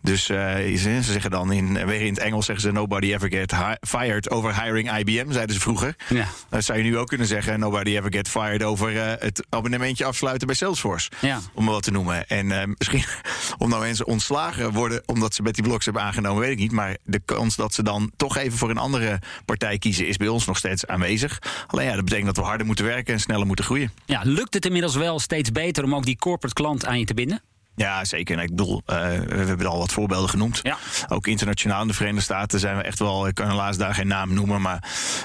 Dus 0.02 0.24
ze 0.24 0.98
zeggen 1.00 1.30
dan 1.30 1.52
in, 1.52 1.86
weer 1.86 2.00
in 2.00 2.12
het 2.12 2.18
Engels 2.18 2.46
zeggen 2.46 2.64
ze 2.64 2.72
nobody 2.72 3.12
ever 3.12 3.30
get 3.30 3.54
fired 3.80 4.30
over 4.30 4.62
hiring 4.62 4.98
IBM, 4.98 5.32
zeiden 5.32 5.54
ze 5.54 5.60
vroeger. 5.60 5.96
Ja. 6.08 6.26
Dat 6.48 6.64
zou 6.64 6.78
je 6.78 6.84
nu 6.84 6.98
ook 6.98 7.08
kunnen 7.08 7.26
zeggen, 7.26 7.60
nobody 7.60 7.96
ever 7.96 8.12
get 8.12 8.28
fired 8.28 8.62
over 8.62 8.94
het 9.20 9.46
abonnementje 9.48 10.04
afsluiten 10.04 10.46
bij 10.46 10.56
Salesforce. 10.56 11.10
Ja. 11.20 11.40
Om 11.54 11.64
maar 11.64 11.72
wat 11.72 11.82
te 11.82 11.90
noemen. 11.90 12.28
En 12.28 12.46
uh, 12.46 12.62
misschien 12.78 13.04
om 13.58 13.68
nou 13.68 13.82
mensen 13.82 14.06
ontslagen 14.06 14.72
worden 14.72 15.02
omdat 15.06 15.34
ze 15.34 15.42
Betty 15.42 15.62
Blocks 15.62 15.84
hebben 15.84 16.02
aangenomen, 16.02 16.40
weet 16.40 16.50
ik 16.50 16.58
niet. 16.58 16.72
Maar 16.72 16.96
de 17.04 17.20
kans 17.24 17.56
dat 17.56 17.74
ze 17.74 17.82
dan 17.82 18.10
toch 18.16 18.36
even 18.36 18.58
voor 18.58 18.70
een 18.70 18.78
andere 18.78 19.18
partij 19.44 19.78
kiezen, 19.78 20.08
is 20.08 20.16
bij 20.16 20.28
ons 20.28 20.46
nog 20.46 20.56
steeds 20.56 20.86
aanwezig. 20.86 21.38
Alleen 21.66 21.86
ja, 21.86 21.94
dat 21.94 22.04
betekent 22.04 22.26
dat 22.26 22.36
we 22.36 22.42
harder 22.42 22.66
moeten 22.66 22.84
werken 22.84 23.14
en 23.14 23.20
sneller 23.20 23.46
moeten 23.46 23.64
groeien. 23.64 23.92
Ja, 24.04 24.20
lukt 24.24 24.54
het 24.54 24.64
inmiddels 24.76 25.04
wel 25.04 25.18
steeds 25.18 25.52
beter 25.52 25.84
om 25.84 25.94
ook 25.94 26.04
die 26.04 26.16
corporate 26.16 26.54
klant 26.54 26.86
aan 26.86 26.98
je 26.98 27.04
te 27.04 27.14
binden? 27.14 27.42
Ja, 27.76 28.04
zeker. 28.04 28.38
ik 28.38 28.48
bedoel, 28.48 28.82
uh, 28.86 28.96
we 28.96 29.34
hebben 29.34 29.66
al 29.66 29.78
wat 29.78 29.92
voorbeelden 29.92 30.30
genoemd. 30.30 30.60
Ja. 30.62 30.78
Ook 31.08 31.26
internationaal 31.26 31.82
in 31.82 31.88
de 31.88 31.94
Verenigde 31.94 32.22
Staten 32.22 32.60
zijn 32.60 32.76
we 32.76 32.82
echt 32.82 32.98
wel, 32.98 33.26
ik 33.26 33.34
kan 33.34 33.48
helaas 33.48 33.76
daar 33.76 33.94
geen 33.94 34.06
naam 34.06 34.34
noemen, 34.34 34.60
maar 34.60 34.82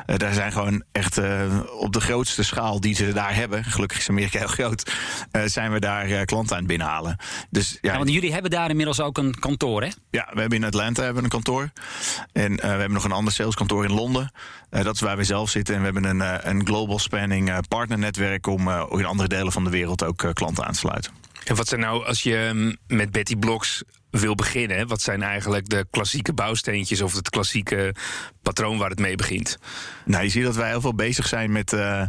uh, 0.07 0.17
daar 0.17 0.33
zijn 0.33 0.51
gewoon 0.51 0.83
echt 0.91 1.17
uh, 1.17 1.59
op 1.79 1.93
de 1.93 2.01
grootste 2.01 2.43
schaal 2.43 2.79
die 2.79 2.95
ze 2.95 3.13
daar 3.13 3.35
hebben, 3.35 3.63
gelukkig 3.63 3.97
is 3.97 4.09
Amerika 4.09 4.37
heel 4.37 4.47
groot, 4.47 4.93
zijn 5.45 5.71
we 5.71 5.79
daar 5.79 6.25
klanten 6.25 6.51
aan 6.51 6.57
het 6.57 6.67
binnenhalen. 6.67 7.17
Dus, 7.49 7.77
ja, 7.81 7.91
ja, 7.91 7.97
want 7.97 8.11
jullie 8.11 8.33
hebben 8.33 8.51
daar 8.51 8.69
inmiddels 8.69 8.99
ook 8.99 9.17
een 9.17 9.39
kantoor, 9.39 9.81
hè? 9.81 9.89
Ja, 10.09 10.29
we 10.33 10.39
hebben 10.39 10.57
in 10.57 10.63
Atlanta 10.63 11.03
hebben 11.03 11.23
een 11.23 11.29
kantoor. 11.29 11.69
En 12.33 12.55
we 12.55 12.67
hebben 12.67 12.91
nog 12.91 13.03
een 13.03 13.11
ander 13.11 13.33
saleskantoor 13.33 13.85
in 13.85 13.91
Londen. 13.91 14.31
dat 14.69 14.95
is 14.95 15.01
waar 15.01 15.17
we 15.17 15.23
zelf 15.23 15.49
zitten. 15.49 15.75
En 15.75 15.79
we 15.79 15.85
hebben 15.85 16.19
een, 16.19 16.49
een 16.49 16.65
global 16.65 16.99
spanning 16.99 17.67
partnernetwerk 17.67 18.47
om 18.47 18.69
in 18.69 19.05
andere 19.05 19.29
delen 19.29 19.51
van 19.51 19.63
de 19.63 19.69
wereld 19.69 20.03
ook 20.03 20.29
klanten 20.33 20.65
aan 20.65 20.73
te 20.73 20.79
sluiten. 20.79 21.11
En 21.43 21.56
wat 21.56 21.67
zijn 21.67 21.80
nou, 21.80 22.06
als 22.06 22.23
je 22.23 22.49
mm, 22.54 22.77
met 22.88 23.12
Betty 23.12 23.36
Blocks 23.36 23.84
wil 24.12 24.36
beginnen, 24.36 24.88
wat 24.88 25.02
zijn 25.02 25.24
eigenlijk 25.24 25.69
de 25.69 25.88
klassieke 25.91 26.34
bouwsteentjes 26.34 27.02
of 27.02 27.13
het 27.13 27.30
klassieke 27.30 27.95
patroon 28.41 28.78
waar 28.78 28.89
het 28.89 29.00
mee 29.00 29.15
begint? 29.15 29.58
Nou, 30.06 30.24
je 30.24 30.30
ziet 30.30 30.43
dat 30.43 30.56
wij 30.56 30.69
heel 30.69 30.82
veel 30.82 30.95
bezig 30.95 31.28
zijn 31.28 31.52
met, 31.52 31.74
uh, 31.74 32.04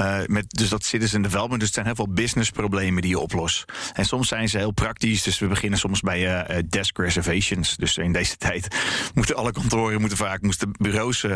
uh, 0.00 0.18
met 0.26 0.44
dus 0.48 0.68
dat 0.68 0.84
citizen 0.84 1.22
development. 1.22 1.58
Dus 1.58 1.68
het 1.68 1.74
zijn 1.74 1.86
heel 1.86 2.04
veel 2.04 2.12
businessproblemen 2.12 3.02
die 3.02 3.10
je 3.10 3.18
oplost. 3.18 3.64
En 3.92 4.04
soms 4.04 4.28
zijn 4.28 4.48
ze 4.48 4.58
heel 4.58 4.70
praktisch. 4.70 5.22
Dus 5.22 5.38
we 5.38 5.46
beginnen 5.46 5.78
soms 5.78 6.00
bij 6.00 6.48
uh, 6.50 6.58
desk 6.68 6.98
reservations. 6.98 7.76
Dus 7.76 7.96
in 7.96 8.12
deze 8.12 8.36
tijd 8.36 8.76
moeten 9.14 9.36
alle 9.36 9.52
kantoren, 9.52 10.00
moeten 10.00 10.18
vaak, 10.18 10.42
moesten 10.42 10.70
bureaus 10.78 11.26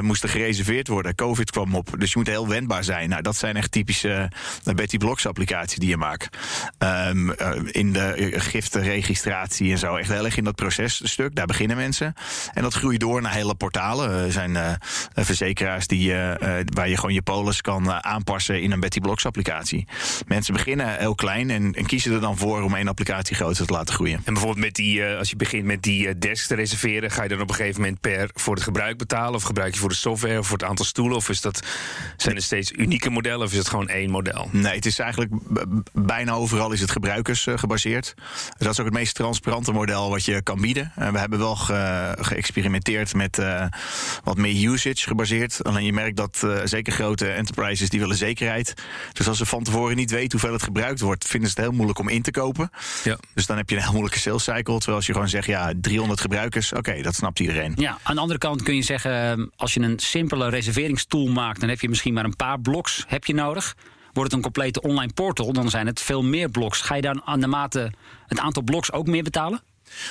moesten 0.00 0.28
gereserveerd 0.28 0.88
worden. 0.88 1.14
Covid 1.14 1.50
kwam 1.50 1.74
op. 1.74 1.94
Dus 1.98 2.12
je 2.12 2.18
moet 2.18 2.26
heel 2.26 2.48
wendbaar 2.48 2.84
zijn. 2.84 3.08
Nou, 3.08 3.22
dat 3.22 3.36
zijn 3.36 3.56
echt 3.56 3.72
typische 3.72 4.30
Betty 4.74 4.96
Blocks 4.96 5.26
applicaties 5.26 5.78
die 5.78 5.88
je 5.88 5.96
maakt. 5.96 6.36
Um, 6.78 7.32
in 7.64 7.92
de 7.92 8.32
giftenregistratie 8.36 9.39
en 9.48 9.78
zo. 9.78 9.96
Echt 9.96 10.08
heel 10.08 10.24
erg 10.24 10.36
in 10.36 10.44
dat 10.44 10.54
processtuk. 10.54 11.34
Daar 11.34 11.46
beginnen 11.46 11.76
mensen. 11.76 12.14
En 12.54 12.62
dat 12.62 12.74
groeit 12.74 13.00
door 13.00 13.22
naar 13.22 13.32
hele 13.32 13.54
portalen. 13.54 14.10
Er 14.10 14.32
zijn 14.32 14.78
verzekeraars 15.14 15.86
die, 15.86 16.12
uh, 16.12 16.32
waar 16.74 16.88
je 16.88 16.94
gewoon 16.94 17.14
je 17.14 17.22
polis 17.22 17.60
kan 17.60 17.92
aanpassen 17.92 18.62
in 18.62 18.72
een 18.72 18.80
Betty 18.80 19.00
Blocks 19.00 19.26
applicatie. 19.26 19.86
Mensen 20.26 20.54
beginnen 20.54 20.98
heel 20.98 21.14
klein 21.14 21.50
en, 21.50 21.74
en, 21.74 21.86
kiezen 21.86 22.12
er 22.12 22.20
dan 22.20 22.38
voor 22.38 22.62
om 22.62 22.74
één 22.74 22.88
applicatie 22.88 23.36
groter 23.36 23.66
te 23.66 23.72
laten 23.72 23.94
groeien. 23.94 24.16
En 24.24 24.32
bijvoorbeeld 24.32 24.64
met 24.64 24.74
die, 24.74 25.04
als 25.04 25.30
je 25.30 25.36
begint 25.36 25.64
met 25.64 25.82
die 25.82 26.18
desk 26.18 26.46
te 26.46 26.54
reserveren, 26.54 27.10
ga 27.10 27.22
je 27.22 27.28
dan 27.28 27.40
op 27.40 27.48
een 27.48 27.54
gegeven 27.54 27.80
moment 27.80 28.00
per 28.00 28.30
voor 28.34 28.54
het 28.54 28.62
gebruik 28.62 28.98
betalen? 28.98 29.34
Of 29.34 29.42
gebruik 29.42 29.74
je 29.74 29.80
voor 29.80 29.88
de 29.88 29.94
software 29.94 30.38
of 30.38 30.46
voor 30.46 30.58
het 30.58 30.68
aantal 30.68 30.84
stoelen? 30.84 31.16
Of 31.16 31.28
is 31.28 31.40
dat, 31.40 31.66
zijn 32.16 32.36
er 32.36 32.42
steeds 32.42 32.72
unieke 32.72 33.10
modellen 33.10 33.46
of 33.46 33.52
is 33.52 33.58
het 33.58 33.68
gewoon 33.68 33.88
één 33.88 34.10
model? 34.10 34.48
Nee, 34.52 34.74
het 34.74 34.86
is 34.86 34.98
eigenlijk 34.98 35.32
bijna 35.92 36.32
overal 36.32 36.72
is 36.72 36.80
het 36.80 36.90
gebruikers 36.90 37.46
gebaseerd. 37.54 38.14
Dat 38.58 38.72
is 38.72 38.78
ook 38.78 38.86
het 38.86 38.94
meest 38.94 39.14
transparante 39.30 39.72
model 39.72 40.10
wat 40.10 40.24
je 40.24 40.42
kan 40.42 40.60
bieden. 40.60 40.92
we 40.94 41.18
hebben 41.18 41.38
wel 41.38 41.56
ge 41.56 42.16
geëxperimenteerd 42.20 43.14
met 43.14 43.38
wat 44.24 44.36
meer 44.36 44.70
usage 44.70 45.08
gebaseerd. 45.08 45.64
Alleen 45.64 45.84
je 45.84 45.92
merkt 45.92 46.16
dat 46.16 46.42
uh, 46.44 46.58
zeker 46.64 46.92
grote 46.92 47.28
enterprises 47.28 47.88
die 47.88 48.00
willen 48.00 48.16
zekerheid. 48.16 48.74
Dus 49.12 49.28
als 49.28 49.38
ze 49.38 49.46
van 49.46 49.62
tevoren 49.62 49.96
niet 49.96 50.10
weten 50.10 50.30
hoeveel 50.30 50.52
het 50.52 50.62
gebruikt 50.62 51.00
wordt, 51.00 51.26
vinden 51.26 51.50
ze 51.50 51.54
het 51.56 51.64
heel 51.64 51.74
moeilijk 51.74 51.98
om 51.98 52.08
in 52.08 52.22
te 52.22 52.30
kopen. 52.30 52.70
Ja. 53.04 53.16
Dus 53.34 53.46
dan 53.46 53.56
heb 53.56 53.70
je 53.70 53.76
een 53.76 53.82
heel 53.82 53.92
moeilijke 53.92 54.18
sales 54.18 54.44
cycle. 54.44 54.76
Terwijl 54.76 54.96
als 54.96 55.06
je 55.06 55.12
gewoon 55.12 55.28
zegt, 55.28 55.46
ja, 55.46 55.72
300 55.80 56.20
gebruikers, 56.20 56.72
oké, 56.72 57.02
dat 57.02 57.14
snapt 57.14 57.40
iedereen. 57.40 57.72
Ja, 57.76 57.98
aan 58.02 58.14
de 58.14 58.20
andere 58.20 58.38
kant 58.38 58.62
kun 58.62 58.74
je 58.74 58.82
zeggen, 58.82 59.50
als 59.56 59.74
je 59.74 59.80
een 59.80 59.98
simpele 59.98 60.48
reserveringstool 60.48 61.26
maakt, 61.26 61.60
dan 61.60 61.68
heb 61.68 61.80
je 61.80 61.88
misschien 61.88 62.14
maar 62.14 62.24
een 62.24 62.36
paar 62.36 62.60
bloks 62.60 63.04
heb 63.08 63.24
je 63.24 63.34
nodig. 63.34 63.74
Wordt 64.12 64.30
het 64.30 64.32
een 64.32 64.52
complete 64.52 64.82
online 64.82 65.12
portal, 65.12 65.52
dan 65.52 65.70
zijn 65.70 65.86
het 65.86 66.00
veel 66.00 66.22
meer 66.22 66.48
blogs. 66.48 66.80
Ga 66.80 66.94
je 66.94 67.02
dan 67.02 67.22
aan 67.24 67.40
de 67.40 67.46
mate 67.46 67.92
het 68.26 68.38
aantal 68.38 68.62
blogs 68.62 68.92
ook 68.92 69.06
meer 69.06 69.22
betalen? 69.22 69.62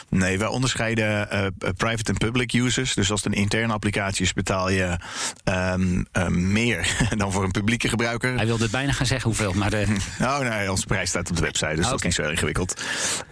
Nee, 0.09 0.37
wij 0.37 0.47
onderscheiden 0.47 1.27
uh, 1.33 1.69
private 1.77 2.11
en 2.11 2.17
public 2.17 2.53
users. 2.53 2.93
Dus 2.93 3.11
als 3.11 3.23
het 3.23 3.33
een 3.33 3.39
interne 3.39 3.73
applicatie 3.73 4.25
is, 4.25 4.33
betaal 4.33 4.69
je 4.69 4.97
um, 5.43 6.05
uh, 6.13 6.27
meer 6.27 6.97
dan 7.17 7.31
voor 7.31 7.43
een 7.43 7.51
publieke 7.51 7.89
gebruiker. 7.89 8.35
Hij 8.35 8.45
wilde 8.45 8.69
bijna 8.69 8.91
gaan 8.91 9.05
zeggen 9.05 9.29
hoeveel, 9.29 9.53
maar. 9.53 9.69
De... 9.69 9.85
oh, 10.21 10.39
nee, 10.49 10.71
onze 10.71 10.85
prijs 10.85 11.09
staat 11.09 11.29
op 11.29 11.35
de 11.35 11.41
website, 11.41 11.75
dus 11.75 11.85
dat 11.85 11.95
is 11.95 12.01
niet 12.01 12.13
zo 12.13 12.23
ingewikkeld. 12.23 12.81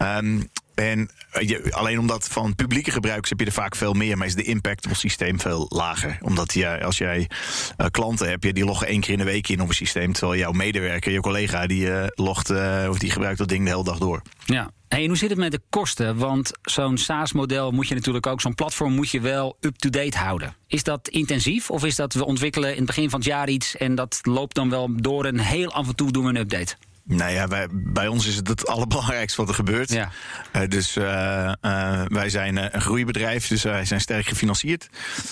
Um, 0.01 0.49
en 0.77 1.09
je, 1.39 1.67
alleen 1.71 1.99
omdat 1.99 2.27
van 2.27 2.55
publieke 2.55 2.91
gebruikers 2.91 3.29
heb 3.29 3.39
je 3.39 3.45
er 3.45 3.51
vaak 3.51 3.75
veel 3.75 3.93
meer, 3.93 4.17
maar 4.17 4.27
is 4.27 4.35
de 4.35 4.43
impact 4.43 4.83
op 4.83 4.91
het 4.91 4.99
systeem 4.99 5.39
veel 5.39 5.65
lager. 5.69 6.17
Omdat 6.21 6.53
je, 6.53 6.83
als 6.83 6.97
jij 6.97 7.29
uh, 7.77 7.87
klanten 7.91 8.29
hebt, 8.29 8.53
die 8.55 8.65
loggen 8.65 8.87
één 8.87 9.01
keer 9.01 9.11
in 9.11 9.17
de 9.17 9.23
week 9.23 9.47
in 9.47 9.61
op 9.61 9.67
een 9.67 9.73
systeem, 9.73 10.13
terwijl 10.13 10.39
jouw 10.39 10.51
medewerker, 10.51 11.11
je 11.11 11.19
collega, 11.19 11.67
die 11.67 11.85
uh, 11.85 12.03
logt 12.15 12.49
of 12.89 12.97
die 12.97 13.11
gebruikt 13.11 13.37
dat 13.37 13.47
ding 13.47 13.63
de 13.63 13.69
hele 13.69 13.83
dag 13.83 13.97
door. 13.97 14.21
Ja. 14.45 14.71
En 14.87 15.07
hoe 15.07 15.17
zit 15.17 15.29
het 15.29 15.39
met 15.39 15.51
de 15.51 15.61
kosten? 15.69 16.17
Want 16.17 16.51
zo'n 16.61 16.97
SaaS-model 16.97 17.71
moet 17.71 17.87
je 17.87 17.95
natuurlijk 17.95 18.27
ook, 18.27 18.41
zo'n 18.41 18.55
platform 18.55 18.93
moet 18.93 19.09
je 19.09 19.21
wel 19.21 19.57
up-to-date 19.59 20.17
houden. 20.17 20.55
Is 20.67 20.83
dat 20.83 21.07
intensief 21.07 21.69
of 21.69 21.85
is 21.85 21.95
dat 21.95 22.13
we 22.13 22.25
ontwikkelen 22.25 22.69
in 22.69 22.77
het 22.77 22.85
begin 22.85 23.09
van 23.09 23.19
het 23.19 23.27
jaar 23.27 23.49
iets 23.49 23.77
en 23.77 23.95
dat 23.95 24.19
loopt 24.21 24.55
dan 24.55 24.69
wel 24.69 24.89
door 24.95 25.25
en 25.25 25.39
heel 25.39 25.73
af 25.73 25.87
en 25.87 25.95
toe 25.95 26.11
doen 26.11 26.23
we 26.23 26.29
een 26.29 26.37
update? 26.37 26.75
Nou 27.07 27.31
ja, 27.31 27.47
wij, 27.47 27.67
bij 27.71 28.07
ons 28.07 28.27
is 28.27 28.35
het 28.35 28.47
het 28.47 28.67
allerbelangrijkste 28.67 29.41
wat 29.41 29.49
er 29.49 29.55
gebeurt. 29.55 29.89
Ja. 29.89 30.09
Uh, 30.55 30.67
dus 30.67 30.97
uh, 30.97 31.03
uh, 31.61 32.01
wij 32.07 32.29
zijn 32.29 32.75
een 32.75 32.81
groeibedrijf, 32.81 33.47
dus 33.47 33.63
wij 33.63 33.85
zijn 33.85 34.01
sterk 34.01 34.27
gefinancierd. 34.27 34.89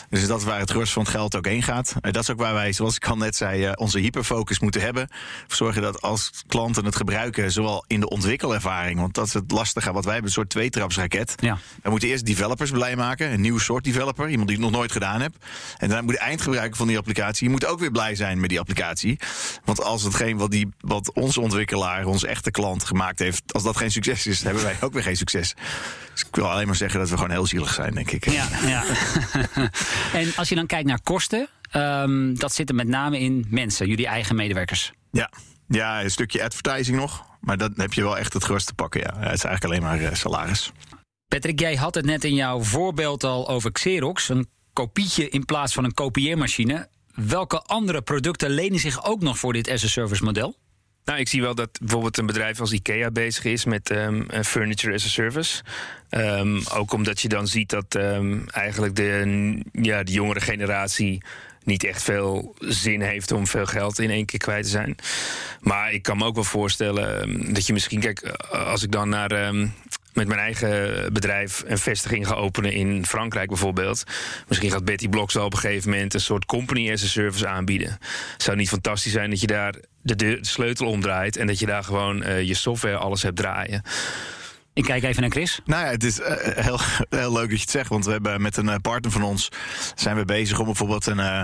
Dus 0.10 0.28
dat 0.28 0.40
is 0.40 0.46
waar 0.46 0.60
het 0.60 0.72
rust 0.72 0.94
van 0.94 1.02
het 1.02 1.12
geld 1.12 1.36
ook 1.36 1.46
heen 1.46 1.64
gaat. 1.64 1.94
dat 2.02 2.16
is 2.16 2.32
ook 2.32 2.40
waar 2.40 2.54
wij, 2.54 2.74
zoals 2.74 2.96
ik 2.96 3.08
al 3.08 3.18
net 3.18 3.36
zei, 3.36 3.72
onze 3.72 4.00
hyperfocus 4.00 4.60
moeten 4.60 4.82
hebben. 4.82 5.08
Zorgen 5.48 5.82
dat 5.82 6.02
als 6.02 6.32
klanten 6.48 6.86
het 6.86 6.96
gebruiken, 6.96 7.52
zowel 7.52 7.84
in 7.88 8.00
de 8.00 8.10
ontwikkelervaring, 8.10 9.00
want 9.00 9.14
dat 9.14 9.28
is 9.28 9.34
het 9.34 9.52
lastige 9.52 9.92
wat 9.92 10.04
wij 10.04 10.14
hebben, 10.14 10.32
een 10.32 10.38
soort 10.38 10.50
tweetrapsraket. 10.50 11.34
Ja. 11.40 11.58
We 11.84 11.90
moeten 11.90 12.10
eerst 12.10 12.26
developers 12.26 12.72
blij 12.72 12.96
maken, 12.96 13.32
een 13.32 13.42
nieuw 13.42 13.58
soort 13.58 13.84
developer, 13.84 14.30
iemand 14.30 14.48
die 14.48 14.58
het 14.58 14.66
nog 14.66 14.76
nooit 14.76 14.92
gedaan 14.92 15.22
heeft. 15.22 15.38
En 15.78 15.90
dan 15.90 16.04
moet 16.04 16.14
de 16.14 16.20
eindgebruiker 16.20 16.78
van 16.78 16.88
die 16.88 16.98
applicatie, 16.98 17.50
moet 17.50 17.66
ook 17.66 17.80
weer 17.80 17.92
blij 17.92 18.16
zijn 18.16 18.40
met 18.40 18.50
die 18.50 18.60
applicatie. 18.60 19.20
Want 19.64 19.84
als 19.84 20.04
hetgeen 20.04 20.38
wat, 20.38 20.52
die, 20.52 20.68
wat 20.80 21.14
onze 21.14 21.42
ontwikkelaar 21.42 21.64
ontwikkelaar, 21.71 22.06
onze 22.06 22.28
echte 22.28 22.51
klant, 22.51 22.84
gemaakt 22.84 23.19
heeft. 23.19 23.54
Als 23.54 23.63
dat 23.63 23.78
geen 23.78 23.91
succes 23.91 24.28
is, 24.28 24.43
hebben 24.43 24.63
wij 24.63 24.75
ook 24.82 24.93
weer 24.93 25.04
geen 25.04 25.17
succes. 25.17 25.54
Dus 26.12 26.21
ik 26.21 26.36
wil 26.36 26.51
alleen 26.51 26.65
maar 26.65 26.75
zeggen 26.75 26.99
dat 26.99 27.10
we 27.10 27.15
gewoon 27.15 27.32
heel 27.32 27.45
zielig 27.45 27.73
zijn, 27.73 27.93
denk 27.93 28.12
ik. 28.12 28.30
Ja, 28.30 28.47
ja. 28.65 28.84
en 30.19 30.32
als 30.36 30.49
je 30.49 30.56
dan 30.56 30.65
kijkt 30.65 30.88
naar 30.88 31.01
kosten, 31.04 31.47
um, 31.73 32.39
dat 32.39 32.54
zit 32.54 32.69
er 32.69 32.75
met 32.75 32.88
name 32.88 33.19
in 33.19 33.45
mensen, 33.49 33.88
jullie 33.88 34.08
eigen 34.08 34.36
medewerkers. 34.36 34.91
Ja. 35.12 35.32
Ja, 35.67 36.04
een 36.04 36.12
stukje 36.12 36.43
advertising 36.43 36.97
nog. 36.97 37.25
Maar 37.39 37.58
dan 37.58 37.73
heb 37.75 37.93
je 37.93 38.01
wel 38.01 38.17
echt 38.17 38.34
het 38.34 38.43
grootste 38.43 38.69
te 38.69 38.75
pakken. 38.75 39.01
Ja. 39.01 39.19
Het 39.19 39.34
is 39.34 39.43
eigenlijk 39.43 39.63
alleen 39.63 39.82
maar 39.82 40.12
uh, 40.12 40.13
salaris. 40.13 40.71
Patrick, 41.28 41.60
jij 41.60 41.75
had 41.75 41.95
het 41.95 42.06
net 42.06 42.23
in 42.23 42.34
jouw 42.34 42.62
voorbeeld 42.62 43.23
al 43.23 43.49
over 43.49 43.71
Xerox. 43.71 44.30
Een 44.30 44.47
kopietje 44.73 45.30
in 45.30 45.45
plaats 45.45 45.73
van 45.73 45.84
een 45.84 45.93
kopieermachine. 45.93 46.89
Welke 47.13 47.62
andere 47.62 48.01
producten 48.01 48.49
lenen 48.49 48.80
zich 48.80 49.06
ook 49.06 49.21
nog 49.21 49.39
voor 49.39 49.54
dit 49.54 49.69
as-a-service 49.69 50.23
model? 50.23 50.56
Nou, 51.06 51.20
ik 51.20 51.28
zie 51.28 51.41
wel 51.41 51.56
dat 51.56 51.70
bijvoorbeeld 51.80 52.18
een 52.18 52.26
bedrijf 52.26 52.60
als 52.60 52.72
IKEA 52.72 53.12
bezig 53.12 53.44
is 53.44 53.65
met 53.65 53.89
um, 53.89 54.28
furniture 54.44 54.94
as 54.94 55.06
a 55.06 55.08
service. 55.08 55.63
Um, 56.10 56.63
ook 56.74 56.94
omdat 56.94 57.22
je 57.22 57.28
dan 57.28 57.48
ziet 57.48 57.70
dat 57.70 57.96
um, 57.96 58.46
eigenlijk 58.50 58.96
de, 58.96 59.62
ja, 59.72 60.04
de 60.04 60.12
jongere 60.12 60.41
generatie 60.41 61.24
niet 61.63 61.84
echt 61.84 62.04
veel 62.04 62.56
zin 62.60 63.02
heeft 63.02 63.32
om 63.32 63.48
veel 63.48 63.65
geld 63.65 64.00
in 64.00 64.10
één 64.10 64.26
keer 64.26 64.39
kwijt 64.39 64.63
te 64.63 64.70
zijn. 64.70 64.96
Maar 65.62 65.94
ik 65.94 66.02
kan 66.04 66.18
me 66.18 66.26
ook 66.26 66.36
wel 66.36 66.44
voorstellen 66.44 67.54
dat 67.54 67.68
je 67.68 67.74
misschien, 67.74 68.00
kijk, 68.00 68.22
als 68.50 68.84
ik 68.84 68.91
dan 68.91 69.10
naar 69.10 69.54
met 70.15 70.28
mijn 70.28 70.39
eigen 70.39 71.13
bedrijf 71.13 71.63
een 71.65 71.78
vestiging 71.78 72.28
ga 72.28 72.34
openen 72.34 72.73
in 72.73 73.06
Frankrijk 73.06 73.47
bijvoorbeeld. 73.47 74.04
Misschien 74.47 74.71
gaat 74.71 74.86
Betty 74.86 75.10
Blocks 75.10 75.34
wel 75.34 75.45
op 75.45 75.54
een 75.54 75.60
gegeven 75.60 75.89
moment 75.89 76.13
een 76.13 76.19
soort 76.19 76.45
company 76.45 76.91
as 76.91 77.04
a 77.04 77.08
service 77.08 77.47
aanbieden. 77.47 77.97
Zou 78.38 78.58
niet 78.58 78.69
fantastisch 78.69 79.12
zijn 79.12 79.30
dat 79.30 79.41
je 79.41 79.47
daar 79.47 79.75
de, 80.01 80.15
de 80.15 80.38
sleutel 80.41 80.88
omdraait 80.88 81.38
en 81.38 81.47
dat 81.47 81.60
je 81.60 81.65
daar 81.65 81.84
gewoon 81.84 82.23
uh, 82.23 82.41
je 82.41 82.54
software 82.54 82.97
alles 82.97 83.23
hebt 83.23 83.36
draaien? 83.36 83.82
Ik 84.73 84.84
kijk 84.84 85.04
even 85.04 85.21
naar 85.21 85.32
Chris. 85.32 85.60
Nou 85.65 85.86
ja, 85.86 85.91
het 85.91 86.04
is 86.04 86.19
uh, 86.19 86.25
heel, 86.39 86.80
heel 87.10 87.32
leuk 87.32 87.49
dat 87.49 87.58
je 87.58 87.62
het 87.62 87.69
zegt. 87.69 87.89
Want 87.89 88.06
we 88.06 88.12
hebben 88.12 88.41
met 88.41 88.58
een 88.58 88.82
partner 88.82 89.12
van 89.12 89.23
ons 89.23 89.49
zijn 89.95 90.15
we 90.15 90.25
bezig 90.25 90.60
om 90.60 90.65
bijvoorbeeld 90.65 91.06
een, 91.06 91.17
uh, 91.17 91.43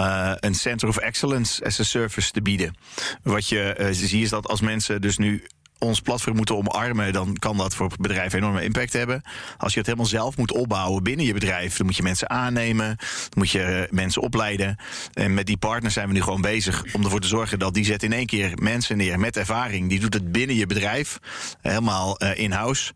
uh, 0.00 0.32
een 0.36 0.54
Center 0.54 0.88
of 0.88 0.96
Excellence 0.96 1.64
as 1.64 1.80
a 1.80 1.82
service 1.82 2.30
te 2.30 2.42
bieden. 2.42 2.76
Wat 3.22 3.48
je 3.48 3.88
ziet 3.90 4.12
is 4.12 4.30
dat 4.30 4.48
als 4.48 4.60
mensen 4.60 5.00
dus 5.00 5.18
nu 5.18 5.46
ons 5.80 6.00
platform 6.00 6.36
moeten 6.36 6.56
omarmen, 6.56 7.12
dan 7.12 7.36
kan 7.38 7.56
dat 7.56 7.74
voor 7.74 7.90
bedrijven 8.00 8.38
enorme 8.38 8.64
impact 8.64 8.92
hebben. 8.92 9.22
Als 9.58 9.72
je 9.72 9.78
het 9.78 9.86
helemaal 9.86 10.08
zelf 10.08 10.36
moet 10.36 10.52
opbouwen 10.52 11.02
binnen 11.02 11.26
je 11.26 11.32
bedrijf, 11.32 11.76
dan 11.76 11.86
moet 11.86 11.96
je 11.96 12.02
mensen 12.02 12.30
aannemen, 12.30 12.86
dan 12.96 13.34
moet 13.34 13.50
je 13.50 13.62
eh, 13.62 13.90
mensen 13.90 14.22
opleiden. 14.22 14.76
En 15.12 15.34
met 15.34 15.46
die 15.46 15.56
partners 15.56 15.94
zijn 15.94 16.06
we 16.06 16.12
nu 16.12 16.22
gewoon 16.22 16.40
bezig 16.40 16.84
om 16.92 17.04
ervoor 17.04 17.20
te 17.20 17.28
zorgen 17.28 17.58
dat 17.58 17.74
die 17.74 17.84
zet 17.84 18.02
in 18.02 18.12
één 18.12 18.26
keer 18.26 18.52
mensen 18.62 18.96
neer 18.96 19.18
met 19.18 19.36
ervaring. 19.36 19.88
Die 19.88 20.00
doet 20.00 20.14
het 20.14 20.32
binnen 20.32 20.56
je 20.56 20.66
bedrijf, 20.66 21.18
helemaal 21.60 22.22
uh, 22.22 22.38
in-house. 22.38 22.92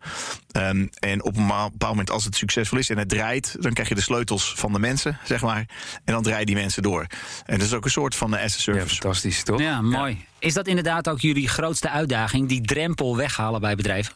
Um, 0.56 0.88
en 0.98 1.24
op 1.24 1.36
een 1.36 1.46
bepaald 1.46 1.80
moment, 1.80 2.10
als 2.10 2.24
het 2.24 2.36
succesvol 2.36 2.78
is 2.78 2.90
en 2.90 2.98
het 2.98 3.08
draait, 3.08 3.56
dan 3.60 3.72
krijg 3.72 3.88
je 3.88 3.94
de 3.94 4.00
sleutels 4.00 4.54
van 4.56 4.72
de 4.72 4.78
mensen, 4.78 5.18
zeg 5.24 5.42
maar. 5.42 5.66
En 6.04 6.12
dan 6.12 6.22
draaien 6.22 6.46
die 6.46 6.54
mensen 6.54 6.82
door. 6.82 7.06
En 7.46 7.58
dat 7.58 7.66
is 7.66 7.72
ook 7.72 7.84
een 7.84 7.90
soort 7.90 8.14
van 8.14 8.30
de 8.30 8.40
asset 8.40 8.60
service. 8.60 8.86
Ja, 8.86 9.00
fantastisch, 9.00 9.42
toch? 9.42 9.60
Ja, 9.60 9.80
mooi. 9.80 10.12
Ja. 10.12 10.33
Is 10.44 10.54
dat 10.54 10.66
inderdaad 10.66 11.08
ook 11.08 11.20
jullie 11.20 11.48
grootste 11.48 11.90
uitdaging, 11.90 12.48
die 12.48 12.60
drempel 12.60 13.16
weghalen 13.16 13.60
bij 13.60 13.74
bedrijven? 13.74 14.14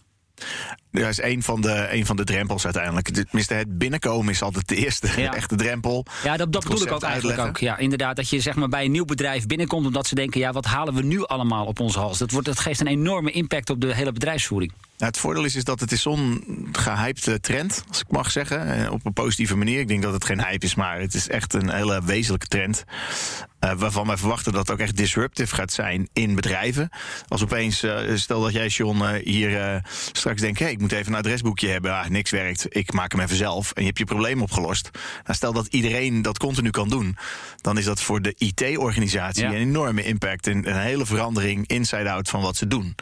Dat 0.91 1.09
is 1.09 1.23
een 1.23 1.43
van, 1.43 1.61
de, 1.61 1.89
een 1.91 2.07
van 2.07 2.17
de 2.17 2.25
drempels 2.25 2.65
uiteindelijk. 2.65 3.09
Tenminste, 3.09 3.55
het 3.55 3.79
binnenkomen 3.79 4.33
is 4.33 4.43
altijd 4.43 4.69
de 4.69 4.77
eerste 4.77 5.09
ja. 5.17 5.35
echte 5.35 5.57
drempel. 5.57 6.07
Ja, 6.25 6.37
dat, 6.37 6.53
dat 6.53 6.63
bedoel 6.63 6.83
ik 6.83 6.93
ook 6.93 7.03
eigenlijk 7.03 7.39
ook. 7.39 7.59
Ja, 7.59 7.79
inderdaad, 7.79 8.17
dat 8.17 8.29
je 8.29 8.41
zeg 8.41 8.55
maar, 8.55 8.69
bij 8.69 8.85
een 8.85 8.91
nieuw 8.91 9.05
bedrijf 9.05 9.47
binnenkomt... 9.47 9.87
omdat 9.87 10.07
ze 10.07 10.15
denken, 10.15 10.41
ja, 10.41 10.53
wat 10.53 10.65
halen 10.65 10.95
we 10.95 11.03
nu 11.03 11.25
allemaal 11.25 11.67
op 11.67 11.81
onze 11.81 11.99
hals? 11.99 12.19
Dat, 12.19 12.31
wordt, 12.31 12.47
dat 12.47 12.61
geeft 12.61 12.81
een 12.81 12.87
enorme 12.87 13.31
impact 13.31 13.71
op 13.71 13.81
de 13.81 13.95
hele 13.95 14.13
bedrijfsvoering. 14.13 14.73
Nou, 14.73 15.11
het 15.11 15.19
voordeel 15.19 15.45
is, 15.45 15.57
is 15.57 15.65
dat 15.65 15.81
het 15.81 15.93
is 15.93 16.03
zo'n 16.03 16.45
gehypte 16.73 17.41
trend, 17.41 17.85
als 17.89 18.01
ik 18.01 18.11
mag 18.11 18.31
zeggen. 18.31 18.91
Op 18.91 19.07
een 19.07 19.13
positieve 19.13 19.57
manier. 19.57 19.81
Ik 19.81 19.89
denk 19.89 20.03
dat 20.03 20.13
het 20.13 20.25
geen 20.25 20.45
hype 20.45 20.65
is, 20.65 20.75
maar 20.75 21.01
het 21.01 21.15
is 21.15 21.29
echt 21.29 21.55
een 21.55 21.71
hele 21.71 22.03
wezenlijke 22.05 22.47
trend. 22.47 22.85
Uh, 23.61 23.73
waarvan 23.73 24.07
wij 24.07 24.17
verwachten 24.17 24.53
dat 24.53 24.61
het 24.61 24.71
ook 24.71 24.79
echt 24.79 24.97
disruptive 24.97 25.55
gaat 25.55 25.73
zijn 25.73 26.09
in 26.13 26.35
bedrijven. 26.35 26.91
Als 27.29 27.43
opeens, 27.43 27.85
uh, 27.85 27.99
stel 28.15 28.43
dat 28.43 28.53
jij, 28.53 28.67
John, 28.67 29.03
uh, 29.03 29.11
hier 29.25 29.83
straks 30.13 30.41
denkt... 30.41 30.59
Hey, 30.59 30.71
ik 30.71 30.81
moet 30.81 30.93
even 30.93 31.13
een 31.13 31.19
adresboekje 31.19 31.69
hebben, 31.69 31.93
ah, 31.93 32.07
niks 32.07 32.31
werkt, 32.31 32.67
ik 32.69 32.93
maak 32.93 33.13
hem 33.13 33.21
even 33.21 33.37
zelf... 33.37 33.73
en 33.73 33.81
je 33.81 33.87
hebt 33.87 33.99
je 33.99 34.05
probleem 34.05 34.43
opgelost. 34.43 34.91
Nou, 35.25 35.37
stel 35.37 35.53
dat 35.53 35.67
iedereen 35.67 36.23
dat 36.23 36.39
continu 36.39 36.71
kan 36.71 36.89
doen... 36.89 37.17
dan 37.61 37.79
is 37.79 37.85
dat 37.85 38.01
voor 38.01 38.23
de 38.23 38.35
IT-organisatie 38.39 39.43
ja. 39.43 39.49
een 39.49 39.57
enorme 39.57 40.05
impact... 40.05 40.47
en 40.47 40.69
een 40.71 40.81
hele 40.81 41.07
verandering 41.07 41.67
inside-out 41.67 42.29
van 42.29 42.41
wat 42.41 42.57
ze 42.57 42.67
doen. 42.67 42.95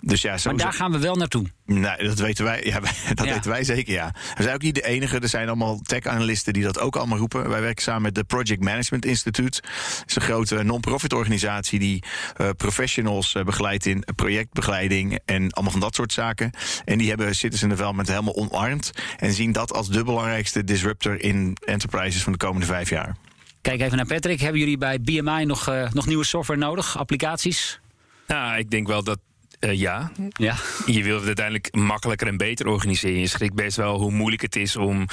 Dus 0.00 0.22
ja, 0.22 0.38
zo, 0.38 0.50
maar 0.50 0.58
daar 0.58 0.72
gaan 0.72 0.92
we 0.92 0.98
wel 0.98 1.16
naartoe. 1.16 1.46
Nee, 1.64 1.96
dat 1.96 2.18
weten 2.18 2.44
wij, 2.44 2.64
ja, 2.64 2.80
dat 3.14 3.26
ja. 3.26 3.32
weten 3.32 3.50
wij 3.50 3.64
zeker, 3.64 3.92
ja. 3.92 4.14
We 4.36 4.42
zijn 4.42 4.54
ook 4.54 4.62
niet 4.62 4.74
de 4.74 4.84
enige. 4.84 5.18
Er 5.18 5.28
zijn 5.28 5.46
allemaal 5.46 5.80
tech-analisten 5.80 6.52
die 6.52 6.62
dat 6.62 6.78
ook 6.78 6.96
allemaal 6.96 7.18
roepen. 7.18 7.48
Wij 7.48 7.60
werken 7.60 7.82
samen 7.82 8.02
met 8.02 8.14
de 8.14 8.24
Project 8.24 8.62
Management 8.62 9.04
Institute. 9.04 9.62
Is 10.06 10.14
een 10.14 10.22
grote 10.22 10.62
non-profit 10.62 11.12
organisatie 11.12 11.78
die 11.78 12.02
uh, 12.40 12.48
professionals 12.56 13.34
uh, 13.34 13.42
begeleidt 13.42 13.86
in 13.86 14.04
projectbegeleiding 14.16 15.18
en 15.24 15.52
allemaal 15.52 15.72
van 15.72 15.80
dat 15.80 15.94
soort 15.94 16.12
zaken. 16.12 16.50
En 16.84 16.98
die 16.98 17.08
hebben 17.08 17.34
Citizen 17.34 17.68
Development 17.68 18.08
helemaal 18.08 18.36
omarmd 18.36 18.90
en 19.16 19.32
zien 19.32 19.52
dat 19.52 19.72
als 19.72 19.88
de 19.88 20.04
belangrijkste 20.04 20.64
disruptor 20.64 21.22
in 21.22 21.56
enterprises 21.64 22.22
van 22.22 22.32
de 22.32 22.38
komende 22.38 22.66
vijf 22.66 22.90
jaar. 22.90 23.16
Kijk 23.60 23.80
even 23.80 23.96
naar 23.96 24.06
Patrick. 24.06 24.40
Hebben 24.40 24.60
jullie 24.60 24.78
bij 24.78 25.00
BMI 25.00 25.44
nog, 25.44 25.68
uh, 25.68 25.90
nog 25.92 26.06
nieuwe 26.06 26.24
software 26.24 26.60
nodig, 26.60 26.98
applicaties? 26.98 27.80
Nou, 28.26 28.58
ik 28.58 28.70
denk 28.70 28.86
wel 28.86 29.02
dat 29.02 29.18
uh, 29.60 29.72
ja. 29.72 30.10
ja. 30.32 30.56
Je 30.86 31.02
wilt 31.02 31.18
het 31.18 31.26
uiteindelijk 31.26 31.74
makkelijker 31.74 32.26
en 32.26 32.36
beter 32.36 32.66
organiseren. 32.66 33.20
Je 33.20 33.26
schrikt 33.26 33.54
best 33.54 33.76
wel 33.76 33.98
hoe 33.98 34.10
moeilijk 34.10 34.42
het 34.42 34.56
is 34.56 34.76
om 34.76 35.00
uh, 35.00 35.06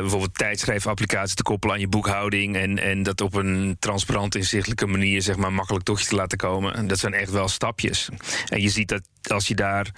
bijvoorbeeld 0.00 0.34
tijdschrijfapplicaties 0.34 1.34
te 1.34 1.42
koppelen 1.42 1.74
aan 1.74 1.80
je 1.80 1.88
boekhouding. 1.88 2.56
En, 2.56 2.78
en 2.78 3.02
dat 3.02 3.20
op 3.20 3.34
een 3.34 3.76
transparant, 3.78 4.34
inzichtelijke 4.34 4.86
manier 4.86 5.22
zeg 5.22 5.36
maar, 5.36 5.52
makkelijk 5.52 5.84
toch 5.84 6.02
te 6.02 6.14
laten 6.14 6.38
komen. 6.38 6.74
En 6.74 6.86
dat 6.86 6.98
zijn 6.98 7.14
echt 7.14 7.30
wel 7.30 7.48
stapjes. 7.48 8.08
En 8.48 8.60
je 8.60 8.68
ziet 8.68 8.88
dat 8.88 9.02
als 9.22 9.48
je 9.48 9.54
daar 9.54 9.90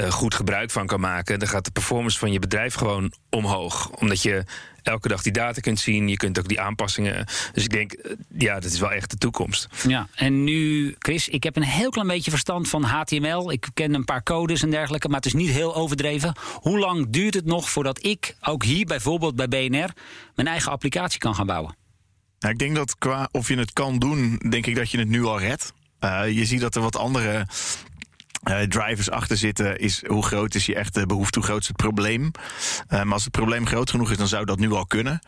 uh, 0.00 0.10
goed 0.10 0.34
gebruik 0.34 0.70
van 0.70 0.86
kan 0.86 1.00
maken, 1.00 1.38
dan 1.38 1.48
gaat 1.48 1.64
de 1.64 1.70
performance 1.70 2.18
van 2.18 2.32
je 2.32 2.38
bedrijf 2.38 2.74
gewoon 2.74 3.12
omhoog. 3.30 3.90
Omdat 3.90 4.22
je 4.22 4.44
elke 4.82 5.08
dag 5.08 5.22
die 5.22 5.32
data 5.32 5.60
kunt 5.60 5.80
zien. 5.80 6.08
Je 6.08 6.16
kunt 6.16 6.38
ook 6.38 6.48
die 6.48 6.60
aanpassingen. 6.60 7.26
Dus 7.52 7.64
ik 7.64 7.70
denk, 7.70 7.92
eh, 7.92 8.12
ja, 8.38 8.54
dat 8.54 8.72
is 8.72 8.80
wel 8.80 8.92
echt 8.92 9.10
de 9.10 9.16
toekomst. 9.16 9.68
Ja, 9.88 10.08
en 10.14 10.44
nu, 10.44 10.94
Chris, 10.98 11.28
ik 11.28 11.42
heb 11.42 11.56
een 11.56 11.62
heel 11.62 11.90
klein 11.90 12.08
beetje 12.08 12.30
verstand 12.30 12.68
van 12.68 12.82
HTML. 12.82 13.52
Ik 13.52 13.68
ken 13.74 13.94
een 13.94 14.04
paar 14.04 14.22
codes 14.22 14.62
en 14.62 14.70
dergelijke, 14.70 15.08
maar 15.08 15.16
het 15.16 15.26
is 15.26 15.32
niet 15.32 15.50
heel 15.50 15.74
overdreven. 15.74 16.34
Hoe 16.54 16.78
lang 16.78 17.06
duurt 17.10 17.34
het 17.34 17.46
nog 17.46 17.70
voordat 17.70 18.04
ik, 18.04 18.36
ook 18.40 18.64
hier 18.64 18.86
bijvoorbeeld 18.86 19.36
bij 19.36 19.48
BNR, 19.48 19.90
mijn 20.34 20.48
eigen 20.48 20.72
applicatie 20.72 21.18
kan 21.18 21.34
gaan 21.34 21.46
bouwen? 21.46 21.76
Nou, 22.38 22.52
ik 22.52 22.58
denk 22.58 22.74
dat 22.74 22.98
qua 22.98 23.28
of 23.32 23.48
je 23.48 23.56
het 23.56 23.72
kan 23.72 23.98
doen, 23.98 24.40
denk 24.48 24.66
ik 24.66 24.76
dat 24.76 24.90
je 24.90 24.98
het 24.98 25.08
nu 25.08 25.24
al 25.24 25.40
redt. 25.40 25.72
Uh, 26.04 26.22
je 26.30 26.44
ziet 26.44 26.60
dat 26.60 26.74
er 26.74 26.82
wat 26.82 26.96
andere 26.96 27.46
uh, 28.48 28.60
drivers 28.60 29.10
achter 29.10 29.36
zitten, 29.36 29.78
is 29.78 30.06
hoe 30.06 30.22
groot 30.22 30.54
is 30.54 30.66
je 30.66 30.74
echte 30.74 31.06
behoefte, 31.06 31.38
hoe 31.38 31.48
groot 31.48 31.60
is 31.60 31.68
het 31.68 31.76
probleem. 31.76 32.22
Uh, 32.22 33.02
maar 33.02 33.12
als 33.12 33.24
het 33.24 33.32
probleem 33.32 33.66
groot 33.66 33.90
genoeg 33.90 34.10
is, 34.10 34.16
dan 34.16 34.28
zou 34.28 34.44
dat 34.44 34.58
nu 34.58 34.72
al 34.72 34.86
kunnen. 34.86 35.20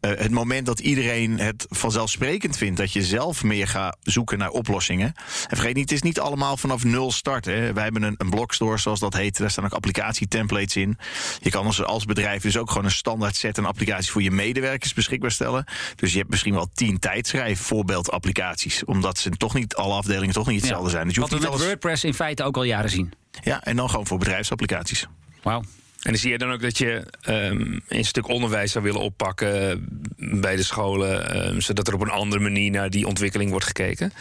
Uh, 0.00 0.10
het 0.16 0.30
moment 0.30 0.66
dat 0.66 0.80
iedereen 0.80 1.38
het 1.38 1.66
vanzelfsprekend 1.68 2.56
vindt 2.56 2.78
dat 2.78 2.92
je 2.92 3.02
zelf 3.02 3.42
meer 3.42 3.68
gaat 3.68 3.96
zoeken 4.02 4.38
naar 4.38 4.50
oplossingen. 4.50 5.06
En 5.48 5.56
vergeet 5.56 5.74
niet, 5.74 5.90
het 5.90 5.98
is 5.98 6.02
niet 6.02 6.20
allemaal 6.20 6.56
vanaf 6.56 6.84
nul 6.84 7.12
starten. 7.12 7.74
Wij 7.74 7.82
hebben 7.82 8.02
een, 8.02 8.14
een 8.16 8.30
blogstore, 8.30 8.78
zoals 8.78 9.00
dat 9.00 9.14
heet. 9.14 9.38
Daar 9.38 9.50
staan 9.50 9.64
ook 9.64 9.72
applicatietemplates 9.72 10.76
in. 10.76 10.98
Je 11.40 11.50
kan 11.50 11.66
als, 11.66 11.84
als 11.84 12.04
bedrijf 12.04 12.42
dus 12.42 12.56
ook 12.56 12.68
gewoon 12.68 12.84
een 12.84 12.90
standaard 12.90 13.36
set 13.36 13.58
en 13.58 13.64
applicatie 13.64 14.10
voor 14.10 14.22
je 14.22 14.30
medewerkers 14.30 14.94
beschikbaar 14.94 15.30
stellen. 15.30 15.64
Dus 15.94 16.12
je 16.12 16.18
hebt 16.18 16.30
misschien 16.30 16.54
wel 16.54 16.68
tien 16.74 16.98
tijdschrijf 16.98 17.60
voorbeeldapplicaties. 17.60 18.84
Omdat 18.84 19.18
ze 19.18 19.30
toch 19.30 19.54
niet, 19.54 19.74
alle 19.74 19.94
afdelingen 19.94 20.34
toch 20.34 20.46
niet 20.46 20.60
hetzelfde 20.60 20.86
ja, 20.86 20.90
zijn. 20.90 21.04
Dus 21.04 21.14
je 21.14 21.20
hoeft 21.20 21.32
Wat 21.32 21.40
we 21.40 21.46
met 21.46 21.56
alles... 21.56 21.68
WordPress 21.68 22.04
in 22.04 22.14
feite 22.14 22.42
ook 22.42 22.56
al 22.56 22.62
jaren 22.62 22.90
zien. 22.90 23.12
Ja, 23.42 23.64
en 23.64 23.76
dan 23.76 23.90
gewoon 23.90 24.06
voor 24.06 24.18
bedrijfsapplicaties. 24.18 25.06
Wauw. 25.42 25.62
En 26.02 26.18
zie 26.18 26.30
je 26.30 26.38
dan 26.38 26.52
ook 26.52 26.60
dat 26.60 26.78
je 26.78 27.06
um, 27.28 27.80
een 27.88 28.04
stuk 28.04 28.28
onderwijs 28.28 28.72
zou 28.72 28.84
willen 28.84 29.00
oppakken 29.00 29.86
bij 30.16 30.56
de 30.56 30.62
scholen, 30.62 31.46
um, 31.48 31.60
zodat 31.60 31.88
er 31.88 31.94
op 31.94 32.00
een 32.00 32.10
andere 32.10 32.42
manier 32.42 32.70
naar 32.70 32.90
die 32.90 33.06
ontwikkeling 33.06 33.50
wordt 33.50 33.66
gekeken? 33.66 34.12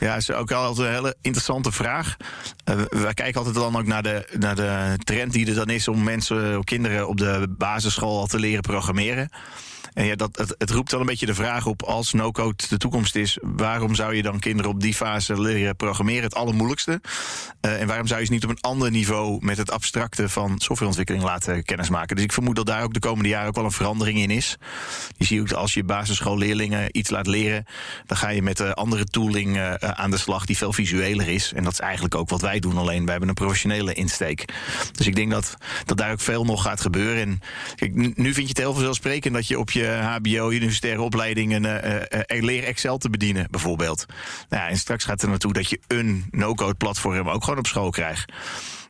Ja, 0.00 0.12
dat 0.12 0.18
is 0.18 0.30
ook 0.32 0.52
altijd 0.52 0.88
een 0.88 0.94
hele 0.94 1.16
interessante 1.20 1.72
vraag. 1.72 2.16
Uh, 2.70 2.80
wij 2.90 3.14
kijken 3.14 3.34
altijd 3.34 3.54
dan 3.54 3.76
ook 3.76 3.86
naar 3.86 4.02
de, 4.02 4.28
naar 4.38 4.56
de 4.56 4.94
trend 5.04 5.32
die 5.32 5.46
er 5.46 5.54
dan 5.54 5.70
is 5.70 5.88
om 5.88 6.02
mensen, 6.02 6.64
kinderen 6.64 7.08
op 7.08 7.16
de 7.16 7.46
basisschool 7.48 8.18
al 8.18 8.26
te 8.26 8.38
leren 8.38 8.62
programmeren. 8.62 9.30
En 9.94 10.04
ja, 10.04 10.14
dat, 10.14 10.36
het, 10.36 10.54
het 10.58 10.70
roept 10.70 10.90
dan 10.90 11.00
een 11.00 11.06
beetje 11.06 11.26
de 11.26 11.34
vraag 11.34 11.66
op: 11.66 11.82
als 11.82 12.12
no-code 12.12 12.64
de 12.68 12.76
toekomst 12.76 13.16
is, 13.16 13.38
waarom 13.42 13.94
zou 13.94 14.14
je 14.14 14.22
dan 14.22 14.38
kinderen 14.38 14.70
op 14.70 14.80
die 14.80 14.94
fase 14.94 15.40
leren 15.40 15.76
programmeren? 15.76 16.22
Het 16.22 16.34
allermoeilijkste. 16.34 17.00
Uh, 17.60 17.80
en 17.80 17.86
waarom 17.86 18.06
zou 18.06 18.20
je 18.20 18.26
ze 18.26 18.32
niet 18.32 18.44
op 18.44 18.50
een 18.50 18.60
ander 18.60 18.90
niveau 18.90 19.44
met 19.44 19.56
het 19.56 19.70
abstracte 19.70 20.28
van 20.28 20.58
softwareontwikkeling 20.58 21.24
laten 21.24 21.64
kennismaken? 21.64 22.16
Dus 22.16 22.24
ik 22.24 22.32
vermoed 22.32 22.56
dat 22.56 22.66
daar 22.66 22.82
ook 22.82 22.94
de 22.94 23.00
komende 23.00 23.28
jaren 23.28 23.48
ook 23.48 23.54
wel 23.54 23.64
een 23.64 23.70
verandering 23.70 24.18
in 24.18 24.30
is. 24.30 24.56
Je 25.16 25.24
ziet 25.24 25.40
ook 25.40 25.52
als 25.52 25.74
je 25.74 25.84
basisschoolleerlingen 25.84 26.98
iets 26.98 27.10
laat 27.10 27.26
leren, 27.26 27.64
dan 28.06 28.16
ga 28.16 28.28
je 28.28 28.42
met 28.42 28.60
uh, 28.60 28.70
andere 28.70 29.04
tooling 29.04 29.56
uh, 29.56 29.74
aan 29.74 30.10
de 30.10 30.18
slag 30.18 30.44
die 30.44 30.56
veel 30.56 30.72
visueler 30.72 31.28
is. 31.28 31.52
En 31.52 31.64
dat 31.64 31.72
is 31.72 31.80
eigenlijk 31.80 32.14
ook 32.14 32.28
wat 32.28 32.40
wij 32.40 32.58
doen, 32.58 32.76
alleen 32.76 33.02
wij 33.02 33.10
hebben 33.10 33.28
een 33.28 33.34
professionele 33.34 33.92
insteek. 33.92 34.44
Dus 34.92 35.06
ik 35.06 35.14
denk 35.14 35.30
dat, 35.30 35.56
dat 35.84 35.96
daar 35.96 36.12
ook 36.12 36.20
veel 36.20 36.44
nog 36.44 36.62
gaat 36.62 36.80
gebeuren. 36.80 37.22
En 37.22 37.40
nu 38.14 38.32
vind 38.32 38.36
je 38.36 38.48
het 38.48 38.58
heel 38.58 38.72
vanzelfsprekend 38.72 39.34
dat 39.34 39.46
je 39.46 39.58
op 39.58 39.70
je 39.70 39.83
HBO, 39.90 40.50
universitaire 40.50 41.02
opleidingen 41.02 41.64
uh, 41.64 41.94
uh, 41.94 42.42
leren 42.42 42.68
Excel 42.68 42.98
te 42.98 43.10
bedienen, 43.10 43.46
bijvoorbeeld. 43.50 44.06
Nou 44.48 44.62
ja, 44.62 44.68
en 44.68 44.76
straks 44.76 45.04
gaat 45.04 45.22
er 45.22 45.28
naartoe 45.28 45.52
dat 45.52 45.70
je 45.70 45.80
een 45.86 46.24
no-code 46.30 46.74
platform 46.74 47.28
ook 47.28 47.44
gewoon 47.44 47.58
op 47.58 47.66
school 47.66 47.90
krijgt. 47.90 48.32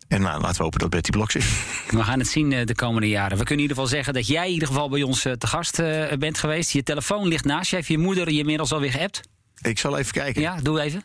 En 0.09 0.21
nou, 0.21 0.41
laten 0.41 0.57
we 0.57 0.63
hopen 0.63 0.79
dat 0.79 0.91
Betty 0.91 1.11
Blok 1.11 1.31
zit. 1.31 1.45
We 1.91 2.03
gaan 2.03 2.19
het 2.19 2.29
zien 2.29 2.67
de 2.67 2.75
komende 2.75 3.09
jaren. 3.09 3.39
We 3.39 3.45
kunnen 3.45 3.65
in 3.65 3.71
ieder 3.71 3.77
geval 3.77 3.91
zeggen 3.91 4.15
dat 4.15 4.27
jij 4.27 4.47
in 4.47 4.53
ieder 4.53 4.69
geval 4.69 4.89
bij 4.89 5.03
ons 5.03 5.23
te 5.23 5.47
gast 5.47 5.77
bent 6.19 6.39
geweest. 6.39 6.71
Je 6.71 6.83
telefoon 6.83 7.29
ligt 7.29 7.45
naast 7.45 7.71
je. 7.71 7.77
Heeft 7.77 7.89
je 7.89 7.99
moeder 7.99 8.31
je 8.33 8.39
inmiddels 8.39 8.73
alweer 8.73 8.91
geappt? 8.91 9.21
Ik 9.63 9.79
zal 9.79 9.99
even 9.99 10.13
kijken. 10.13 10.43
Ja, 10.43 10.57
doe 10.63 10.81
even. 10.81 11.03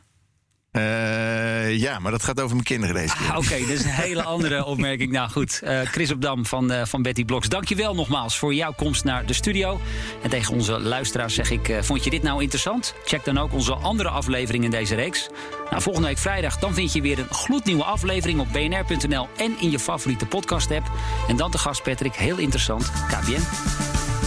Uh, 0.71 1.77
ja, 1.77 1.99
maar 1.99 2.11
dat 2.11 2.23
gaat 2.23 2.41
over 2.41 2.55
mijn 2.55 2.63
kinderen 2.67 2.95
deze 2.95 3.15
keer. 3.15 3.31
Ah, 3.31 3.37
Oké, 3.37 3.59
dat 3.59 3.69
is 3.69 3.83
een 3.83 3.89
hele 3.89 4.23
andere 4.23 4.65
opmerking. 4.65 5.11
Nou 5.11 5.29
goed, 5.29 5.61
uh, 5.63 5.79
Chris 5.79 6.11
op 6.11 6.21
Dam 6.21 6.45
van, 6.45 6.71
uh, 6.71 6.85
van 6.85 7.01
Betty 7.01 7.25
Bloks. 7.25 7.49
Dankjewel 7.49 7.95
nogmaals 7.95 8.37
voor 8.37 8.53
jouw 8.53 8.73
komst 8.73 9.03
naar 9.03 9.25
de 9.25 9.33
studio. 9.33 9.79
En 10.21 10.29
tegen 10.29 10.53
onze 10.53 10.79
luisteraars 10.79 11.33
zeg 11.33 11.51
ik, 11.51 11.77
vond 11.81 12.03
je 12.03 12.09
dit 12.09 12.23
nou 12.23 12.41
interessant? 12.41 12.93
Check 13.05 13.25
dan 13.25 13.37
ook 13.37 13.53
onze 13.53 13.73
andere 13.73 14.09
afleveringen 14.09 14.65
in 14.65 14.79
deze 14.79 14.95
reeks. 14.95 15.29
Nou, 15.69 15.81
volgende 15.81 16.07
week 16.07 16.17
vrijdag 16.17 16.57
dan 16.57 16.73
vind 16.73 16.93
je 16.93 17.01
weer 17.01 17.19
een 17.19 17.29
gloednieuwe 17.29 17.83
aflevering 17.83 18.39
op 18.39 18.47
bnr.nl 18.51 19.27
en 19.37 19.55
in 19.59 19.71
je 19.71 19.79
favoriete 19.79 20.25
podcast 20.25 20.71
app. 20.71 20.91
En 21.27 21.35
dan 21.35 21.51
te 21.51 21.57
gast 21.57 21.83
Patrick, 21.83 22.15
heel 22.15 22.37
interessant, 22.37 22.91
KBN. 23.07 24.18